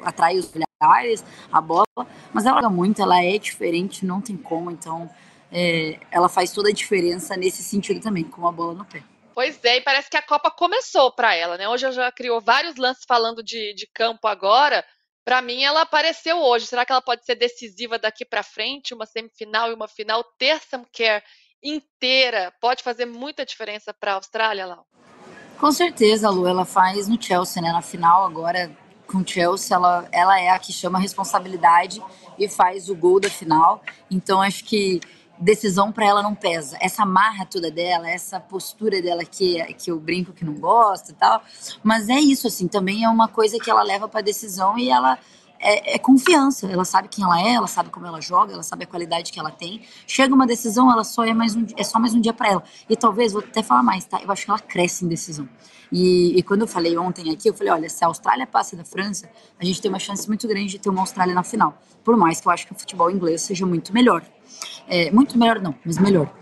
atrai 0.03 0.37
os 0.37 0.51
olhares, 0.81 1.23
a 1.51 1.61
bola, 1.61 1.85
mas 2.33 2.45
ela 2.45 2.61
joga 2.61 2.69
muito, 2.69 3.01
ela 3.01 3.23
é 3.23 3.37
diferente, 3.37 4.05
não 4.05 4.21
tem 4.21 4.35
como, 4.35 4.69
então 4.69 5.09
é, 5.51 5.99
ela 6.11 6.27
faz 6.27 6.51
toda 6.51 6.69
a 6.69 6.73
diferença 6.73 7.37
nesse 7.37 7.63
sentido 7.63 8.01
também, 8.01 8.23
com 8.23 8.47
a 8.47 8.51
bola 8.51 8.73
no 8.73 8.85
pé. 8.85 9.03
Pois 9.33 9.63
é, 9.63 9.77
e 9.77 9.81
parece 9.81 10.09
que 10.09 10.17
a 10.17 10.21
Copa 10.21 10.51
começou 10.51 11.11
para 11.11 11.33
ela, 11.33 11.57
né? 11.57 11.67
Hoje 11.67 11.85
ela 11.85 11.93
já 11.93 12.11
criou 12.11 12.39
vários 12.39 12.75
lances 12.75 13.03
falando 13.07 13.41
de, 13.41 13.73
de 13.73 13.87
campo 13.87 14.27
agora. 14.27 14.85
Para 15.25 15.41
mim, 15.41 15.63
ela 15.63 15.81
apareceu 15.81 16.37
hoje. 16.37 16.67
Será 16.67 16.85
que 16.85 16.91
ela 16.91 17.01
pode 17.01 17.25
ser 17.25 17.33
decisiva 17.35 17.97
daqui 17.97 18.25
para 18.25 18.43
frente? 18.43 18.93
Uma 18.93 19.07
semifinal 19.07 19.71
e 19.71 19.73
uma 19.73 19.87
final 19.87 20.23
ter 20.37 20.59
Sam 20.59 20.83
Kerr 20.91 21.23
inteira 21.63 22.53
pode 22.61 22.83
fazer 22.83 23.05
muita 23.05 23.45
diferença 23.45 23.91
para 23.91 24.11
a 24.11 24.15
Austrália, 24.15 24.67
Lau? 24.67 24.85
Com 25.57 25.71
certeza, 25.71 26.29
Lu. 26.29 26.45
Ela 26.45 26.65
faz 26.65 27.07
no 27.07 27.19
Chelsea, 27.19 27.61
né? 27.61 27.71
Na 27.71 27.81
final 27.81 28.25
agora 28.25 28.69
com 29.13 29.25
Chelsea, 29.25 29.75
ela, 29.77 30.07
ela 30.11 30.39
é 30.39 30.49
a 30.49 30.57
que 30.57 30.73
chama 30.73 30.97
a 30.97 31.01
responsabilidade 31.01 32.01
e 32.39 32.49
faz 32.49 32.89
o 32.89 32.95
gol 32.95 33.19
da 33.19 33.29
final. 33.29 33.83
Então, 34.09 34.41
acho 34.41 34.65
que 34.65 34.99
decisão 35.37 35.91
para 35.91 36.07
ela 36.07 36.23
não 36.23 36.33
pesa. 36.33 36.75
Essa 36.81 37.05
marra 37.05 37.45
toda 37.45 37.69
dela, 37.69 38.09
essa 38.09 38.39
postura 38.39 38.99
dela 39.03 39.23
que, 39.23 39.63
que 39.75 39.91
eu 39.91 39.99
brinco 39.99 40.33
que 40.33 40.43
não 40.43 40.55
gosta 40.55 41.11
e 41.11 41.13
tal. 41.13 41.43
Mas 41.83 42.09
é 42.09 42.19
isso, 42.19 42.47
assim, 42.47 42.67
também 42.67 43.03
é 43.03 43.09
uma 43.09 43.27
coisa 43.27 43.59
que 43.59 43.69
ela 43.69 43.83
leva 43.83 44.07
para 44.07 44.21
decisão 44.21 44.79
e 44.79 44.89
ela 44.89 45.19
é, 45.63 45.95
é, 45.95 45.99
confiança. 45.99 46.67
Ela 46.67 46.85
sabe 46.85 47.07
quem 47.07 47.23
ela 47.23 47.41
é, 47.41 47.53
ela 47.53 47.67
sabe 47.67 47.89
como 47.89 48.05
ela 48.05 48.19
joga, 48.21 48.53
ela 48.53 48.63
sabe 48.63 48.83
a 48.83 48.87
qualidade 48.87 49.31
que 49.31 49.39
ela 49.39 49.49
tem. 49.49 49.81
Chega 50.05 50.33
uma 50.33 50.45
decisão, 50.45 50.91
ela 50.91 51.03
só 51.03 51.23
é 51.23 51.33
mais 51.33 51.55
um, 51.55 51.65
é 51.77 51.83
só 51.83 51.99
mais 51.99 52.13
um 52.13 52.21
dia 52.21 52.33
para 52.33 52.49
ela. 52.49 52.63
E 52.89 52.95
talvez, 52.95 53.33
vou 53.33 53.41
até 53.41 53.63
falar 53.63 53.81
mais, 53.81 54.05
tá? 54.05 54.21
Eu 54.21 54.31
acho 54.31 54.45
que 54.45 54.51
ela 54.51 54.59
cresce 54.59 55.05
em 55.05 55.07
decisão. 55.07 55.47
E, 55.91 56.37
e, 56.37 56.43
quando 56.43 56.61
eu 56.61 56.67
falei 56.67 56.97
ontem 56.97 57.31
aqui, 57.31 57.49
eu 57.49 57.53
falei, 57.53 57.71
olha, 57.71 57.89
se 57.89 58.03
a 58.03 58.07
Austrália 58.07 58.47
passa 58.47 58.75
da 58.75 58.83
França, 58.83 59.29
a 59.59 59.63
gente 59.63 59.79
tem 59.79 59.89
uma 59.89 59.99
chance 59.99 60.27
muito 60.27 60.47
grande 60.47 60.71
de 60.71 60.79
ter 60.79 60.89
uma 60.89 61.01
Austrália 61.01 61.35
na 61.35 61.43
final. 61.43 61.77
Por 62.03 62.17
mais 62.17 62.41
que 62.41 62.47
eu 62.47 62.51
acho 62.51 62.65
que 62.65 62.73
o 62.73 62.75
futebol 62.75 63.11
inglês 63.11 63.41
seja 63.43 63.65
muito 63.65 63.93
melhor. 63.93 64.23
É, 64.87 65.11
muito 65.11 65.37
melhor 65.37 65.61
não, 65.61 65.75
mas 65.85 65.97
melhor. 65.99 66.33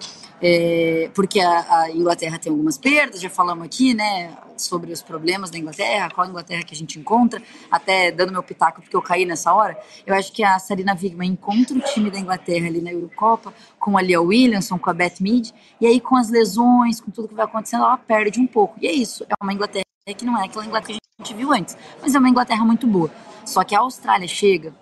É, 0.43 1.11
porque 1.13 1.39
a, 1.39 1.81
a, 1.81 1.91
Inglaterra 1.91 2.39
tem 2.39 2.51
algumas 2.51 2.75
perdas, 2.75 3.21
já 3.21 3.29
falamos 3.29 3.63
aqui, 3.63 3.93
né, 3.93 4.35
sobre 4.57 4.91
os 4.91 5.01
problemas 5.01 5.51
da 5.51 5.57
Inglaterra, 5.59 6.09
qual 6.09 6.27
Inglaterra 6.27 6.63
que 6.63 6.73
a 6.73 6.77
gente 6.77 6.99
encontra, 6.99 7.39
até 7.69 8.11
dando 8.11 8.31
meu 8.31 8.41
pitaco 8.41 8.81
porque 8.81 8.95
eu 8.95 9.01
caí 9.03 9.23
nessa 9.23 9.53
hora, 9.53 9.77
eu 10.03 10.15
acho 10.15 10.31
que 10.33 10.43
a 10.43 10.57
Sarina 10.57 10.97
Wigman 10.99 11.29
encontra 11.29 11.77
o 11.77 11.81
time 11.81 12.09
da 12.09 12.17
Inglaterra 12.17 12.65
ali 12.65 12.81
na 12.81 12.91
Eurocopa, 12.91 13.53
com 13.79 13.95
a 13.95 14.01
Lia 14.01 14.19
Williamson, 14.19 14.79
com 14.79 14.89
a 14.89 14.93
Beth 14.93 15.17
Mead, 15.19 15.53
e 15.79 15.85
aí 15.85 16.01
com 16.01 16.15
as 16.15 16.31
lesões, 16.31 16.99
com 16.99 17.11
tudo 17.11 17.27
que 17.27 17.35
vai 17.35 17.45
acontecendo, 17.45 17.83
ela 17.83 17.97
perde 17.97 18.39
um 18.39 18.47
pouco, 18.47 18.79
e 18.81 18.87
é 18.87 18.91
isso, 18.91 19.23
é 19.25 19.33
uma 19.43 19.53
Inglaterra 19.53 19.85
que 20.17 20.25
não 20.25 20.41
é 20.41 20.45
aquela 20.45 20.65
Inglaterra 20.65 20.97
que 20.97 21.23
a 21.23 21.23
gente 21.23 21.37
viu 21.37 21.53
antes, 21.53 21.77
mas 22.01 22.15
é 22.15 22.19
uma 22.19 22.29
Inglaterra 22.29 22.65
muito 22.65 22.87
boa, 22.87 23.11
só 23.45 23.63
que 23.63 23.75
a 23.75 23.79
Austrália 23.79 24.27
chega 24.27 24.73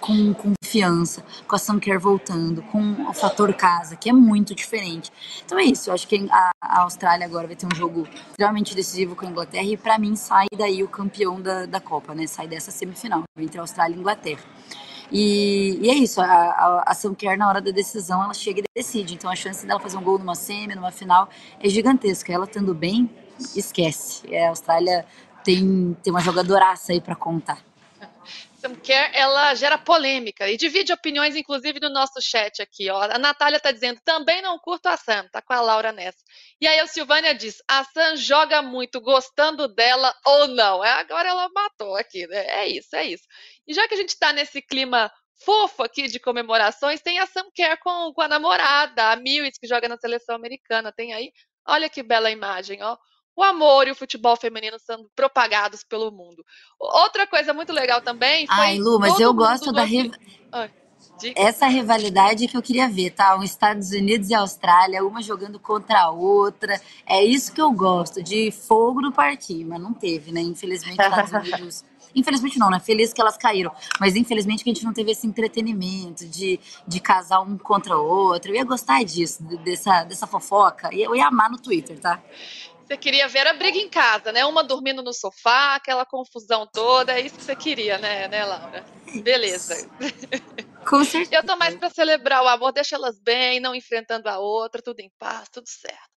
com 0.00 0.34
confiança, 0.34 1.24
com 1.46 1.56
a 1.56 1.58
Suncare 1.58 1.98
voltando, 1.98 2.62
com 2.62 3.08
o 3.08 3.12
fator 3.12 3.52
casa, 3.54 3.96
que 3.96 4.08
é 4.08 4.12
muito 4.12 4.54
diferente. 4.54 5.12
Então 5.44 5.58
é 5.58 5.64
isso, 5.64 5.90
eu 5.90 5.94
acho 5.94 6.06
que 6.06 6.28
a, 6.30 6.82
Austrália 6.82 7.26
agora 7.26 7.46
vai 7.46 7.56
ter 7.56 7.66
um 7.66 7.74
jogo 7.74 8.06
extremamente 8.30 8.74
decisivo 8.74 9.16
com 9.16 9.26
a 9.26 9.28
Inglaterra 9.28 9.66
e 9.66 9.76
para 9.76 9.98
mim 9.98 10.14
sai 10.16 10.46
daí 10.56 10.82
o 10.82 10.88
campeão 10.88 11.40
da, 11.40 11.66
da 11.66 11.80
Copa, 11.80 12.14
né? 12.14 12.26
Sai 12.26 12.46
dessa 12.46 12.70
semifinal 12.70 13.24
entre 13.36 13.58
a 13.58 13.62
Austrália 13.62 13.94
e 13.94 13.96
a 13.96 14.00
Inglaterra. 14.00 14.42
E, 15.10 15.78
e, 15.80 15.88
é 15.88 15.94
isso, 15.94 16.20
a, 16.20 16.26
a, 16.26 16.92
a 16.92 17.36
na 17.36 17.48
hora 17.48 17.60
da 17.60 17.70
decisão 17.70 18.22
ela 18.22 18.34
chega 18.34 18.60
e 18.60 18.64
decide, 18.74 19.14
então 19.14 19.30
a 19.30 19.36
chance 19.36 19.66
dela 19.66 19.80
fazer 19.80 19.96
um 19.96 20.02
gol 20.02 20.18
numa 20.18 20.34
semi, 20.34 20.74
numa 20.74 20.90
final 20.90 21.28
é 21.60 21.68
gigantesca. 21.68 22.32
Ela 22.32 22.44
estando 22.44 22.74
bem, 22.74 23.10
esquece. 23.56 24.22
É, 24.30 24.46
a 24.46 24.50
Austrália 24.50 25.06
tem, 25.42 25.96
tem 26.02 26.12
uma 26.12 26.20
jogadoraça 26.20 26.92
aí 26.92 27.00
para 27.00 27.16
contar. 27.16 27.67
Care, 28.82 29.16
ela 29.16 29.54
gera 29.54 29.78
polêmica 29.78 30.48
e 30.50 30.56
divide 30.56 30.92
opiniões, 30.92 31.36
inclusive, 31.36 31.78
no 31.80 31.90
nosso 31.90 32.20
chat 32.20 32.60
aqui. 32.60 32.90
Ó. 32.90 33.00
A 33.02 33.18
Natália 33.18 33.56
está 33.56 33.70
dizendo, 33.70 34.00
também 34.04 34.42
não 34.42 34.58
curto 34.58 34.86
a 34.86 34.96
Sam, 34.96 35.28
tá 35.30 35.40
com 35.40 35.52
a 35.52 35.60
Laura 35.60 35.92
nessa. 35.92 36.18
E 36.60 36.66
aí 36.66 36.80
a 36.80 36.86
Silvânia 36.86 37.34
diz, 37.34 37.62
a 37.68 37.84
Sam 37.84 38.16
joga 38.16 38.60
muito, 38.60 39.00
gostando 39.00 39.68
dela 39.68 40.12
ou 40.26 40.48
não. 40.48 40.84
É, 40.84 40.90
agora 40.90 41.28
ela 41.28 41.48
matou 41.50 41.94
aqui, 41.96 42.26
né? 42.26 42.46
É 42.62 42.68
isso, 42.68 42.96
é 42.96 43.04
isso. 43.04 43.24
E 43.66 43.72
já 43.72 43.86
que 43.86 43.94
a 43.94 43.98
gente 43.98 44.10
está 44.10 44.32
nesse 44.32 44.60
clima 44.60 45.10
fofo 45.44 45.84
aqui 45.84 46.08
de 46.08 46.18
comemorações, 46.18 47.00
tem 47.00 47.20
a 47.20 47.26
Sam 47.26 47.46
Care 47.56 47.78
com, 47.80 48.12
com 48.12 48.22
a 48.22 48.28
namorada, 48.28 49.12
a 49.12 49.16
Mills, 49.16 49.58
que 49.60 49.68
joga 49.68 49.88
na 49.88 49.96
seleção 49.96 50.34
americana. 50.34 50.92
Tem 50.92 51.14
aí, 51.14 51.30
olha 51.66 51.88
que 51.88 52.02
bela 52.02 52.30
imagem, 52.30 52.82
ó 52.82 52.96
o 53.38 53.42
amor 53.44 53.86
e 53.86 53.92
o 53.92 53.94
futebol 53.94 54.36
feminino 54.36 54.76
sendo 54.80 55.08
propagados 55.14 55.84
pelo 55.84 56.10
mundo. 56.10 56.44
Outra 56.76 57.24
coisa 57.24 57.54
muito 57.54 57.72
legal 57.72 58.00
também 58.00 58.48
foi. 58.48 58.56
Ai, 58.56 58.78
Lu, 58.78 58.98
mas 58.98 59.20
eu 59.20 59.32
gosto 59.32 59.70
da. 59.70 59.84
Riv... 59.84 60.10
Essa 61.36 61.68
rivalidade 61.68 62.48
que 62.48 62.56
eu 62.56 62.62
queria 62.62 62.88
ver, 62.88 63.10
tá? 63.10 63.36
Os 63.36 63.44
Estados 63.44 63.90
Unidos 63.90 64.28
e 64.28 64.34
Austrália, 64.34 65.04
uma 65.04 65.22
jogando 65.22 65.60
contra 65.60 66.00
a 66.00 66.10
outra. 66.10 66.80
É 67.06 67.24
isso 67.24 67.52
que 67.52 67.60
eu 67.60 67.70
gosto, 67.70 68.20
de 68.20 68.50
fogo 68.50 69.00
no 69.00 69.12
parquinho, 69.12 69.68
mas 69.68 69.80
não 69.80 69.94
teve, 69.94 70.32
né? 70.32 70.40
Infelizmente, 70.40 71.00
Estados 71.00 71.32
Unidos. 71.32 71.84
Infelizmente 72.14 72.58
não, 72.58 72.70
né? 72.70 72.80
Feliz 72.80 73.12
que 73.12 73.20
elas 73.20 73.36
caíram. 73.36 73.70
Mas 74.00 74.16
infelizmente 74.16 74.64
que 74.64 74.70
a 74.70 74.74
gente 74.74 74.84
não 74.84 74.92
teve 74.92 75.12
esse 75.12 75.26
entretenimento 75.26 76.26
de, 76.26 76.58
de 76.86 77.00
casar 77.00 77.40
um 77.40 77.56
contra 77.56 77.96
o 77.96 78.04
outro. 78.04 78.50
Eu 78.50 78.56
ia 78.56 78.64
gostar 78.64 79.04
disso, 79.04 79.42
dessa, 79.62 80.04
dessa 80.04 80.26
fofoca. 80.26 80.88
Eu 80.92 81.14
ia 81.14 81.26
amar 81.26 81.50
no 81.50 81.58
Twitter, 81.58 81.98
tá? 82.00 82.20
Você 82.88 82.96
queria 82.96 83.28
ver 83.28 83.46
a 83.46 83.52
briga 83.52 83.76
em 83.76 83.90
casa, 83.90 84.32
né? 84.32 84.46
Uma 84.46 84.64
dormindo 84.64 85.02
no 85.02 85.12
sofá, 85.12 85.74
aquela 85.74 86.06
confusão 86.06 86.66
toda. 86.66 87.12
É 87.12 87.20
isso 87.20 87.36
que 87.36 87.44
você 87.44 87.54
queria, 87.54 87.98
né, 87.98 88.26
né 88.28 88.46
Laura? 88.46 88.82
Beleza. 89.22 89.86
Com 90.88 91.04
certeza. 91.04 91.42
Eu 91.42 91.46
tô 91.46 91.54
mais 91.54 91.76
para 91.76 91.90
celebrar 91.90 92.42
o 92.42 92.48
amor, 92.48 92.72
deixa 92.72 92.96
elas 92.96 93.20
bem, 93.20 93.60
não 93.60 93.74
enfrentando 93.74 94.26
a 94.26 94.38
outra, 94.38 94.80
tudo 94.80 95.00
em 95.00 95.10
paz, 95.18 95.50
tudo 95.50 95.68
certo. 95.68 96.08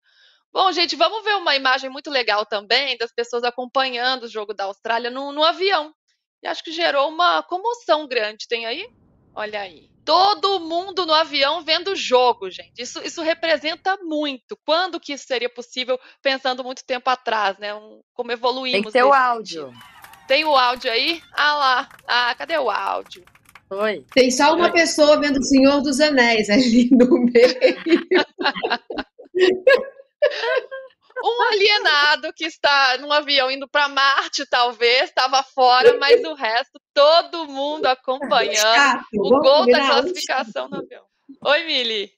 Bom, 0.53 0.71
gente, 0.71 0.95
vamos 0.95 1.25
ver 1.25 1.35
uma 1.35 1.57
imagem 1.57 1.89
muito 1.89 2.09
legal 2.09 2.45
também 2.45 2.97
das 2.97 3.11
pessoas 3.11 3.43
acompanhando 3.43 4.23
o 4.23 4.29
jogo 4.29 4.53
da 4.53 4.63
Austrália 4.63 5.09
no, 5.09 5.33
no 5.33 5.43
avião. 5.43 5.93
E 6.41 6.47
acho 6.47 6.63
que 6.63 6.71
gerou 6.71 7.09
uma 7.09 7.43
comoção 7.43 8.07
grande. 8.07 8.47
Tem 8.47 8.65
aí? 8.65 8.87
Olha 9.35 9.59
aí. 9.59 9.90
Todo 10.03 10.59
mundo 10.59 11.05
no 11.05 11.13
avião 11.13 11.63
vendo 11.63 11.91
o 11.91 11.95
jogo, 11.95 12.49
gente. 12.49 12.81
Isso, 12.81 13.01
isso 13.03 13.21
representa 13.21 13.97
muito. 14.01 14.57
Quando 14.65 14.99
que 14.99 15.13
isso 15.13 15.25
seria 15.25 15.49
possível, 15.49 15.97
pensando 16.21 16.63
muito 16.63 16.83
tempo 16.85 17.09
atrás, 17.09 17.57
né? 17.57 17.73
Um, 17.73 18.01
como 18.13 18.31
evoluímos. 18.31 18.73
Tem 18.73 18.83
que 18.83 18.91
ter 18.91 19.03
o 19.03 19.13
áudio. 19.13 19.67
Sentido. 19.67 19.91
Tem 20.27 20.45
o 20.45 20.55
áudio 20.55 20.91
aí? 20.91 21.21
Ah 21.33 21.55
lá. 21.55 21.89
Ah, 22.07 22.35
cadê 22.35 22.57
o 22.57 22.69
áudio? 22.69 23.23
Oi. 23.69 24.05
Tem 24.13 24.31
só 24.31 24.55
uma 24.55 24.65
Oi. 24.65 24.71
pessoa 24.71 25.19
vendo 25.19 25.37
o 25.37 25.43
Senhor 25.43 25.81
dos 25.81 25.99
Anéis 25.99 26.49
ali 26.49 26.89
no 26.91 27.09
meio. 27.09 27.33
um 31.23 31.43
alienado 31.51 32.33
que 32.33 32.45
está 32.45 32.97
num 32.99 33.11
avião 33.11 33.51
indo 33.51 33.67
para 33.69 33.87
Marte, 33.87 34.45
talvez, 34.49 35.03
estava 35.03 35.43
fora, 35.43 35.97
mas 35.99 36.23
o 36.23 36.33
resto, 36.33 36.79
todo 36.93 37.47
mundo 37.47 37.85
acompanhando 37.85 39.03
o 39.15 39.29
gol 39.39 39.65
da 39.65 39.85
classificação 39.85 40.67
no 40.69 40.77
avião. 40.77 41.03
Oi, 41.45 41.63
Mili. 41.65 42.11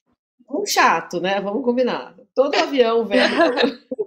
Um 0.50 0.66
chato, 0.66 1.20
né? 1.20 1.40
Vamos 1.40 1.64
combinar. 1.64 2.16
Todo 2.36 2.56
avião 2.56 3.06
vendo. 3.06 3.24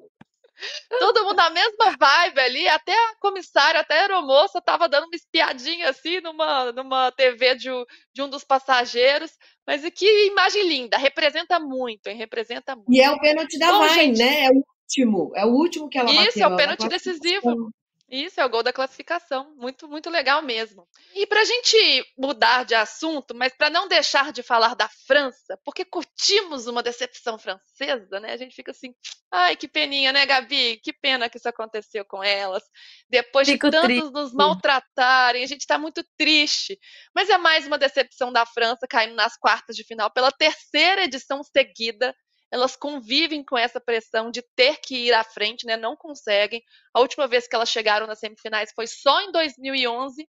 Todo 0.89 1.25
mundo 1.25 1.37
na 1.37 1.51
mesma 1.51 1.97
vibe 1.99 2.41
ali, 2.41 2.69
até 2.69 2.93
a 2.93 3.15
comissária, 3.21 3.81
até 3.81 3.99
a 3.99 4.03
aeromoça 4.03 4.59
estava 4.59 4.89
dando 4.89 5.05
uma 5.05 5.15
espiadinha 5.15 5.91
assim 5.91 6.21
numa, 6.21 6.73
numa 6.73 7.13
TV 7.13 7.55
de, 7.57 7.69
de 8.15 8.23
um 8.23 8.29
dos 8.29 8.43
passageiros. 8.43 9.33
Mas 9.67 9.83
que 9.91 10.29
imagem 10.29 10.67
linda, 10.67 10.97
representa 10.97 11.61
muito, 11.61 12.07
hein? 12.07 12.17
Representa 12.17 12.75
muito. 12.75 12.91
E 12.91 13.01
é 13.01 13.11
o 13.11 13.21
pênalti 13.21 13.59
da 13.59 13.71
Bom, 13.71 13.89
gente... 13.89 14.19
né? 14.19 14.45
É 14.45 14.51
o 14.51 14.65
último, 14.87 15.33
é 15.35 15.45
o 15.45 15.51
último 15.51 15.89
que 15.89 15.99
ela 15.99 16.11
Isso, 16.11 16.39
bateu. 16.39 16.43
é 16.43 16.47
o 16.47 16.57
pênalti 16.57 16.89
decisivo. 16.89 17.73
Isso, 18.09 18.41
é 18.41 18.45
o 18.45 18.49
gol 18.49 18.63
da 18.63 18.73
classificação. 18.73 19.53
Muito, 19.57 19.89
muito 19.89 20.09
legal 20.09 20.41
mesmo. 20.41 20.87
E 21.13 21.27
para 21.27 21.41
a 21.41 21.45
gente 21.45 22.07
mudar 22.17 22.65
de 22.65 22.73
assunto, 22.73 23.35
mas 23.35 23.53
para 23.53 23.69
não 23.69 23.89
deixar 23.89 24.33
de 24.33 24.45
falar 24.45 24.77
da 24.77 24.89
França, 24.89 25.59
porque 25.65 25.85
curtimos 25.85 26.69
uma 26.69 26.85
decepção 26.85 27.37
francesa, 27.37 28.21
né? 28.21 28.33
A 28.33 28.37
gente 28.37 28.55
fica 28.55 28.71
assim, 28.71 28.95
ai, 29.29 29.57
que 29.57 29.67
peninha, 29.67 30.13
né, 30.13 30.25
Gabi? 30.25 30.79
Que 30.85 30.93
pena 30.93 31.29
que 31.29 31.37
isso 31.37 31.49
aconteceu 31.49 32.05
com 32.05 32.23
elas. 32.23 32.63
Depois 33.11 33.49
Fico 33.49 33.67
de 33.67 33.73
tantos 33.73 33.89
triste. 33.89 34.13
nos 34.13 34.33
maltratarem, 34.33 35.43
a 35.43 35.47
gente 35.49 35.63
está 35.63 35.77
muito 35.77 36.05
triste. 36.17 36.79
Mas 37.13 37.29
é 37.29 37.37
mais 37.37 37.67
uma 37.67 37.77
decepção 37.77 38.33
da 38.33 38.47
França 38.47 38.87
caindo 38.89 39.17
nas 39.17 39.37
quartas 39.37 39.75
de 39.75 39.83
final 39.83 40.13
pela 40.13 40.31
terceira 40.31 41.03
edição 41.03 41.43
seguida 41.43 42.15
elas 42.57 42.75
convivem 42.75 43.45
com 43.45 43.57
essa 43.57 43.81
pressão 43.81 44.31
de 44.31 44.43
ter 44.57 44.79
que 44.81 45.07
ir 45.07 45.13
à 45.13 45.23
frente, 45.23 45.67
né? 45.67 45.77
Não 45.77 45.97
conseguem. 45.97 46.63
A 46.93 47.01
última 47.01 47.29
vez 47.29 47.47
que 47.47 47.55
elas 47.55 47.69
chegaram 47.69 48.07
nas 48.07 48.19
semifinais 48.19 48.73
foi 48.75 48.87
só 48.87 49.21
em 49.23 49.31
2011 49.31 50.27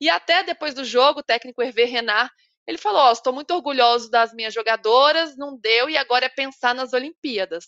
e 0.00 0.10
até 0.10 0.42
depois 0.42 0.74
do 0.74 0.84
jogo, 0.84 1.20
o 1.20 1.22
técnico 1.22 1.62
Hervé 1.62 1.84
Renard 1.84 2.30
Ele 2.66 2.78
falou: 2.78 3.08
oh, 3.08 3.12
estou 3.12 3.32
muito 3.32 3.52
orgulhoso 3.54 4.10
das 4.10 4.32
minhas 4.32 4.52
jogadoras, 4.52 5.36
não 5.36 5.56
deu 5.58 5.88
e 5.88 5.96
agora 5.96 6.26
é 6.26 6.30
pensar 6.30 6.74
nas 6.74 6.92
Olimpíadas. 6.92 7.66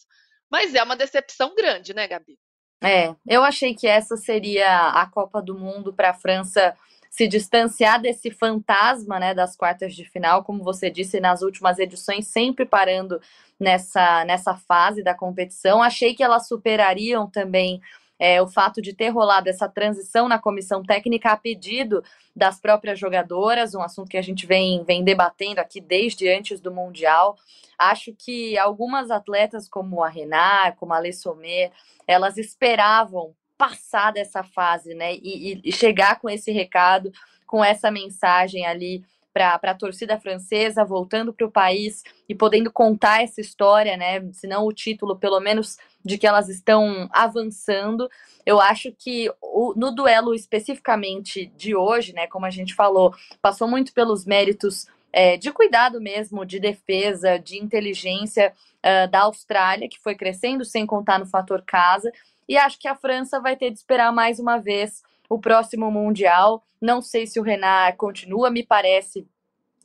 Mas 0.51 0.75
é 0.75 0.83
uma 0.83 0.97
decepção 0.97 1.55
grande, 1.55 1.95
né, 1.95 2.09
Gabi? 2.09 2.39
É, 2.83 3.15
eu 3.27 3.43
achei 3.43 3.75
que 3.75 3.87
essa 3.87 4.17
seria 4.17 4.91
a 4.91 5.11
Copa 5.11 5.43
do 5.43 5.59
Mundo 5.59 5.93
para 5.93 6.11
a 6.11 6.15
França 6.15 6.77
se 7.11 7.27
distanciar 7.27 8.01
desse 8.01 8.31
fantasma, 8.31 9.19
né, 9.19 9.35
das 9.35 9.57
quartas 9.57 9.95
de 9.95 10.05
final, 10.05 10.45
como 10.45 10.63
você 10.63 10.91
disse 10.91 11.21
nas 11.21 11.43
últimas 11.43 11.79
edições, 11.79 12.29
sempre 12.29 12.65
parando 12.65 13.21
nessa 13.59 14.25
nessa 14.25 14.55
fase 14.55 15.03
da 15.03 15.15
competição. 15.15 15.83
Achei 15.83 16.15
que 16.15 16.23
elas 16.23 16.47
superariam 16.47 17.29
também 17.29 17.81
é, 18.19 18.43
o 18.43 18.49
fato 18.49 18.83
de 18.83 18.93
ter 18.93 19.11
rolado 19.11 19.49
essa 19.49 19.69
transição 19.69 20.29
na 20.29 20.39
comissão 20.39 20.83
técnica 20.83 21.31
a 21.31 21.37
pedido 21.37 22.03
das 22.35 22.61
próprias 22.61 22.99
jogadoras, 22.99 23.75
um 23.75 23.83
assunto 23.83 24.09
que 24.09 24.17
a 24.17 24.23
gente 24.23 24.47
vem, 24.47 24.83
vem 24.85 25.05
debatendo 25.05 25.61
aqui 25.61 25.81
desde 25.81 26.29
antes 26.29 26.61
do 26.61 26.73
Mundial. 26.73 27.37
Acho 27.79 28.13
que 28.13 28.59
algumas 28.59 29.11
atletas, 29.11 29.69
como 29.69 30.03
a 30.03 30.09
Renat, 30.09 30.77
como 30.77 30.93
a 30.93 30.97
Alê 30.97 31.13
Sommer, 31.13 31.71
elas 32.07 32.37
esperavam 32.37 33.35
passar 33.59 34.13
dessa 34.13 34.43
fase, 34.43 34.95
né? 34.95 35.15
E, 35.17 35.61
e 35.65 35.73
chegar 35.73 36.19
com 36.21 36.31
esse 36.31 36.51
recado, 36.53 37.13
com 37.47 37.63
essa 37.63 37.91
mensagem 37.91 38.65
ali 38.65 39.05
para 39.33 39.55
a 39.63 39.75
torcida 39.75 40.19
francesa, 40.19 40.85
voltando 40.85 41.33
para 41.33 41.47
o 41.47 41.51
país 41.51 42.03
e 42.29 42.35
podendo 42.35 42.73
contar 42.73 43.23
essa 43.23 43.41
história, 43.41 43.97
né? 43.97 44.27
Se 44.33 44.47
não 44.47 44.65
o 44.65 44.73
título, 44.73 45.17
pelo 45.17 45.39
menos 45.41 45.77
de 46.05 46.17
que 46.17 46.27
elas 46.27 46.49
estão 46.49 47.09
avançando. 47.13 48.09
Eu 48.47 48.61
acho 48.61 48.93
que 48.93 49.31
o, 49.43 49.75
no 49.77 49.91
duelo 49.91 50.35
especificamente 50.35 51.47
de 51.57 51.75
hoje, 51.77 52.13
né? 52.13 52.27
Como 52.27 52.47
a 52.47 52.51
gente 52.51 52.75
falou, 52.75 53.15
passou 53.43 53.69
muito 53.69 53.93
pelos 53.93 54.25
méritos 54.25 54.87
é, 55.13 55.37
de 55.37 55.53
cuidado 55.53 56.01
mesmo, 56.01 56.45
de 56.45 56.59
defesa, 56.61 57.39
de 57.39 57.59
inteligência 57.59 58.53
uh, 58.79 59.11
da 59.11 59.23
Austrália, 59.23 59.89
que 59.89 59.99
foi 60.01 60.15
crescendo 60.15 60.65
sem 60.65 60.87
contar 60.87 61.19
no 61.19 61.27
fator 61.27 61.63
casa. 61.63 62.11
E 62.49 62.57
acho 62.57 62.78
que 62.78 62.88
a 62.88 62.94
França 62.94 63.40
vai 63.40 63.57
ter 63.57 63.70
de 63.70 63.78
esperar 63.78 64.12
mais 64.12 64.38
uma 64.38 64.59
vez 64.59 65.03
o 65.28 65.38
próximo 65.38 65.90
Mundial. 65.90 66.64
Não 66.80 67.03
sei 67.03 67.26
se 67.26 67.38
o 67.38 67.42
Renard 67.42 67.96
continua, 67.96 68.51
me 68.51 68.64
parece 68.64 69.26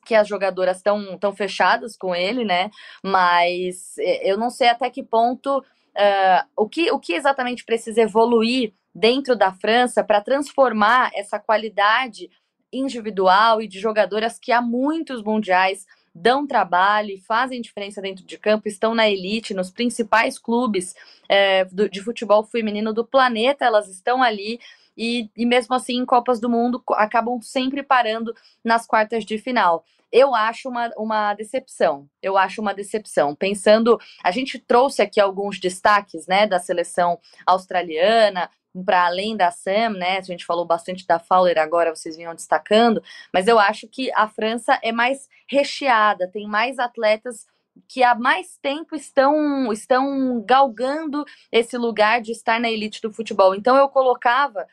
que 0.05 0.15
as 0.15 0.27
jogadoras 0.27 0.77
estão 0.77 1.17
tão 1.17 1.33
fechadas 1.33 1.97
com 1.97 2.15
ele, 2.15 2.43
né? 2.43 2.69
Mas 3.01 3.97
é, 3.97 4.29
eu 4.29 4.37
não 4.37 4.49
sei 4.49 4.69
até 4.69 4.89
que 4.89 5.03
ponto 5.03 5.59
uh, 5.59 6.47
o, 6.57 6.67
que, 6.67 6.91
o 6.91 6.99
que 6.99 7.13
exatamente 7.13 7.65
precisa 7.65 8.01
evoluir 8.01 8.73
dentro 8.93 9.35
da 9.35 9.51
França 9.51 10.03
para 10.03 10.21
transformar 10.21 11.09
essa 11.15 11.39
qualidade 11.39 12.29
individual 12.71 13.61
e 13.61 13.67
de 13.67 13.79
jogadoras 13.79 14.39
que 14.39 14.51
há 14.51 14.61
muitos 14.61 15.23
mundiais 15.23 15.85
dão 16.13 16.45
trabalho 16.45 17.11
e 17.11 17.21
fazem 17.21 17.61
diferença 17.61 18.01
dentro 18.01 18.25
de 18.25 18.37
campo, 18.37 18.67
estão 18.67 18.93
na 18.93 19.09
elite, 19.09 19.53
nos 19.53 19.71
principais 19.71 20.37
clubes 20.37 20.95
é, 21.27 21.65
do, 21.65 21.89
de 21.89 22.01
futebol 22.01 22.43
feminino 22.43 22.93
do 22.93 23.05
planeta, 23.05 23.65
elas 23.65 23.87
estão 23.87 24.21
ali. 24.21 24.59
E, 24.95 25.29
e 25.35 25.45
mesmo 25.45 25.73
assim, 25.73 25.97
em 25.97 26.05
Copas 26.05 26.39
do 26.39 26.49
Mundo, 26.49 26.83
acabam 26.91 27.41
sempre 27.41 27.81
parando 27.81 28.33
nas 28.63 28.85
quartas 28.85 29.25
de 29.25 29.37
final 29.37 29.83
eu 30.13 30.35
acho 30.35 30.69
uma, 30.69 30.91
uma 30.95 31.33
decepção. 31.33 32.07
Eu 32.21 32.37
acho 32.37 32.61
uma 32.61 32.71
decepção. 32.71 33.33
Pensando, 33.35 33.99
a 34.23 34.29
gente 34.29 34.59
trouxe 34.59 35.01
aqui 35.01 35.19
alguns 35.19 35.59
destaques, 35.59 36.27
né, 36.27 36.45
da 36.45 36.59
seleção 36.59 37.19
australiana, 37.47 38.47
para 38.85 39.05
além 39.05 39.35
da 39.35 39.51
Sam, 39.51 39.91
né? 39.91 40.17
A 40.17 40.21
gente 40.21 40.45
falou 40.45 40.65
bastante 40.65 41.05
da 41.05 41.19
Fowler 41.19 41.57
agora, 41.59 41.95
vocês 41.95 42.15
vinham 42.15 42.33
destacando, 42.33 43.03
mas 43.33 43.47
eu 43.47 43.59
acho 43.59 43.87
que 43.87 44.11
a 44.13 44.27
França 44.27 44.79
é 44.81 44.91
mais 44.91 45.27
recheada, 45.47 46.29
tem 46.31 46.47
mais 46.47 46.79
atletas 46.79 47.45
que 47.87 48.03
há 48.03 48.15
mais 48.15 48.57
tempo 48.61 48.95
estão 48.95 49.71
estão 49.71 50.43
galgando 50.45 51.25
esse 51.51 51.77
lugar 51.77 52.21
de 52.21 52.31
estar 52.31 52.59
na 52.59 52.69
elite 52.69 53.01
do 53.01 53.11
futebol. 53.11 53.55
Então 53.55 53.75
eu 53.75 53.89
colocava 53.89 54.67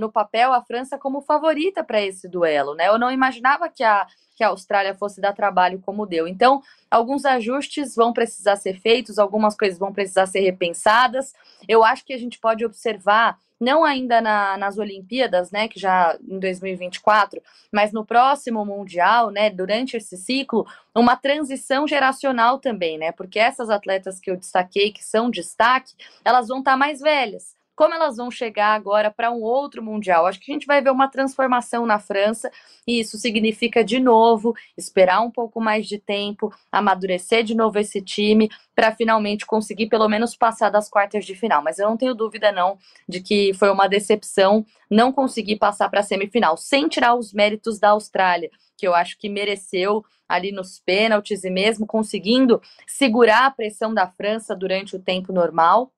no 0.00 0.10
papel 0.10 0.52
a 0.52 0.62
França 0.62 0.98
como 0.98 1.20
favorita 1.20 1.84
para 1.84 2.00
esse 2.00 2.28
duelo, 2.28 2.74
né? 2.74 2.88
Eu 2.88 2.98
não 2.98 3.10
imaginava 3.10 3.68
que 3.68 3.84
a 3.84 4.06
que 4.36 4.44
a 4.44 4.48
Austrália 4.48 4.94
fosse 4.94 5.20
dar 5.20 5.32
trabalho 5.32 5.80
como 5.80 6.06
deu. 6.06 6.28
Então, 6.28 6.62
alguns 6.90 7.24
ajustes 7.24 7.96
vão 7.96 8.12
precisar 8.12 8.56
ser 8.56 8.78
feitos, 8.78 9.18
algumas 9.18 9.56
coisas 9.56 9.78
vão 9.78 9.92
precisar 9.92 10.26
ser 10.26 10.40
repensadas. 10.40 11.34
Eu 11.66 11.82
acho 11.82 12.04
que 12.04 12.12
a 12.12 12.18
gente 12.18 12.38
pode 12.38 12.64
observar 12.64 13.38
não 13.58 13.82
ainda 13.82 14.20
na, 14.20 14.58
nas 14.58 14.76
Olimpíadas, 14.76 15.50
né, 15.50 15.66
que 15.66 15.80
já 15.80 16.14
em 16.28 16.38
2024, 16.38 17.40
mas 17.72 17.90
no 17.90 18.04
próximo 18.04 18.66
Mundial, 18.66 19.30
né, 19.30 19.48
durante 19.48 19.96
esse 19.96 20.18
ciclo, 20.18 20.66
uma 20.94 21.16
transição 21.16 21.88
geracional 21.88 22.58
também, 22.58 22.98
né, 22.98 23.12
porque 23.12 23.38
essas 23.38 23.70
atletas 23.70 24.20
que 24.20 24.30
eu 24.30 24.36
destaquei, 24.36 24.92
que 24.92 25.02
são 25.02 25.30
destaque, 25.30 25.94
elas 26.22 26.48
vão 26.48 26.58
estar 26.58 26.76
mais 26.76 27.00
velhas 27.00 27.56
como 27.76 27.94
elas 27.94 28.16
vão 28.16 28.30
chegar 28.30 28.74
agora 28.74 29.10
para 29.10 29.30
um 29.30 29.42
outro 29.42 29.82
Mundial. 29.82 30.26
Acho 30.26 30.40
que 30.40 30.50
a 30.50 30.54
gente 30.54 30.66
vai 30.66 30.80
ver 30.80 30.90
uma 30.90 31.08
transformação 31.08 31.84
na 31.84 31.98
França, 31.98 32.50
e 32.86 32.98
isso 32.98 33.18
significa, 33.18 33.84
de 33.84 34.00
novo, 34.00 34.56
esperar 34.76 35.20
um 35.20 35.30
pouco 35.30 35.60
mais 35.60 35.86
de 35.86 35.98
tempo, 35.98 36.52
amadurecer 36.72 37.44
de 37.44 37.54
novo 37.54 37.78
esse 37.78 38.00
time, 38.00 38.50
para 38.74 38.90
finalmente 38.92 39.44
conseguir 39.44 39.88
pelo 39.88 40.08
menos 40.08 40.34
passar 40.34 40.70
das 40.70 40.88
quartas 40.88 41.26
de 41.26 41.34
final. 41.34 41.62
Mas 41.62 41.78
eu 41.78 41.88
não 41.88 41.96
tenho 41.96 42.14
dúvida, 42.14 42.50
não, 42.50 42.78
de 43.06 43.20
que 43.20 43.52
foi 43.54 43.70
uma 43.70 43.86
decepção 43.86 44.64
não 44.90 45.12
conseguir 45.12 45.56
passar 45.56 45.90
para 45.90 46.00
a 46.00 46.02
semifinal, 46.02 46.56
sem 46.56 46.88
tirar 46.88 47.14
os 47.14 47.32
méritos 47.32 47.78
da 47.78 47.90
Austrália, 47.90 48.50
que 48.76 48.86
eu 48.86 48.94
acho 48.94 49.18
que 49.18 49.28
mereceu 49.28 50.02
ali 50.28 50.50
nos 50.50 50.80
pênaltis 50.80 51.44
e 51.44 51.50
mesmo 51.50 51.86
conseguindo 51.86 52.60
segurar 52.86 53.46
a 53.46 53.50
pressão 53.50 53.92
da 53.92 54.08
França 54.08 54.56
durante 54.56 54.96
o 54.96 54.98
tempo 54.98 55.32
normal 55.32 55.92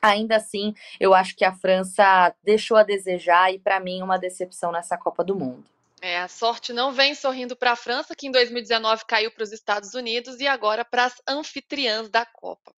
Ainda 0.00 0.36
assim, 0.36 0.74
eu 0.98 1.14
acho 1.14 1.34
que 1.36 1.44
a 1.44 1.54
França 1.54 2.34
deixou 2.42 2.76
a 2.76 2.82
desejar 2.82 3.52
e, 3.52 3.58
para 3.58 3.80
mim, 3.80 4.02
uma 4.02 4.18
decepção 4.18 4.72
nessa 4.72 4.96
Copa 4.96 5.24
do 5.24 5.34
Mundo. 5.34 5.64
É, 6.00 6.18
a 6.20 6.28
sorte 6.28 6.72
não 6.72 6.92
vem 6.92 7.14
sorrindo 7.14 7.56
para 7.56 7.72
a 7.72 7.76
França, 7.76 8.14
que 8.14 8.28
em 8.28 8.30
2019 8.30 9.04
caiu 9.04 9.30
para 9.32 9.42
os 9.42 9.52
Estados 9.52 9.94
Unidos 9.94 10.40
e 10.40 10.46
agora 10.46 10.84
para 10.84 11.06
as 11.06 11.20
anfitriãs 11.28 12.08
da 12.08 12.24
Copa. 12.24 12.72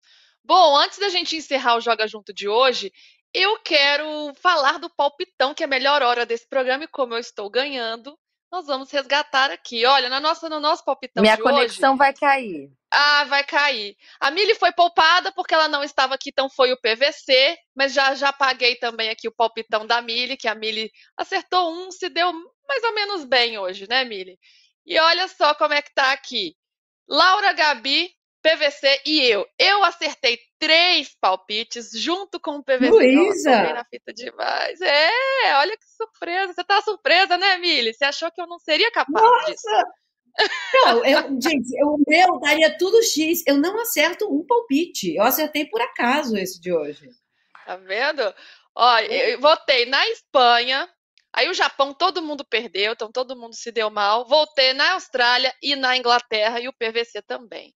Bom, 0.44 0.76
antes 0.76 0.98
da 0.98 1.08
gente 1.08 1.36
encerrar 1.36 1.76
o 1.76 1.80
Joga 1.80 2.06
Junto 2.06 2.32
de 2.32 2.48
hoje, 2.48 2.92
eu 3.34 3.58
quero 3.58 4.32
falar 4.34 4.78
do 4.78 4.88
palpitão, 4.88 5.52
que 5.52 5.62
é 5.62 5.66
a 5.66 5.68
melhor 5.68 6.02
hora 6.02 6.24
desse 6.24 6.46
programa, 6.46 6.84
e 6.84 6.88
como 6.88 7.14
eu 7.14 7.18
estou 7.18 7.50
ganhando, 7.50 8.18
nós 8.50 8.66
vamos 8.66 8.90
resgatar 8.90 9.50
aqui. 9.50 9.84
Olha, 9.84 10.08
na 10.08 10.20
nossa, 10.20 10.48
no 10.48 10.60
nosso 10.60 10.84
palpitão 10.84 11.22
Minha 11.22 11.36
de 11.36 11.42
conexão 11.42 11.90
hoje, 11.90 11.98
vai 11.98 12.14
cair. 12.14 12.70
Ah, 12.90 13.24
vai 13.24 13.44
cair. 13.44 13.96
A 14.18 14.30
Mili 14.30 14.54
foi 14.54 14.72
poupada 14.72 15.30
porque 15.32 15.54
ela 15.54 15.68
não 15.68 15.84
estava 15.84 16.14
aqui, 16.14 16.30
então 16.30 16.48
foi 16.48 16.72
o 16.72 16.80
PVC, 16.80 17.58
mas 17.74 17.92
já 17.92 18.14
já 18.14 18.32
paguei 18.32 18.76
também 18.76 19.10
aqui 19.10 19.28
o 19.28 19.34
palpitão 19.34 19.86
da 19.86 20.00
Mili, 20.00 20.36
que 20.36 20.48
a 20.48 20.54
Mili 20.54 20.90
acertou 21.16 21.72
um, 21.72 21.90
se 21.90 22.08
deu 22.08 22.32
mais 22.66 22.82
ou 22.84 22.94
menos 22.94 23.24
bem 23.24 23.58
hoje, 23.58 23.86
né, 23.88 24.04
Mili? 24.04 24.38
E 24.86 24.98
olha 24.98 25.28
só 25.28 25.54
como 25.54 25.74
é 25.74 25.82
que 25.82 25.92
tá 25.92 26.12
aqui. 26.12 26.56
Laura 27.06 27.52
Gabi, 27.52 28.10
PVC 28.42 29.02
e 29.06 29.20
eu. 29.24 29.46
Eu 29.58 29.84
acertei 29.84 30.38
três 30.58 31.14
palpites 31.20 31.90
junto 31.92 32.40
com 32.40 32.56
o 32.56 32.64
PVC. 32.64 32.90
Luísa! 32.90 33.72
na 33.72 33.84
fita 33.84 34.12
demais. 34.12 34.80
É, 34.80 35.10
olha 35.56 35.76
que 35.76 35.86
surpresa. 35.86 36.52
Você 36.52 36.64
tá 36.64 36.80
surpresa, 36.82 37.36
né, 37.36 37.58
Mili? 37.58 37.92
Você 37.92 38.04
achou 38.04 38.30
que 38.30 38.40
eu 38.40 38.46
não 38.46 38.58
seria 38.58 38.90
capaz 38.90 39.24
Nossa! 39.24 39.50
disso? 39.50 39.68
Não, 40.72 41.04
eu, 41.04 41.40
gente, 41.40 41.84
o 41.84 41.98
meu 42.06 42.38
daria 42.38 42.76
tudo 42.78 43.02
X. 43.02 43.42
Eu 43.46 43.56
não 43.56 43.80
acerto 43.80 44.32
um 44.32 44.46
palpite. 44.46 45.16
Eu 45.16 45.24
acertei 45.24 45.66
por 45.66 45.80
acaso 45.80 46.36
esse 46.36 46.60
de 46.60 46.72
hoje. 46.72 47.08
Tá 47.66 47.76
vendo? 47.76 48.22
Ó, 48.74 48.98
eu 49.00 49.40
votei 49.40 49.86
na 49.86 50.08
Espanha, 50.08 50.88
aí 51.34 51.48
o 51.48 51.54
Japão 51.54 51.92
todo 51.92 52.22
mundo 52.22 52.44
perdeu, 52.44 52.92
então 52.92 53.10
todo 53.10 53.36
mundo 53.36 53.54
se 53.54 53.72
deu 53.72 53.90
mal. 53.90 54.24
Voltei 54.24 54.72
na 54.72 54.92
Austrália 54.92 55.52
e 55.60 55.74
na 55.74 55.96
Inglaterra 55.96 56.60
e 56.60 56.68
o 56.68 56.72
PVC 56.72 57.20
também. 57.22 57.74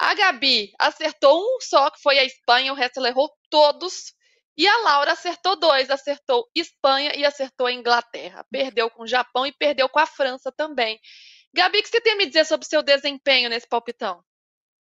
A 0.00 0.14
Gabi 0.14 0.72
acertou 0.78 1.38
um 1.38 1.60
só, 1.60 1.90
que 1.90 2.00
foi 2.00 2.18
a 2.18 2.24
Espanha, 2.24 2.72
o 2.72 2.74
resto 2.74 2.96
ela 2.96 3.08
errou 3.08 3.30
todos. 3.50 4.14
E 4.56 4.66
a 4.66 4.78
Laura 4.78 5.12
acertou 5.12 5.56
dois, 5.56 5.90
acertou 5.90 6.48
Espanha 6.54 7.12
e 7.14 7.22
acertou 7.22 7.66
a 7.66 7.72
Inglaterra. 7.72 8.42
Perdeu 8.50 8.88
com 8.88 9.02
o 9.02 9.06
Japão 9.06 9.46
e 9.46 9.52
perdeu 9.52 9.90
com 9.90 9.98
a 9.98 10.06
França 10.06 10.50
também. 10.50 10.98
Gabi, 11.52 11.80
o 11.80 11.82
que 11.82 11.88
você 11.90 12.00
tem 12.00 12.14
a 12.14 12.16
me 12.16 12.24
dizer 12.24 12.46
sobre 12.46 12.66
o 12.66 12.68
seu 12.68 12.82
desempenho 12.82 13.50
nesse 13.50 13.68
palpitão? 13.68 14.24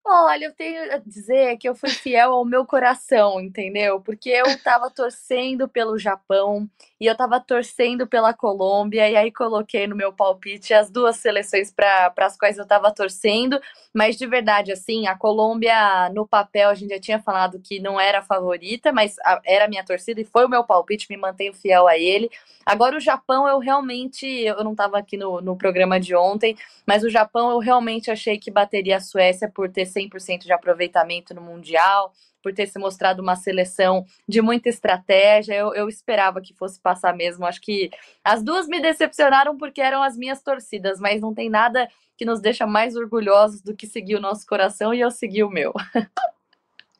Olha, 0.05 0.45
eu 0.45 0.55
tenho 0.55 0.93
a 0.93 0.99
dizer 0.99 1.57
que 1.57 1.69
eu 1.69 1.75
fui 1.75 1.91
fiel 1.91 2.33
ao 2.33 2.45
meu 2.45 2.67
coração, 2.67 3.41
entendeu? 3.41 4.03
Porque 4.03 4.29
eu 4.29 4.47
estava 4.47 4.91
torcendo 4.91 5.67
pelo 5.69 5.99
Japão 5.99 6.69
e 7.01 7.07
eu 7.07 7.16
tava 7.16 7.38
torcendo 7.38 8.07
pela 8.07 8.34
Colômbia, 8.34 9.09
e 9.09 9.16
aí 9.16 9.30
coloquei 9.30 9.86
no 9.86 9.94
meu 9.94 10.12
palpite 10.12 10.74
as 10.74 10.90
duas 10.90 11.16
seleções 11.16 11.72
para 11.72 12.12
as 12.16 12.36
quais 12.36 12.59
eu 12.59 12.66
tava 12.66 12.92
torcendo, 12.92 13.61
mas 13.94 14.16
de 14.16 14.26
verdade, 14.26 14.72
assim, 14.72 15.07
a 15.07 15.16
Colômbia 15.16 16.09
no 16.11 16.26
papel, 16.26 16.70
a 16.70 16.74
gente 16.74 16.90
já 16.90 17.01
tinha 17.01 17.20
falado 17.20 17.61
que 17.61 17.78
não 17.78 18.01
era 18.01 18.18
a 18.18 18.22
favorita, 18.22 18.92
mas 18.92 19.16
a, 19.20 19.40
era 19.44 19.66
a 19.66 19.68
minha 19.68 19.84
torcida 19.84 20.20
e 20.20 20.24
foi 20.24 20.44
o 20.44 20.49
meu 20.49 20.64
palpite, 20.64 21.07
me 21.09 21.16
mantenho 21.16 21.55
fiel 21.55 21.86
a 21.86 21.96
ele. 21.96 22.30
Agora, 22.66 22.96
o 22.96 23.01
Japão, 23.01 23.49
eu 23.49 23.59
realmente, 23.59 24.26
eu 24.26 24.62
não 24.64 24.74
tava 24.74 24.99
aqui 24.99 25.16
no, 25.16 25.40
no 25.40 25.57
programa 25.57 26.01
de 26.01 26.14
ontem, 26.14 26.57
mas 26.86 27.05
o 27.05 27.11
Japão 27.11 27.51
eu 27.51 27.59
realmente 27.59 28.11
achei 28.11 28.38
que 28.38 28.51
bateria 28.51 28.96
a 28.96 29.01
Suécia 29.01 29.49
por 29.49 29.70
ter 29.70 29.86
100% 29.86 30.42
de 30.42 30.53
aproveitamento 30.53 31.32
no 31.32 31.40
Mundial 31.40 32.12
por 32.49 32.55
ter 32.55 32.66
se 32.66 32.78
mostrado 32.78 33.20
uma 33.20 33.36
seleção 33.36 34.07
de 34.26 34.40
muita 34.40 34.70
estratégia. 34.70 35.55
Eu, 35.55 35.74
eu 35.74 35.86
esperava 35.86 36.40
que 36.40 36.55
fosse 36.55 36.80
passar 36.80 37.14
mesmo. 37.14 37.44
Acho 37.44 37.61
que 37.61 37.90
as 38.24 38.42
duas 38.42 38.66
me 38.66 38.80
decepcionaram 38.80 39.59
porque 39.59 39.82
eram 39.82 40.03
as 40.03 40.16
minhas 40.16 40.42
torcidas, 40.42 40.99
mas 40.99 41.20
não 41.20 41.34
tem 41.34 41.51
nada 41.51 41.86
que 42.16 42.24
nos 42.24 42.40
deixa 42.40 42.66
mais 42.66 42.96
orgulhosos 42.96 43.61
do 43.61 43.76
que 43.76 43.86
seguir 43.86 44.14
o 44.14 44.20
nosso 44.20 44.46
coração 44.46 44.94
e 44.94 45.01
eu 45.01 45.11
segui 45.11 45.44
o 45.44 45.51
meu. 45.51 45.74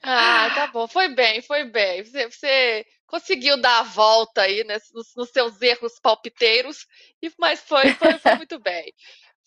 Ah, 0.01 0.51
tá 0.55 0.67
bom. 0.69 0.87
Foi 0.87 1.09
bem, 1.09 1.43
foi 1.43 1.65
bem. 1.65 2.05
Você, 2.05 2.31
você 2.31 2.87
conseguiu 3.07 3.61
dar 3.61 3.81
a 3.81 3.83
volta 3.83 4.43
aí 4.43 4.63
né, 4.65 4.79
nos, 4.95 5.15
nos, 5.17 5.31
seus 5.31 5.61
erros 5.61 5.99
palpiteiros, 5.99 6.87
mas 7.39 7.61
foi, 7.61 7.93
foi, 7.95 8.19
foi 8.19 8.35
muito 8.37 8.61
bem. 8.61 8.93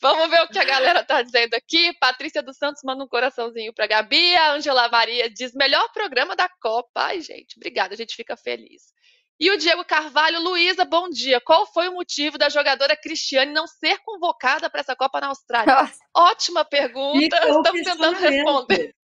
Vamos 0.01 0.29
ver 0.31 0.41
o 0.41 0.47
que 0.47 0.57
a 0.57 0.63
galera 0.63 1.03
tá 1.03 1.21
dizendo 1.21 1.53
aqui. 1.53 1.93
Patrícia 1.99 2.41
dos 2.41 2.57
Santos 2.57 2.81
manda 2.83 3.03
um 3.03 3.07
coraçãozinho 3.07 3.71
pra 3.71 3.85
Gabi. 3.85 4.35
A 4.35 4.53
Angela 4.53 4.89
Maria 4.89 5.29
diz: 5.29 5.53
melhor 5.53 5.87
programa 5.93 6.35
da 6.35 6.49
Copa. 6.59 7.05
Ai, 7.05 7.21
gente, 7.21 7.55
obrigada, 7.57 7.93
a 7.93 7.97
gente 7.97 8.15
fica 8.15 8.35
feliz. 8.35 8.91
E 9.39 9.49
o 9.49 9.57
Diego 9.57 9.83
Carvalho, 9.85 10.39
Luísa, 10.39 10.85
bom 10.85 11.09
dia. 11.09 11.41
Qual 11.41 11.65
foi 11.65 11.87
o 11.89 11.93
motivo 11.93 12.37
da 12.37 12.47
jogadora 12.49 12.95
Cristiane 12.95 13.51
não 13.51 13.65
ser 13.65 13.97
convocada 13.99 14.69
para 14.69 14.81
essa 14.81 14.95
Copa 14.95 15.19
na 15.19 15.27
Austrália? 15.27 15.73
Nossa. 15.73 15.99
Ótima 16.15 16.65
pergunta. 16.65 17.35
Estamos 17.37 17.81
tentando 17.81 18.19
responder. 18.19 18.95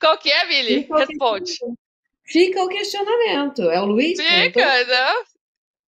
Qual 0.00 0.18
que 0.18 0.30
é, 0.30 0.46
Billy? 0.46 0.88
Responde. 0.90 1.52
Fica 2.24 2.62
o 2.62 2.68
questionamento. 2.68 3.70
É 3.70 3.80
o 3.80 3.84
Luiz? 3.84 4.18
Fica, 4.18 4.84
né? 4.84 5.12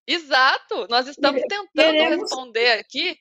Exato, 0.07 0.87
nós 0.89 1.07
estamos 1.07 1.41
tentando 1.43 1.71
Queremos... 1.73 2.31
responder 2.31 2.73
aqui 2.73 3.17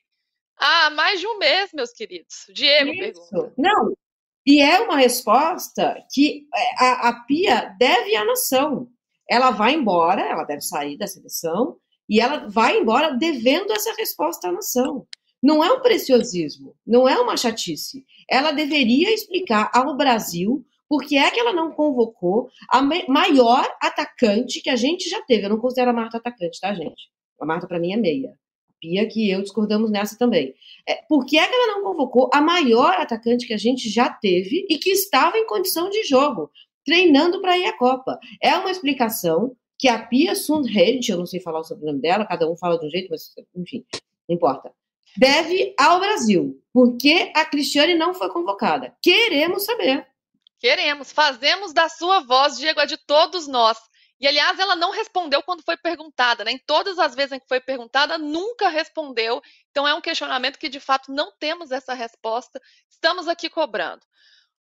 há 0.56 0.90
mais 0.90 1.20
de 1.20 1.26
um 1.26 1.38
mês, 1.38 1.70
meus 1.72 1.92
queridos. 1.92 2.46
Diego 2.52 2.90
Isso. 2.90 3.30
pergunta. 3.30 3.54
Não, 3.56 3.94
e 4.46 4.60
é 4.60 4.78
uma 4.80 4.96
resposta 4.96 5.96
que 6.12 6.46
é, 6.54 6.84
a, 6.84 7.08
a 7.08 7.24
Pia 7.24 7.74
deve 7.78 8.14
à 8.14 8.24
nação. 8.24 8.88
Ela 9.28 9.50
vai 9.50 9.72
embora, 9.74 10.20
ela 10.20 10.44
deve 10.44 10.60
sair 10.60 10.98
da 10.98 11.06
seleção, 11.06 11.78
e 12.06 12.20
ela 12.20 12.46
vai 12.48 12.78
embora 12.78 13.16
devendo 13.16 13.72
essa 13.72 13.94
resposta 13.94 14.48
à 14.48 14.52
nação. 14.52 15.06
Não 15.42 15.64
é 15.64 15.72
um 15.72 15.80
preciosismo, 15.80 16.76
não 16.86 17.08
é 17.08 17.18
uma 17.18 17.36
chatice. 17.36 18.04
Ela 18.28 18.52
deveria 18.52 19.12
explicar 19.12 19.70
ao 19.74 19.96
Brasil 19.96 20.64
por 20.88 21.02
que 21.02 21.16
é 21.16 21.30
que 21.30 21.40
ela 21.40 21.52
não 21.52 21.72
convocou 21.72 22.48
a 22.68 22.82
maior 23.08 23.66
atacante 23.80 24.60
que 24.60 24.70
a 24.70 24.76
gente 24.76 25.08
já 25.08 25.22
teve? 25.22 25.44
Eu 25.44 25.50
não 25.50 25.58
considero 25.58 25.90
a 25.90 25.94
Marta 25.94 26.18
atacante, 26.18 26.60
tá, 26.60 26.74
gente? 26.74 27.10
A 27.40 27.46
Marta, 27.46 27.66
para 27.66 27.78
mim, 27.78 27.92
é 27.92 27.96
meia. 27.96 28.30
A 28.68 28.72
Pia, 28.80 29.08
que 29.08 29.30
eu 29.30 29.42
discordamos 29.42 29.90
nessa 29.90 30.16
também. 30.18 30.54
É, 30.86 30.96
por 31.08 31.24
que 31.24 31.38
é 31.38 31.46
que 31.46 31.54
ela 31.54 31.74
não 31.74 31.82
convocou 31.82 32.30
a 32.32 32.40
maior 32.40 32.94
atacante 32.94 33.46
que 33.46 33.54
a 33.54 33.58
gente 33.58 33.88
já 33.88 34.10
teve 34.10 34.66
e 34.68 34.78
que 34.78 34.90
estava 34.90 35.38
em 35.38 35.46
condição 35.46 35.88
de 35.88 36.02
jogo, 36.04 36.50
treinando 36.84 37.40
para 37.40 37.56
ir 37.56 37.66
à 37.66 37.76
Copa? 37.76 38.18
É 38.42 38.56
uma 38.56 38.70
explicação 38.70 39.56
que 39.78 39.88
a 39.88 39.98
Pia 39.98 40.34
Sundhage, 40.34 41.10
eu 41.10 41.18
não 41.18 41.26
sei 41.26 41.40
falar 41.40 41.60
o 41.60 41.64
sobrenome 41.64 42.00
dela, 42.00 42.26
cada 42.26 42.48
um 42.50 42.56
fala 42.56 42.78
de 42.78 42.86
um 42.86 42.90
jeito, 42.90 43.08
mas 43.10 43.32
enfim, 43.56 43.84
não 44.28 44.36
importa. 44.36 44.72
Deve 45.16 45.74
ao 45.78 46.00
Brasil. 46.00 46.60
Por 46.72 46.96
que 46.96 47.30
a 47.34 47.44
Cristiane 47.44 47.94
não 47.94 48.14
foi 48.14 48.28
convocada? 48.30 48.94
Queremos 49.00 49.64
saber. 49.64 50.06
Queremos, 50.64 51.12
fazemos 51.12 51.74
da 51.74 51.90
sua 51.90 52.20
voz, 52.20 52.56
Diego, 52.56 52.80
a 52.80 52.86
de 52.86 52.96
todos 52.96 53.46
nós. 53.46 53.76
E, 54.18 54.26
aliás, 54.26 54.58
ela 54.58 54.74
não 54.74 54.92
respondeu 54.92 55.42
quando 55.42 55.62
foi 55.62 55.76
perguntada, 55.76 56.42
né? 56.42 56.52
Em 56.52 56.58
todas 56.58 56.98
as 56.98 57.14
vezes 57.14 57.32
em 57.32 57.38
que 57.38 57.46
foi 57.46 57.60
perguntada, 57.60 58.16
nunca 58.16 58.70
respondeu. 58.70 59.42
Então, 59.70 59.86
é 59.86 59.92
um 59.92 60.00
questionamento 60.00 60.58
que, 60.58 60.70
de 60.70 60.80
fato, 60.80 61.12
não 61.12 61.30
temos 61.38 61.70
essa 61.70 61.92
resposta. 61.92 62.58
Estamos 62.88 63.28
aqui 63.28 63.50
cobrando. 63.50 64.00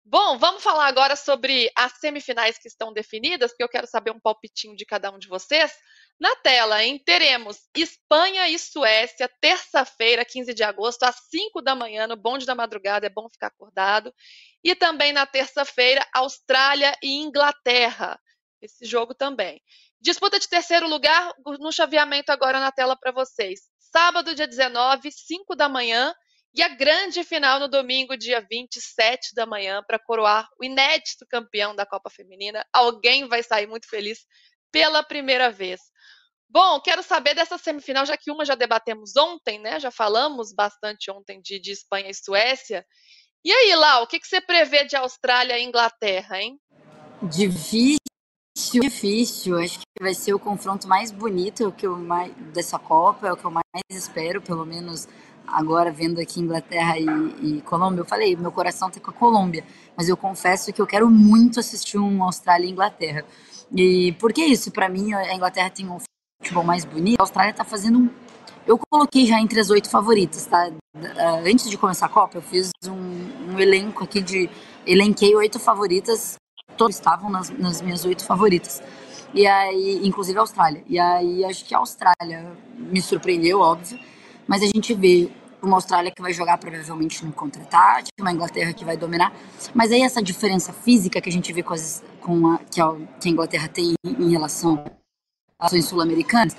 Bom, 0.04 0.36
vamos 0.38 0.64
falar 0.64 0.88
agora 0.88 1.14
sobre 1.14 1.70
as 1.76 1.92
semifinais 2.00 2.58
que 2.58 2.66
estão 2.66 2.92
definidas, 2.92 3.52
porque 3.52 3.62
eu 3.62 3.68
quero 3.68 3.86
saber 3.86 4.10
um 4.10 4.18
palpitinho 4.18 4.74
de 4.74 4.84
cada 4.84 5.08
um 5.08 5.20
de 5.20 5.28
vocês. 5.28 5.72
Na 6.20 6.36
tela, 6.36 6.84
hein, 6.84 7.02
teremos 7.04 7.58
Espanha 7.76 8.48
e 8.48 8.58
Suécia, 8.58 9.28
terça-feira, 9.40 10.24
15 10.24 10.54
de 10.54 10.62
agosto, 10.62 11.02
às 11.02 11.16
5 11.28 11.60
da 11.60 11.74
manhã, 11.74 12.06
no 12.06 12.16
bonde 12.16 12.46
da 12.46 12.54
madrugada, 12.54 13.06
é 13.06 13.10
bom 13.10 13.28
ficar 13.28 13.48
acordado. 13.48 14.14
E 14.62 14.74
também 14.74 15.12
na 15.12 15.26
terça-feira, 15.26 16.06
Austrália 16.14 16.96
e 17.02 17.20
Inglaterra, 17.20 18.20
esse 18.60 18.84
jogo 18.84 19.14
também. 19.14 19.60
Disputa 20.00 20.38
de 20.38 20.48
terceiro 20.48 20.88
lugar, 20.88 21.32
no 21.58 21.72
chaveamento 21.72 22.30
agora 22.30 22.60
na 22.60 22.70
tela 22.70 22.96
para 22.96 23.10
vocês. 23.10 23.60
Sábado, 23.78 24.34
dia 24.34 24.46
19, 24.46 25.10
5 25.10 25.56
da 25.56 25.68
manhã, 25.68 26.14
e 26.54 26.62
a 26.62 26.68
grande 26.68 27.24
final 27.24 27.58
no 27.58 27.66
domingo, 27.66 28.14
dia 28.14 28.46
27 28.48 29.34
da 29.34 29.46
manhã, 29.46 29.82
para 29.86 29.98
coroar 29.98 30.46
o 30.60 30.64
inédito 30.64 31.26
campeão 31.26 31.74
da 31.74 31.86
Copa 31.86 32.10
Feminina. 32.10 32.64
Alguém 32.70 33.26
vai 33.26 33.42
sair 33.42 33.66
muito 33.66 33.88
feliz 33.88 34.26
pela 34.72 35.02
primeira 35.02 35.50
vez. 35.50 35.80
Bom, 36.48 36.80
quero 36.80 37.02
saber 37.02 37.34
dessa 37.34 37.56
semifinal, 37.56 38.04
já 38.04 38.16
que 38.16 38.30
uma 38.30 38.44
já 38.44 38.54
debatemos 38.54 39.16
ontem, 39.16 39.58
né? 39.58 39.78
Já 39.78 39.90
falamos 39.90 40.52
bastante 40.52 41.10
ontem 41.10 41.40
de, 41.40 41.58
de 41.60 41.72
Espanha 41.72 42.10
e 42.10 42.14
Suécia. 42.14 42.84
E 43.44 43.50
aí, 43.50 43.74
Lau, 43.74 44.02
o 44.02 44.06
que, 44.06 44.20
que 44.20 44.26
você 44.26 44.40
prevê 44.40 44.84
de 44.84 44.94
Austrália 44.94 45.58
e 45.58 45.64
Inglaterra, 45.64 46.40
hein? 46.40 46.58
Difícil, 47.22 47.96
difícil. 48.82 49.58
Acho 49.58 49.78
que 49.78 50.02
vai 50.02 50.14
ser 50.14 50.34
o 50.34 50.38
confronto 50.38 50.86
mais 50.86 51.10
bonito 51.10 51.72
que 51.72 51.86
eu 51.86 51.96
mais, 51.96 52.32
dessa 52.52 52.78
Copa, 52.78 53.28
é 53.28 53.32
o 53.32 53.36
que 53.36 53.44
eu 53.44 53.50
mais 53.50 53.64
espero, 53.90 54.42
pelo 54.42 54.66
menos 54.66 55.08
agora 55.46 55.90
vendo 55.90 56.20
aqui 56.20 56.40
Inglaterra 56.40 56.98
e, 56.98 57.58
e, 57.58 57.62
Colômbia, 57.62 58.00
eu 58.00 58.06
falei, 58.06 58.36
meu 58.36 58.52
coração 58.52 58.90
tá 58.90 59.00
com 59.00 59.10
a 59.10 59.14
Colômbia, 59.14 59.64
mas 59.96 60.08
eu 60.08 60.16
confesso 60.16 60.72
que 60.72 60.80
eu 60.80 60.86
quero 60.86 61.10
muito 61.10 61.60
assistir 61.60 61.98
um 61.98 62.22
Austrália 62.22 62.66
e 62.66 62.70
Inglaterra. 62.70 63.24
E 63.74 64.12
por 64.12 64.32
que 64.32 64.44
isso? 64.44 64.70
Para 64.70 64.88
mim, 64.88 65.12
a 65.12 65.34
Inglaterra 65.34 65.70
tem 65.70 65.88
um 65.88 65.98
futebol 66.40 66.64
mais 66.64 66.84
bonito, 66.84 67.20
a 67.20 67.22
Austrália 67.22 67.54
tá 67.54 67.64
fazendo 67.64 67.98
um. 67.98 68.10
Eu 68.66 68.78
coloquei 68.90 69.26
já 69.26 69.40
entre 69.40 69.58
as 69.58 69.70
oito 69.70 69.90
favoritas, 69.90 70.46
tá? 70.46 70.70
Antes 71.44 71.68
de 71.68 71.76
começar 71.76 72.06
a 72.06 72.08
Copa, 72.08 72.38
eu 72.38 72.42
fiz 72.42 72.70
um, 72.86 73.52
um 73.52 73.58
elenco 73.58 74.04
aqui 74.04 74.20
de. 74.20 74.48
Elenquei 74.86 75.34
oito 75.34 75.58
favoritas, 75.58 76.36
todos 76.76 76.96
estavam 76.96 77.30
nas, 77.30 77.50
nas 77.50 77.80
minhas 77.80 78.04
oito 78.04 78.24
favoritas. 78.24 78.82
E 79.34 79.46
aí, 79.46 80.06
inclusive 80.06 80.38
a 80.38 80.42
Austrália. 80.42 80.84
E 80.86 80.98
aí, 80.98 81.44
acho 81.44 81.64
que 81.64 81.74
a 81.74 81.78
Austrália 81.78 82.52
me 82.76 83.00
surpreendeu, 83.00 83.60
óbvio 83.60 83.98
mas 84.46 84.62
a 84.62 84.66
gente 84.66 84.94
vê 84.94 85.30
uma 85.62 85.76
Austrália 85.76 86.10
que 86.10 86.20
vai 86.20 86.32
jogar 86.32 86.58
provavelmente 86.58 87.24
no 87.24 87.32
contra-ataque, 87.32 88.08
uma 88.20 88.32
Inglaterra 88.32 88.72
que 88.72 88.84
vai 88.84 88.96
dominar. 88.96 89.32
Mas 89.74 89.92
aí 89.92 90.02
essa 90.02 90.22
diferença 90.22 90.72
física 90.72 91.20
que 91.20 91.28
a 91.28 91.32
gente 91.32 91.52
vê 91.52 91.62
com, 91.62 91.72
as, 91.72 92.02
com 92.20 92.48
a, 92.48 92.58
que, 92.58 92.80
a, 92.80 92.94
que 93.20 93.28
a 93.28 93.30
Inglaterra 93.30 93.68
tem 93.68 93.94
em 94.04 94.30
relação 94.30 94.84
às 95.58 95.84
sul-americanas, 95.84 96.56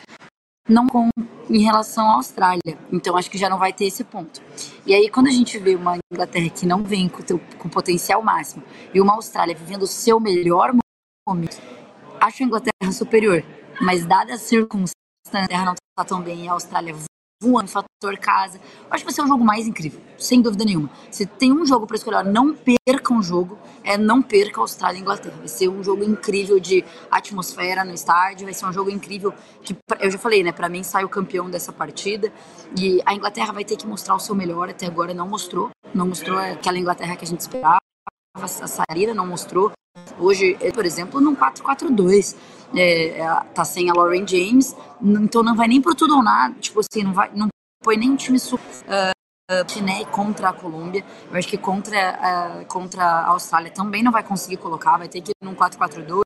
não 0.68 0.88
com 0.88 1.10
em 1.50 1.62
relação 1.62 2.10
à 2.10 2.16
Austrália. 2.16 2.78
Então 2.92 3.18
acho 3.18 3.30
que 3.30 3.38
já 3.38 3.50
não 3.50 3.60
vai 3.60 3.74
ter 3.74 3.86
esse 3.86 4.04
ponto. 4.04 4.42
E 4.86 4.94
aí 4.94 5.10
quando 5.10 5.28
a 5.28 5.32
gente 5.32 5.58
vê 5.58 5.76
uma 5.76 5.98
Inglaterra 6.12 6.50
que 6.50 6.66
não 6.66 6.84
vem 6.84 7.10
com, 7.10 7.22
teu, 7.22 7.40
com 7.58 7.70
potencial 7.70 8.22
máximo 8.24 8.64
e 8.94 9.02
uma 9.02 9.14
Austrália 9.14 9.56
vivendo 9.56 9.84
o 9.84 9.88
seu 9.88 10.20
melhor 10.20 10.74
momento, 11.28 11.62
acho 12.20 12.44
a 12.44 12.46
Inglaterra 12.46 12.92
superior. 12.92 13.44
Mas 13.82 14.06
dada 14.06 14.36
a 14.36 14.38
circunstância, 14.38 14.94
a 15.34 15.38
Inglaterra 15.40 15.66
não 15.66 15.74
está 15.74 16.06
tão 16.06 16.22
bem 16.22 16.46
e 16.46 16.48
a 16.48 16.54
Austrália 16.54 16.96
voando, 17.44 17.68
fator 17.68 18.18
casa. 18.18 18.58
Eu 18.58 18.88
acho 18.92 19.04
que 19.04 19.06
vai 19.06 19.14
ser 19.14 19.22
um 19.22 19.28
jogo 19.28 19.44
mais 19.44 19.68
incrível, 19.68 20.00
sem 20.18 20.42
dúvida 20.42 20.64
nenhuma. 20.64 20.90
Se 21.12 21.26
tem 21.26 21.52
um 21.52 21.66
jogo 21.66 21.86
para 21.86 21.98
escolher, 21.98 22.24
não 22.24 22.56
perca 22.56 23.14
um 23.14 23.22
jogo, 23.22 23.58
é 23.84 23.98
não 23.98 24.22
perca 24.22 24.62
a 24.62 24.64
Austrália 24.64 24.98
e 24.98 25.02
Inglaterra. 25.02 25.36
Vai 25.38 25.48
ser 25.48 25.68
um 25.68 25.84
jogo 25.84 26.04
incrível 26.04 26.60
de 26.60 26.84
atmosfera 27.12 27.84
no 27.84 27.94
estádio, 27.94 28.46
vai 28.46 28.54
ser 28.54 28.66
um 28.66 28.74
jogo 28.74 28.90
incrível 28.90 29.34
que 29.62 29.76
eu 30.00 30.10
já 30.10 30.18
falei, 30.18 30.44
né, 30.44 30.52
para 30.52 30.70
mim 30.70 30.84
sai 30.84 31.04
o 31.04 31.10
campeão 31.10 31.50
dessa 31.50 31.72
partida 31.72 32.32
e 32.78 33.02
a 33.06 33.14
Inglaterra 33.14 33.52
vai 33.52 33.66
ter 33.66 33.76
que 33.76 33.86
mostrar 33.86 34.16
o 34.16 34.20
seu 34.20 34.36
melhor, 34.36 34.70
até 34.70 34.86
agora 34.86 35.14
não 35.14 35.28
mostrou, 35.28 35.70
não 35.94 36.08
mostrou 36.08 36.38
aquela 36.38 36.78
Inglaterra 36.78 37.16
que 37.16 37.26
a 37.26 37.28
gente 37.28 37.42
esperava. 37.42 37.83
A 38.36 38.48
Sarina 38.48 39.14
não 39.14 39.28
mostrou. 39.28 39.72
Hoje, 40.18 40.58
por 40.74 40.86
exemplo, 40.86 41.22
num 41.22 41.36
4-4-2 41.36 42.36
é, 42.76 43.20
é, 43.20 43.40
tá 43.54 43.64
sem 43.64 43.92
a 43.92 43.94
Lauren 43.94 44.26
James, 44.28 44.76
então 45.00 45.44
não 45.44 45.56
vai 45.56 45.68
nem 45.68 45.80
pro 45.80 45.94
tudo 45.94 46.16
ou 46.16 46.24
nada, 46.24 46.56
tipo 46.60 46.80
assim, 46.80 47.04
não 47.04 47.14
vai, 47.14 47.30
não 47.36 47.48
põe 47.84 47.96
nem 47.96 48.16
time 48.16 48.40
uh, 48.40 49.84
né, 49.84 50.06
contra 50.06 50.50
a 50.50 50.54
Colômbia. 50.54 51.06
Eu 51.30 51.38
acho 51.38 51.48
que 51.48 51.58
contra, 51.58 52.64
uh, 52.64 52.66
contra 52.66 53.04
a 53.04 53.28
Austrália 53.28 53.70
também 53.70 54.02
não 54.02 54.12
vai 54.12 54.24
conseguir 54.24 54.58
colocar, 54.58 54.98
vai 54.98 55.08
ter 55.08 55.22
que 55.22 55.30
ir 55.30 55.46
num 55.46 55.54
4-4-2, 55.54 56.24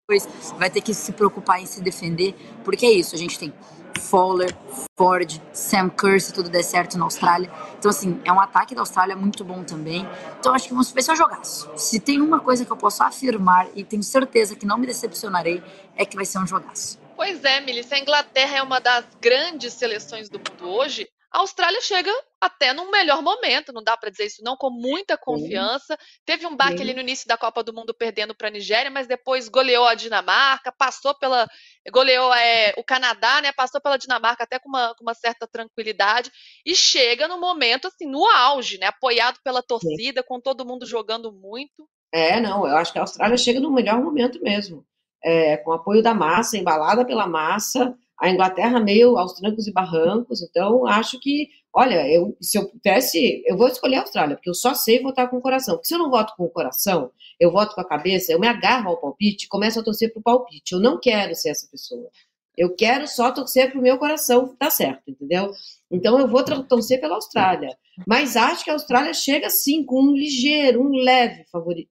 vai 0.58 0.70
ter 0.70 0.80
que 0.80 0.94
se 0.94 1.12
preocupar 1.12 1.62
em 1.62 1.66
se 1.66 1.82
defender, 1.82 2.34
porque 2.64 2.86
é 2.86 2.92
isso, 2.92 3.16
a 3.16 3.18
gente 3.18 3.38
tem 3.38 3.54
Fowler, 3.98 4.56
Ford, 4.98 5.42
Sam 5.52 5.90
Kerr, 5.90 6.20
se 6.20 6.34
tudo 6.34 6.50
der 6.50 6.64
certo 6.64 6.98
na 6.98 7.06
Austrália. 7.06 7.52
Então, 7.78 7.92
assim, 7.92 8.22
é 8.24 8.32
um 8.32 8.40
ataque 8.40 8.74
da 8.74 8.82
Austrália 8.82 9.16
muito 9.16 9.44
bom 9.44 9.64
também. 9.64 10.08
Então, 10.40 10.54
acho 10.54 10.66
que 10.66 10.72
vamos 10.72 10.92
ver 10.92 11.02
se 11.02 11.16
jogaço. 11.16 11.70
Se 11.76 12.00
tem 12.00 12.22
uma 12.22 12.40
coisa 12.40 12.66
que 12.66 12.72
eu 12.72 12.78
posso 12.78 13.04
afirmar 13.04 13.68
e 13.76 13.84
tenho 13.84 14.04
certeza 14.04 14.56
que 14.56 14.66
não 14.66 14.78
me 14.78 14.88
decepcionarei, 14.88 15.62
é 15.96 16.06
que 16.06 16.16
vai 16.16 16.26
ser 16.26 16.40
um 16.40 16.48
jogaço. 16.48 17.00
Pois 17.16 17.44
é, 17.44 17.60
Mili, 17.62 17.84
se 17.84 17.96
a 17.96 18.00
Inglaterra 18.00 18.58
é 18.58 18.62
uma 18.62 18.80
das 18.80 19.06
grandes 19.20 19.74
seleções 19.74 20.30
do 20.30 20.38
mundo 20.38 20.70
hoje, 20.70 21.10
a 21.32 21.40
Austrália 21.40 21.82
chega 21.82 22.12
até 22.40 22.74
num 22.74 22.90
melhor 22.90 23.22
momento, 23.22 23.74
não 23.74 23.84
dá 23.84 23.98
para 23.98 24.10
dizer 24.10 24.26
isso 24.26 24.44
não, 24.44 24.56
com 24.56 24.70
muita 24.70 25.18
confiança. 25.18 25.98
Teve 26.26 26.46
um 26.46 26.56
baque 26.56 26.82
ali 26.82 26.94
no 26.94 27.02
início 27.02 27.28
da 27.28 27.38
Copa 27.38 27.62
do 27.62 27.74
Mundo 27.74 27.94
perdendo 27.94 28.34
para 28.34 28.48
a 28.48 28.52
Nigéria, 28.52 28.90
mas 28.90 29.08
depois 29.08 29.50
goleou 29.50 29.86
a 29.86 29.96
Dinamarca, 29.96 30.72
passou 30.72 31.14
pela. 31.18 31.48
goleou 31.92 32.34
é, 32.34 32.74
o 32.78 32.84
Canadá, 32.84 33.42
né? 33.42 33.52
Passou 33.52 33.82
pela 33.82 33.98
Dinamarca 33.98 34.44
até 34.44 34.58
com 34.58 34.70
uma, 34.70 34.96
com 34.96 35.04
uma 35.04 35.14
certa 35.14 35.46
tranquilidade 35.46 36.32
e 36.66 36.74
chega 36.76 37.28
no 37.28 37.40
momento, 37.40 37.88
assim, 37.88 38.06
no 38.06 38.26
auge, 38.26 38.78
né? 38.78 38.88
Apoiado 38.88 39.40
pela 39.44 39.62
torcida, 39.62 40.24
com 40.24 40.40
todo 40.40 40.66
mundo 40.66 40.86
jogando 40.86 41.32
muito. 41.34 41.88
É, 42.14 42.40
não, 42.40 42.66
eu 42.66 42.78
acho 42.78 42.94
que 42.94 43.00
a 43.00 43.02
Austrália 43.02 43.38
chega 43.38 43.60
no 43.60 43.72
melhor 43.72 44.02
momento 44.02 44.42
mesmo. 44.42 44.86
É, 45.24 45.58
com 45.58 45.74
apoio 45.74 46.02
da 46.02 46.14
massa, 46.14 46.58
embalada 46.58 47.06
pela 47.06 47.28
massa, 47.28 47.94
a 48.20 48.30
Inglaterra 48.30 48.80
meio 48.80 49.18
aos 49.18 49.34
trancos 49.34 49.68
e 49.68 49.72
barrancos, 49.72 50.42
então 50.42 50.88
acho 50.88 51.20
que, 51.20 51.50
olha, 51.74 52.08
eu, 52.08 52.36
se 52.42 52.58
eu 52.58 52.68
pudesse, 52.68 53.44
eu 53.46 53.56
vou 53.56 53.68
escolher 53.68 53.98
a 53.98 54.02
Austrália, 54.02 54.36
porque 54.36 54.50
eu 54.50 54.56
só 54.56 54.74
sei 54.74 55.02
votar 55.02 55.30
com 55.30 55.38
o 55.38 55.42
coração. 55.42 55.76
Porque 55.76 55.88
se 55.88 55.94
eu 55.94 56.00
não 56.00 56.10
voto 56.10 56.34
com 56.36 56.46
o 56.46 56.50
coração, 56.50 57.12
eu 57.40 57.52
voto 57.52 57.76
com 57.76 57.82
a 57.82 57.88
cabeça, 57.88 58.32
eu 58.32 58.40
me 58.40 58.48
agarro 58.48 58.90
ao 58.90 58.98
palpite 58.98 59.48
começo 59.48 59.80
a 59.80 59.84
torcer 59.84 60.12
para 60.12 60.20
o 60.20 60.24
palpite. 60.24 60.74
Eu 60.74 60.80
não 60.80 61.00
quero 61.00 61.36
ser 61.36 61.50
essa 61.50 61.68
pessoa. 61.70 62.10
Eu 62.58 62.76
quero 62.76 63.08
só 63.08 63.32
torcer 63.32 63.70
para 63.70 63.80
o 63.80 63.84
meu 63.84 64.00
coração 64.00 64.56
dar 64.60 64.72
certo, 64.72 65.12
entendeu? 65.12 65.52
Então 65.92 66.18
eu 66.18 66.28
vou 66.28 66.44
torcer 66.44 67.00
pela 67.00 67.14
Austrália. 67.14 67.78
Mas 68.08 68.36
acho 68.36 68.64
que 68.64 68.72
a 68.72 68.74
Austrália 68.74 69.14
chega 69.14 69.48
sim 69.50 69.84
com 69.86 70.02
um 70.02 70.14
ligeiro, 70.14 70.82
um 70.82 70.90
leve 70.90 71.46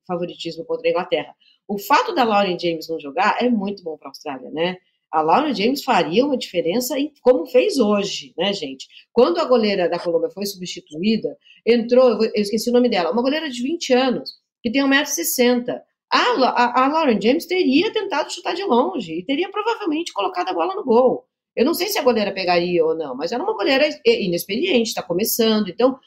favoritismo 0.07 0.65
contra 0.65 0.89
a 0.89 0.91
Inglaterra. 0.91 1.35
O 1.69 1.79
fato 1.79 2.13
da 2.13 2.25
Lauren 2.25 2.59
James 2.59 2.89
não 2.89 2.99
jogar 2.99 3.37
é 3.41 3.49
muito 3.49 3.83
bom 3.85 3.97
para 3.97 4.09
a 4.09 4.11
Austrália, 4.11 4.51
né? 4.51 4.77
A 5.11 5.23
Laura 5.23 5.55
James 5.55 5.83
faria 5.83 6.25
uma 6.25 6.37
diferença 6.37 6.99
em, 6.99 7.13
como 7.23 7.47
fez 7.47 7.79
hoje, 7.79 8.35
né, 8.37 8.53
gente? 8.53 8.87
Quando 9.13 9.39
a 9.39 9.45
goleira 9.45 9.89
da 9.89 9.99
Colômbia 9.99 10.31
foi 10.31 10.47
substituída, 10.47 11.37
entrou, 11.65 12.23
eu 12.23 12.43
esqueci 12.43 12.71
o 12.71 12.73
nome 12.73 12.89
dela, 12.89 13.13
uma 13.13 13.23
goleira 13.23 13.49
de 13.49 13.63
20 13.63 13.93
anos, 13.93 14.31
que 14.63 14.71
tem 14.71 14.83
1,60m. 14.83 15.81
A, 16.13 16.19
a, 16.19 16.85
a 16.85 16.89
Lauren 16.89 17.21
James 17.21 17.47
teria 17.47 17.93
tentado 17.93 18.33
chutar 18.33 18.55
de 18.55 18.63
longe 18.65 19.13
e 19.13 19.25
teria 19.25 19.51
provavelmente 19.51 20.13
colocado 20.13 20.49
a 20.49 20.55
bola 20.55 20.75
no 20.75 20.85
gol. 20.85 21.27
Eu 21.57 21.65
não 21.65 21.73
sei 21.73 21.89
se 21.89 21.99
a 21.99 22.03
goleira 22.03 22.33
pegaria 22.33 22.85
ou 22.85 22.95
não, 22.95 23.17
mas 23.17 23.33
era 23.33 23.43
uma 23.43 23.55
goleira 23.55 23.89
inexperiente, 24.05 24.91
está 24.91 25.03
começando. 25.03 25.69
Então, 25.69 25.99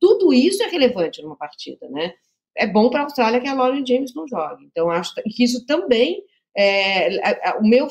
tudo 0.00 0.32
isso 0.32 0.62
é 0.62 0.66
relevante 0.66 1.22
numa 1.22 1.36
partida, 1.36 1.88
né? 1.88 2.12
É 2.56 2.66
bom 2.66 2.90
para 2.90 3.00
a 3.00 3.04
Austrália 3.04 3.40
que 3.40 3.46
a 3.46 3.54
Lauren 3.54 3.84
James 3.86 4.14
não 4.14 4.26
jogue. 4.26 4.64
Então, 4.64 4.90
acho 4.90 5.14
que 5.14 5.44
isso 5.44 5.64
também 5.64 6.22
é, 6.56 7.54
o 7.58 7.66
meu, 7.66 7.86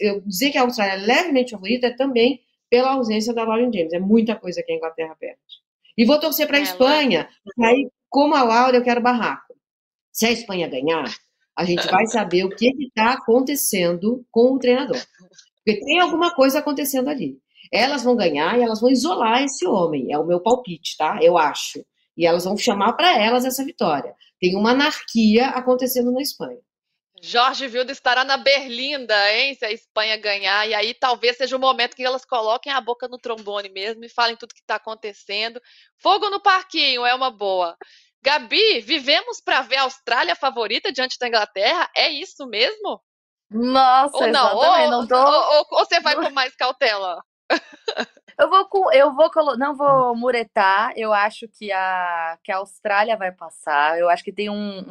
eu 0.00 0.20
dizer 0.22 0.50
que 0.50 0.58
a 0.58 0.62
Austrália 0.62 0.94
é 0.94 1.06
levemente 1.06 1.52
favorita 1.52 1.86
é 1.86 1.96
também 1.96 2.40
pela 2.68 2.92
ausência 2.92 3.32
da 3.32 3.44
Lauren 3.44 3.72
James. 3.72 3.92
É 3.92 4.00
muita 4.00 4.34
coisa 4.34 4.62
que 4.62 4.72
a 4.72 4.76
Inglaterra 4.76 5.16
perde. 5.18 5.38
E 5.96 6.04
vou 6.04 6.18
torcer 6.18 6.46
para 6.46 6.56
a 6.56 6.60
é, 6.60 6.64
Espanha. 6.64 7.28
Aí, 7.62 7.88
como 8.08 8.34
a 8.34 8.42
Laura, 8.42 8.76
eu 8.76 8.82
quero 8.82 9.00
barraco. 9.00 9.54
Se 10.12 10.26
a 10.26 10.32
Espanha 10.32 10.68
ganhar, 10.68 11.04
a 11.56 11.64
gente 11.64 11.86
vai 11.88 12.06
saber 12.06 12.44
o 12.44 12.50
que 12.50 12.68
está 12.80 13.12
acontecendo 13.12 14.26
com 14.30 14.54
o 14.54 14.58
treinador. 14.58 15.00
Porque 15.64 15.80
tem 15.84 16.00
alguma 16.00 16.34
coisa 16.34 16.58
acontecendo 16.58 17.08
ali. 17.08 17.38
Elas 17.72 18.02
vão 18.02 18.16
ganhar 18.16 18.58
e 18.58 18.62
elas 18.62 18.80
vão 18.80 18.90
isolar 18.90 19.42
esse 19.42 19.66
homem. 19.66 20.12
É 20.12 20.18
o 20.18 20.26
meu 20.26 20.40
palpite, 20.40 20.96
tá? 20.96 21.18
Eu 21.22 21.38
acho. 21.38 21.84
E 22.16 22.26
elas 22.26 22.44
vão 22.44 22.56
chamar 22.56 22.92
para 22.94 23.16
elas 23.18 23.44
essa 23.44 23.64
vitória. 23.64 24.14
Tem 24.40 24.56
uma 24.56 24.72
anarquia 24.72 25.48
acontecendo 25.48 26.12
na 26.12 26.20
Espanha. 26.20 26.58
Jorge 27.26 27.66
Vilda 27.68 27.90
estará 27.90 28.22
na 28.22 28.36
Berlinda, 28.36 29.14
hein? 29.32 29.54
Se 29.54 29.64
a 29.64 29.72
Espanha 29.72 30.14
ganhar. 30.18 30.68
E 30.68 30.74
aí 30.74 30.92
talvez 30.92 31.38
seja 31.38 31.56
o 31.56 31.58
momento 31.58 31.96
que 31.96 32.04
elas 32.04 32.22
coloquem 32.22 32.70
a 32.70 32.82
boca 32.82 33.08
no 33.08 33.18
trombone 33.18 33.70
mesmo 33.70 34.04
e 34.04 34.10
falem 34.10 34.36
tudo 34.36 34.52
que 34.52 34.60
está 34.60 34.74
acontecendo. 34.74 35.58
Fogo 35.96 36.28
no 36.28 36.38
parquinho 36.38 37.06
é 37.06 37.14
uma 37.14 37.30
boa. 37.30 37.78
Gabi, 38.22 38.80
vivemos 38.80 39.40
para 39.40 39.62
ver 39.62 39.76
a 39.76 39.82
Austrália 39.84 40.36
favorita 40.36 40.92
diante 40.92 41.18
da 41.18 41.26
Inglaterra? 41.26 41.88
É 41.96 42.10
isso 42.10 42.46
mesmo? 42.46 43.00
Nossa, 43.50 44.16
ou 44.16 44.26
não? 44.28 44.56
Ou, 44.56 44.90
não 44.90 45.06
tô... 45.06 45.16
ou, 45.16 45.56
ou, 45.56 45.66
ou 45.70 45.78
você 45.86 46.00
vai 46.00 46.14
com 46.14 46.30
mais 46.30 46.54
cautela? 46.54 47.22
Eu 48.38 48.50
vou 48.50 48.66
com, 48.66 48.92
eu 48.92 49.14
vou 49.14 49.30
não 49.56 49.74
vou 49.74 50.16
muretar. 50.16 50.92
Eu 50.96 51.12
acho 51.12 51.46
que 51.48 51.70
a 51.70 52.36
que 52.42 52.50
a 52.50 52.56
Austrália 52.56 53.16
vai 53.16 53.32
passar. 53.32 53.98
Eu 53.98 54.10
acho 54.10 54.24
que 54.24 54.32
tem 54.32 54.50
um, 54.50 54.84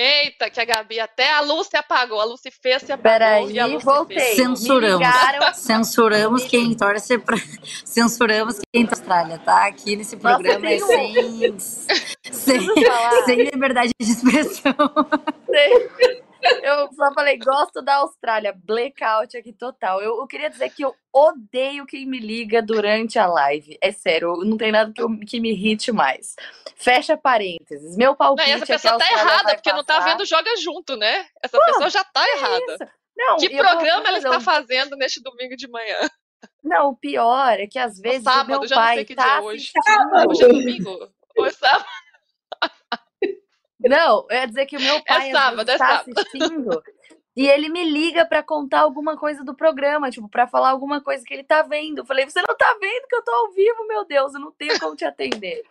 Eita, 0.00 0.48
que 0.48 0.60
a 0.60 0.64
Gabi 0.64 1.00
até 1.00 1.28
a 1.32 1.40
luz 1.40 1.66
se 1.66 1.76
apagou, 1.76 2.20
a 2.20 2.24
luz 2.24 2.40
se 2.40 2.52
fez, 2.52 2.82
se 2.82 2.92
apagou. 2.92 3.18
Peraí, 3.18 3.50
e 3.50 3.58
a 3.58 3.66
luz 3.66 3.82
voltei. 3.82 4.36
Censuramos. 4.36 5.08
Censuramos 5.54 6.44
quem 6.44 6.72
torce 6.76 7.18
pra... 7.18 7.36
Censuramos 7.84 8.60
quem 8.72 8.86
torce 8.86 9.02
pra 9.02 9.18
Austrália, 9.18 9.38
tá? 9.38 9.66
Aqui 9.66 9.96
nesse 9.96 10.16
programa 10.16 10.70
Nossa, 10.70 10.92
é 10.92 11.58
sem, 11.58 11.58
sem, 12.30 12.60
sem 13.24 13.36
liberdade 13.42 13.90
de 14.00 14.08
expressão. 14.08 14.72
Eu 16.62 16.92
só 16.92 17.12
falei, 17.12 17.38
gosto 17.38 17.82
da 17.82 17.96
Austrália, 17.96 18.52
blackout 18.52 19.36
aqui 19.36 19.52
total. 19.52 20.00
Eu, 20.00 20.18
eu, 20.18 20.26
queria 20.26 20.50
dizer 20.50 20.70
que 20.70 20.82
eu 20.84 20.94
odeio 21.12 21.86
quem 21.86 22.06
me 22.06 22.18
liga 22.18 22.62
durante 22.62 23.18
a 23.18 23.26
live. 23.26 23.78
É 23.80 23.92
sério, 23.92 24.36
não 24.44 24.56
tem 24.56 24.72
nada 24.72 24.92
que, 24.92 25.02
eu, 25.02 25.08
que 25.20 25.40
me 25.40 25.52
irrite 25.52 25.92
mais. 25.92 26.36
Fecha 26.76 27.16
parênteses. 27.16 27.96
Meu 27.96 28.14
palpite. 28.14 28.48
Não, 28.48 28.56
essa 28.56 28.66
pessoa 28.66 28.94
é 28.94 28.98
tá 28.98 29.12
errada, 29.12 29.54
porque 29.54 29.70
passar. 29.70 29.76
não 29.76 29.84
tá 29.84 30.00
vendo 30.00 30.24
Joga 30.24 30.56
Junto, 30.56 30.96
né? 30.96 31.26
Essa 31.42 31.58
Pô, 31.58 31.64
pessoa 31.66 31.90
já 31.90 32.04
tá 32.04 32.24
errada. 32.36 32.92
Não, 33.16 33.36
que 33.36 33.50
programa 33.50 34.08
ela 34.08 34.18
está 34.18 34.40
fazendo 34.40 34.96
neste 34.96 35.20
domingo 35.20 35.56
de 35.56 35.68
manhã? 35.68 35.98
Não, 36.62 36.90
o 36.90 36.96
pior 36.96 37.58
é 37.58 37.66
que 37.66 37.78
às 37.78 37.98
vezes 37.98 38.22
sábado, 38.22 38.56
o 38.56 38.60
meu 38.60 38.68
já 38.68 38.76
pai 38.76 38.88
não 38.88 38.94
sei 38.94 39.04
que 39.04 39.14
tá 39.14 39.24
dia 39.24 39.32
é 39.32 39.40
hoje. 39.40 39.72
Hoje 40.28 40.44
é 40.44 40.48
domingo? 40.48 41.12
Hoje 41.36 41.48
é 41.48 41.50
sábado? 41.50 41.86
Não, 43.80 44.26
eu 44.28 44.36
ia 44.36 44.46
dizer 44.46 44.66
que 44.66 44.76
o 44.76 44.80
meu 44.80 45.02
pai 45.04 45.28
é 45.28 45.32
sábado, 45.32 45.70
está 45.70 46.04
é 46.06 46.10
assistindo 46.10 46.82
e 47.38 47.46
ele 47.46 47.68
me 47.68 47.84
liga 47.84 48.26
para 48.26 48.42
contar 48.42 48.80
alguma 48.80 49.16
coisa 49.16 49.44
do 49.44 49.54
programa, 49.54 50.10
tipo, 50.10 50.28
para 50.28 50.48
falar 50.48 50.70
alguma 50.70 51.00
coisa 51.00 51.24
que 51.24 51.32
ele 51.32 51.44
tá 51.44 51.62
vendo. 51.62 51.98
Eu 51.98 52.04
falei, 52.04 52.28
você 52.28 52.42
não 52.42 52.52
tá 52.56 52.76
vendo 52.80 53.06
que 53.06 53.14
eu 53.14 53.22
tô 53.22 53.30
ao 53.30 53.52
vivo, 53.52 53.86
meu 53.86 54.04
Deus, 54.04 54.34
eu 54.34 54.40
não 54.40 54.50
tenho 54.50 54.76
como 54.80 54.96
te 54.96 55.04
atender. 55.04 55.62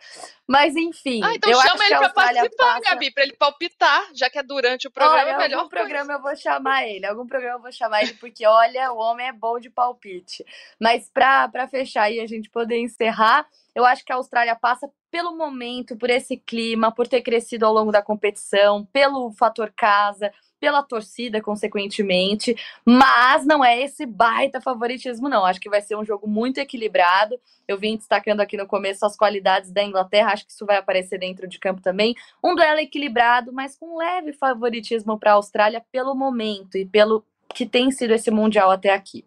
Mas 0.46 0.74
enfim. 0.74 1.20
Ah, 1.22 1.34
então 1.34 1.50
eu 1.50 1.60
chama 1.60 1.84
ele 1.84 1.98
para 1.98 2.08
participar, 2.08 2.80
passa... 2.80 2.80
Gabi, 2.80 3.10
para 3.12 3.22
ele 3.22 3.34
palpitar, 3.34 4.08
já 4.14 4.30
que 4.30 4.38
é 4.38 4.42
durante 4.42 4.88
o 4.88 4.90
programa. 4.90 5.22
Olha, 5.22 5.36
melhor 5.36 5.58
algum 5.58 5.68
programa 5.68 6.14
eu 6.14 6.22
vou 6.22 6.34
chamar 6.34 6.88
ele, 6.88 7.04
algum 7.04 7.26
programa 7.26 7.56
eu 7.56 7.62
vou 7.62 7.70
chamar 7.70 8.00
ele, 8.02 8.14
porque 8.14 8.46
olha, 8.46 8.90
o 8.90 8.96
homem 8.96 9.28
é 9.28 9.32
bom 9.32 9.60
de 9.60 9.68
palpite. 9.68 10.46
Mas 10.80 11.10
para 11.12 11.68
fechar 11.68 12.10
e 12.10 12.18
a 12.18 12.26
gente 12.26 12.48
poder 12.48 12.78
encerrar, 12.78 13.46
eu 13.74 13.84
acho 13.84 14.02
que 14.06 14.12
a 14.12 14.16
Austrália 14.16 14.56
passa 14.56 14.90
pelo 15.10 15.36
momento, 15.36 15.98
por 15.98 16.08
esse 16.08 16.38
clima, 16.38 16.90
por 16.90 17.06
ter 17.06 17.20
crescido 17.20 17.66
ao 17.66 17.74
longo 17.74 17.92
da 17.92 18.00
competição, 18.00 18.86
pelo 18.86 19.32
fator 19.32 19.70
casa, 19.76 20.32
pela 20.60 20.82
torcida, 20.82 21.40
consequentemente, 21.40 22.56
mas 22.84 23.46
não 23.46 23.64
é 23.64 23.80
esse 23.80 24.04
baita 24.04 24.60
favoritismo, 24.60 25.28
não. 25.28 25.44
Acho 25.44 25.60
que 25.60 25.70
vai 25.70 25.80
ser 25.80 25.96
um 25.96 26.04
jogo 26.04 26.26
muito 26.26 26.58
equilibrado. 26.58 27.40
Eu 27.66 27.78
vim 27.78 27.96
destacando 27.96 28.40
aqui 28.40 28.56
no 28.56 28.66
começo 28.66 29.04
as 29.04 29.16
qualidades 29.16 29.70
da 29.70 29.82
Inglaterra, 29.82 30.32
acho 30.32 30.46
que 30.46 30.52
isso 30.52 30.66
vai 30.66 30.76
aparecer 30.76 31.18
dentro 31.18 31.46
de 31.46 31.58
campo 31.58 31.80
também. 31.80 32.14
Um 32.42 32.54
duelo 32.54 32.80
equilibrado, 32.80 33.52
mas 33.52 33.76
com 33.76 33.96
leve 33.96 34.32
favoritismo 34.32 35.18
para 35.18 35.32
a 35.32 35.34
Austrália 35.34 35.84
pelo 35.92 36.14
momento 36.14 36.76
e 36.76 36.84
pelo 36.84 37.24
que 37.54 37.66
tem 37.66 37.90
sido 37.90 38.12
esse 38.12 38.30
Mundial 38.30 38.70
até 38.70 38.92
aqui. 38.92 39.24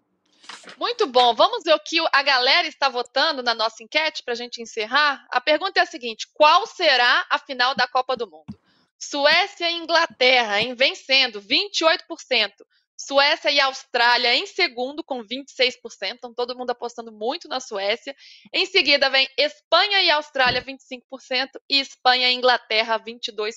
Muito 0.78 1.08
bom. 1.08 1.34
Vamos 1.34 1.64
ver 1.64 1.74
o 1.74 1.80
que 1.80 1.98
a 2.12 2.24
galera 2.24 2.68
está 2.68 2.90
votando 2.90 3.42
na 3.42 3.54
nossa 3.54 3.84
enquete 3.84 4.24
para 4.24 4.34
a 4.34 4.38
gente 4.38 4.62
encerrar. 4.62 5.26
A 5.30 5.40
pergunta 5.40 5.80
é 5.80 5.84
a 5.84 5.86
seguinte: 5.86 6.28
qual 6.34 6.66
será 6.68 7.26
a 7.30 7.40
final 7.40 7.76
da 7.76 7.88
Copa 7.88 8.16
do 8.16 8.30
Mundo? 8.30 8.61
Suécia 9.02 9.70
e 9.70 9.78
Inglaterra, 9.78 10.62
em 10.62 10.76
vencendo 10.76 11.42
28%. 11.42 12.52
Suécia 12.96 13.50
e 13.50 13.60
Austrália 13.60 14.36
em 14.36 14.46
segundo, 14.46 15.04
com 15.04 15.24
26%. 15.24 15.74
Então, 16.14 16.34
todo 16.36 16.56
mundo 16.56 16.70
apostando 16.70 17.12
muito 17.12 17.48
na 17.48 17.60
Suécia. 17.60 18.16
Em 18.54 18.66
seguida, 18.68 19.10
vem 19.10 19.28
Espanha 19.36 20.04
e 20.04 20.12
Austrália, 20.12 20.62
25%. 20.62 21.50
E 21.68 21.80
Espanha 21.80 22.30
e 22.30 22.36
Inglaterra, 22.36 23.00
22%. 23.00 23.56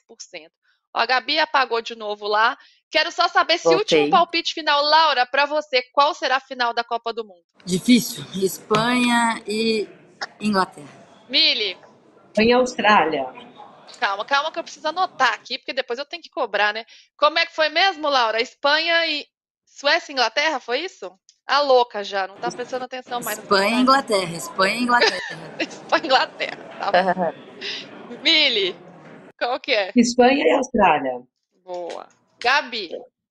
Ó, 0.94 0.98
a 0.98 1.04
Gabi 1.04 1.38
apagou 1.38 1.82
de 1.82 1.94
novo 1.94 2.26
lá. 2.26 2.56
Quero 2.90 3.12
só 3.12 3.28
saber 3.28 3.58
se 3.58 3.68
o 3.68 3.76
último 3.76 4.08
palpite 4.08 4.54
final, 4.54 4.82
Laura, 4.82 5.26
para 5.26 5.44
você, 5.44 5.82
qual 5.92 6.14
será 6.14 6.36
a 6.36 6.40
final 6.40 6.72
da 6.72 6.82
Copa 6.82 7.12
do 7.12 7.24
Mundo? 7.24 7.44
Difícil. 7.66 8.24
Espanha 8.34 9.42
e 9.46 9.86
Inglaterra. 10.40 10.88
Mili. 11.28 11.76
Espanha 12.28 12.50
e 12.50 12.52
Austrália. 12.52 13.53
Calma, 14.04 14.22
calma 14.26 14.52
que 14.52 14.58
eu 14.58 14.62
preciso 14.62 14.86
anotar 14.86 15.32
aqui, 15.32 15.56
porque 15.56 15.72
depois 15.72 15.98
eu 15.98 16.04
tenho 16.04 16.22
que 16.22 16.28
cobrar, 16.28 16.74
né? 16.74 16.84
Como 17.16 17.38
é 17.38 17.46
que 17.46 17.54
foi 17.54 17.70
mesmo, 17.70 18.06
Laura? 18.06 18.38
Espanha 18.38 19.06
e 19.06 19.26
Suécia 19.64 20.12
e 20.12 20.14
Inglaterra, 20.14 20.60
foi 20.60 20.80
isso? 20.80 21.10
A 21.46 21.62
louca 21.62 22.04
já, 22.04 22.26
não 22.26 22.36
tá 22.36 22.50
prestando 22.50 22.84
atenção 22.84 23.22
mais. 23.22 23.38
Espanha 23.38 23.78
e 23.78 23.80
Inglaterra, 23.80 24.36
Espanha 24.36 24.74
e 24.74 24.82
Inglaterra. 24.82 25.56
Espanha 25.58 26.02
e 26.02 26.06
Inglaterra, 26.06 26.76
tá 26.78 26.92
bom. 26.92 28.20
Mili, 28.22 28.76
qual 29.38 29.58
que 29.58 29.72
é? 29.72 29.90
Espanha 29.96 30.44
e 30.48 30.50
Austrália. 30.50 31.22
Boa. 31.64 32.06
Gabi. 32.38 32.90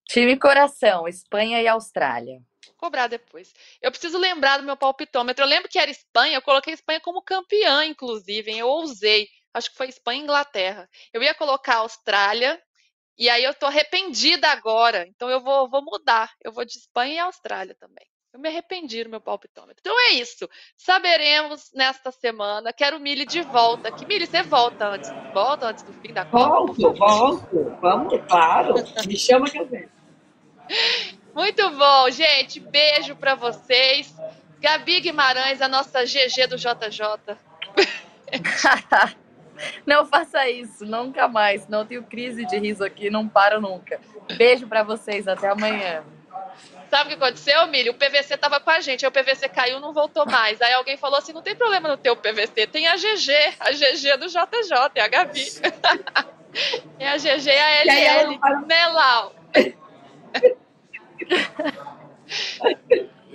Time 0.09 0.35
coração, 0.39 1.07
Espanha 1.07 1.61
e 1.61 1.67
Austrália. 1.67 2.41
Vou 2.65 2.75
cobrar 2.77 3.05
depois. 3.05 3.53
Eu 3.79 3.91
preciso 3.91 4.17
lembrar 4.17 4.57
do 4.57 4.63
meu 4.63 4.75
palpitômetro. 4.75 5.45
Eu 5.45 5.49
lembro 5.49 5.69
que 5.69 5.77
era 5.77 5.91
Espanha, 5.91 6.35
eu 6.35 6.41
coloquei 6.41 6.73
Espanha 6.73 6.99
como 6.99 7.21
campeã, 7.21 7.85
inclusive, 7.85 8.49
hein? 8.49 8.57
eu 8.57 8.67
ousei. 8.67 9.27
Acho 9.53 9.69
que 9.69 9.77
foi 9.77 9.87
Espanha 9.87 10.19
e 10.19 10.23
Inglaterra. 10.23 10.89
Eu 11.13 11.21
ia 11.21 11.33
colocar 11.33 11.77
Austrália, 11.77 12.61
e 13.17 13.29
aí 13.29 13.43
eu 13.43 13.53
tô 13.53 13.65
arrependida 13.65 14.47
agora. 14.49 15.05
Então 15.07 15.29
eu 15.29 15.41
vou, 15.41 15.69
vou 15.69 15.83
mudar. 15.83 16.31
Eu 16.43 16.51
vou 16.51 16.65
de 16.65 16.73
Espanha 16.73 17.13
e 17.13 17.19
Austrália 17.19 17.75
também. 17.79 18.05
Eu 18.33 18.39
me 18.39 18.49
arrependi 18.49 19.03
no 19.03 19.11
meu 19.11 19.21
palpitômetro. 19.21 19.75
Então 19.79 19.95
é 20.09 20.13
isso. 20.13 20.49
Saberemos 20.75 21.69
nesta 21.71 22.11
semana. 22.11 22.73
Quero 22.73 22.97
o 22.97 22.99
Mili 22.99 23.25
de 23.25 23.41
volta. 23.41 23.91
Que 23.91 24.07
Mili, 24.07 24.25
você 24.25 24.41
volta 24.41 24.87
antes, 24.87 25.11
volta 25.31 25.67
antes 25.67 25.83
do 25.83 25.93
fim 25.93 26.11
da 26.11 26.25
Copa? 26.25 26.49
Volto, 26.49 26.93
volto. 26.93 27.77
Vamos, 27.79 28.21
claro. 28.27 28.73
Me 29.05 29.15
chama 29.15 29.47
que 29.47 29.59
eu 29.59 29.67
venho. 29.67 29.91
Muito 31.35 31.69
bom, 31.71 32.09
gente. 32.09 32.59
Beijo 32.59 33.15
para 33.15 33.35
vocês. 33.35 34.15
Gabi 34.59 35.01
Guimarães, 35.01 35.61
a 35.61 35.67
nossa 35.67 36.03
GG 36.03 36.47
do 36.47 36.57
JJ. 36.57 37.37
não 39.85 40.05
faça 40.05 40.49
isso, 40.49 40.85
nunca 40.85 41.27
mais. 41.27 41.67
Não 41.67 41.85
tenho 41.85 42.03
crise 42.03 42.45
de 42.45 42.57
riso 42.57 42.83
aqui, 42.83 43.09
não 43.09 43.27
paro 43.27 43.61
nunca. 43.61 43.99
Beijo 44.37 44.67
para 44.67 44.83
vocês, 44.83 45.27
até 45.27 45.49
amanhã. 45.49 46.03
Sabe 46.89 47.05
o 47.05 47.17
que 47.17 47.23
aconteceu, 47.23 47.65
Milho? 47.67 47.91
O 47.91 47.95
PVC 47.95 48.37
tava 48.37 48.59
com 48.59 48.69
a 48.69 48.79
gente, 48.79 49.03
aí 49.03 49.09
o 49.09 49.11
PVC 49.11 49.49
caiu, 49.49 49.79
não 49.79 49.93
voltou 49.93 50.27
mais. 50.27 50.61
Aí 50.61 50.73
alguém 50.73 50.95
falou 50.95 51.17
assim: 51.17 51.33
não 51.33 51.41
tem 51.41 51.55
problema 51.55 51.89
no 51.89 51.97
teu 51.97 52.15
PVC, 52.15 52.67
tem 52.67 52.87
a 52.87 52.95
GG, 52.95 53.55
a 53.59 53.71
GG 53.71 54.17
do 54.19 54.27
JJ, 54.27 54.91
é 54.95 55.01
a 55.01 55.07
Gabi. 55.07 55.43
é 56.99 57.09
a 57.09 57.17
GG 57.17 57.47
e 57.47 57.57
a 57.57 57.83
LL, 57.83 58.39
né, 58.67 58.87
Lau? 58.87 59.33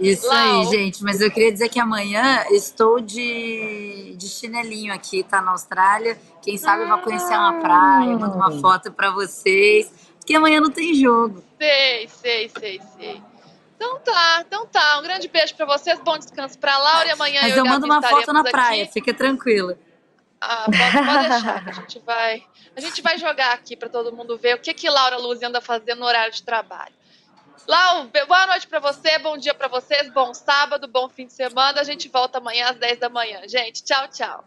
Isso 0.01 0.27
Lau. 0.27 0.61
aí, 0.61 0.67
gente. 0.67 1.03
Mas 1.03 1.21
eu 1.21 1.31
queria 1.31 1.53
dizer 1.53 1.69
que 1.69 1.79
amanhã 1.79 2.45
estou 2.51 3.01
de, 3.01 4.15
de 4.17 4.29
chinelinho 4.29 4.93
aqui, 4.93 5.23
tá 5.23 5.41
na 5.41 5.53
Austrália. 5.53 6.19
Quem 6.43 6.57
sabe 6.57 6.83
eu 6.83 6.89
vou 6.89 6.99
conhecer 6.99 7.35
uma 7.35 7.61
praia, 7.61 8.17
mando 8.17 8.35
uma 8.35 8.49
ah. 8.49 8.61
foto 8.61 8.93
para 8.93 9.11
vocês. 9.11 9.93
Porque 10.19 10.35
amanhã 10.35 10.61
não 10.61 10.71
tem 10.71 10.95
jogo. 10.95 11.43
Sei, 11.59 12.09
sei, 12.09 12.51
sei, 12.51 12.81
sei. 12.97 13.23
Então 13.77 13.99
tá, 14.01 14.45
então 14.47 14.67
tá. 14.67 14.99
Um 14.99 15.03
grande 15.03 15.29
beijo 15.29 15.55
para 15.55 15.65
vocês, 15.65 16.01
bom 16.01 16.19
descanso 16.19 16.59
para 16.59 16.77
Laura 16.77 17.09
e 17.09 17.11
amanhã 17.13 17.41
Mas 17.43 17.53
eu, 17.53 17.59
eu 17.59 17.65
mando 17.65 17.87
uma 17.87 18.03
foto 18.03 18.33
na 18.33 18.43
praia, 18.43 18.85
aqui. 18.85 18.93
fica 18.93 19.15
tranquila. 19.15 19.79
Ah, 20.41 20.67
pode, 20.67 21.07
pode 21.07 21.29
deixar, 21.29 21.69
a 21.69 21.73
gente 21.73 21.99
vai, 22.01 22.43
a 22.77 22.81
gente 22.81 23.03
vai 23.03 23.19
jogar 23.19 23.53
aqui 23.53 23.77
para 23.77 23.89
todo 23.89 24.15
mundo 24.15 24.37
ver 24.37 24.55
o 24.55 24.59
que 24.59 24.73
que 24.73 24.89
Laura 24.89 25.17
Luz 25.17 25.43
anda 25.43 25.61
fazendo 25.61 26.01
no 26.01 26.07
horário 26.07 26.33
de 26.33 26.43
trabalho. 26.43 26.93
Lau, 27.69 28.09
boa 28.27 28.47
noite 28.47 28.67
para 28.67 28.81
você, 28.81 29.19
bom 29.19 29.37
dia 29.37 29.53
para 29.53 29.69
vocês, 29.69 30.11
bom 30.15 30.33
sábado, 30.33 30.89
bom 30.89 31.07
fim 31.07 31.27
de 31.27 31.35
semana. 31.35 31.83
A 31.83 31.85
gente 31.85 32.09
volta 32.09 32.39
amanhã 32.39 32.71
às 32.71 32.79
10 32.79 32.99
da 32.99 33.11
manhã. 33.11 33.47
Gente, 33.47 33.85
tchau, 33.85 34.09
tchau. 34.09 34.43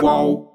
Qual? 0.00 0.47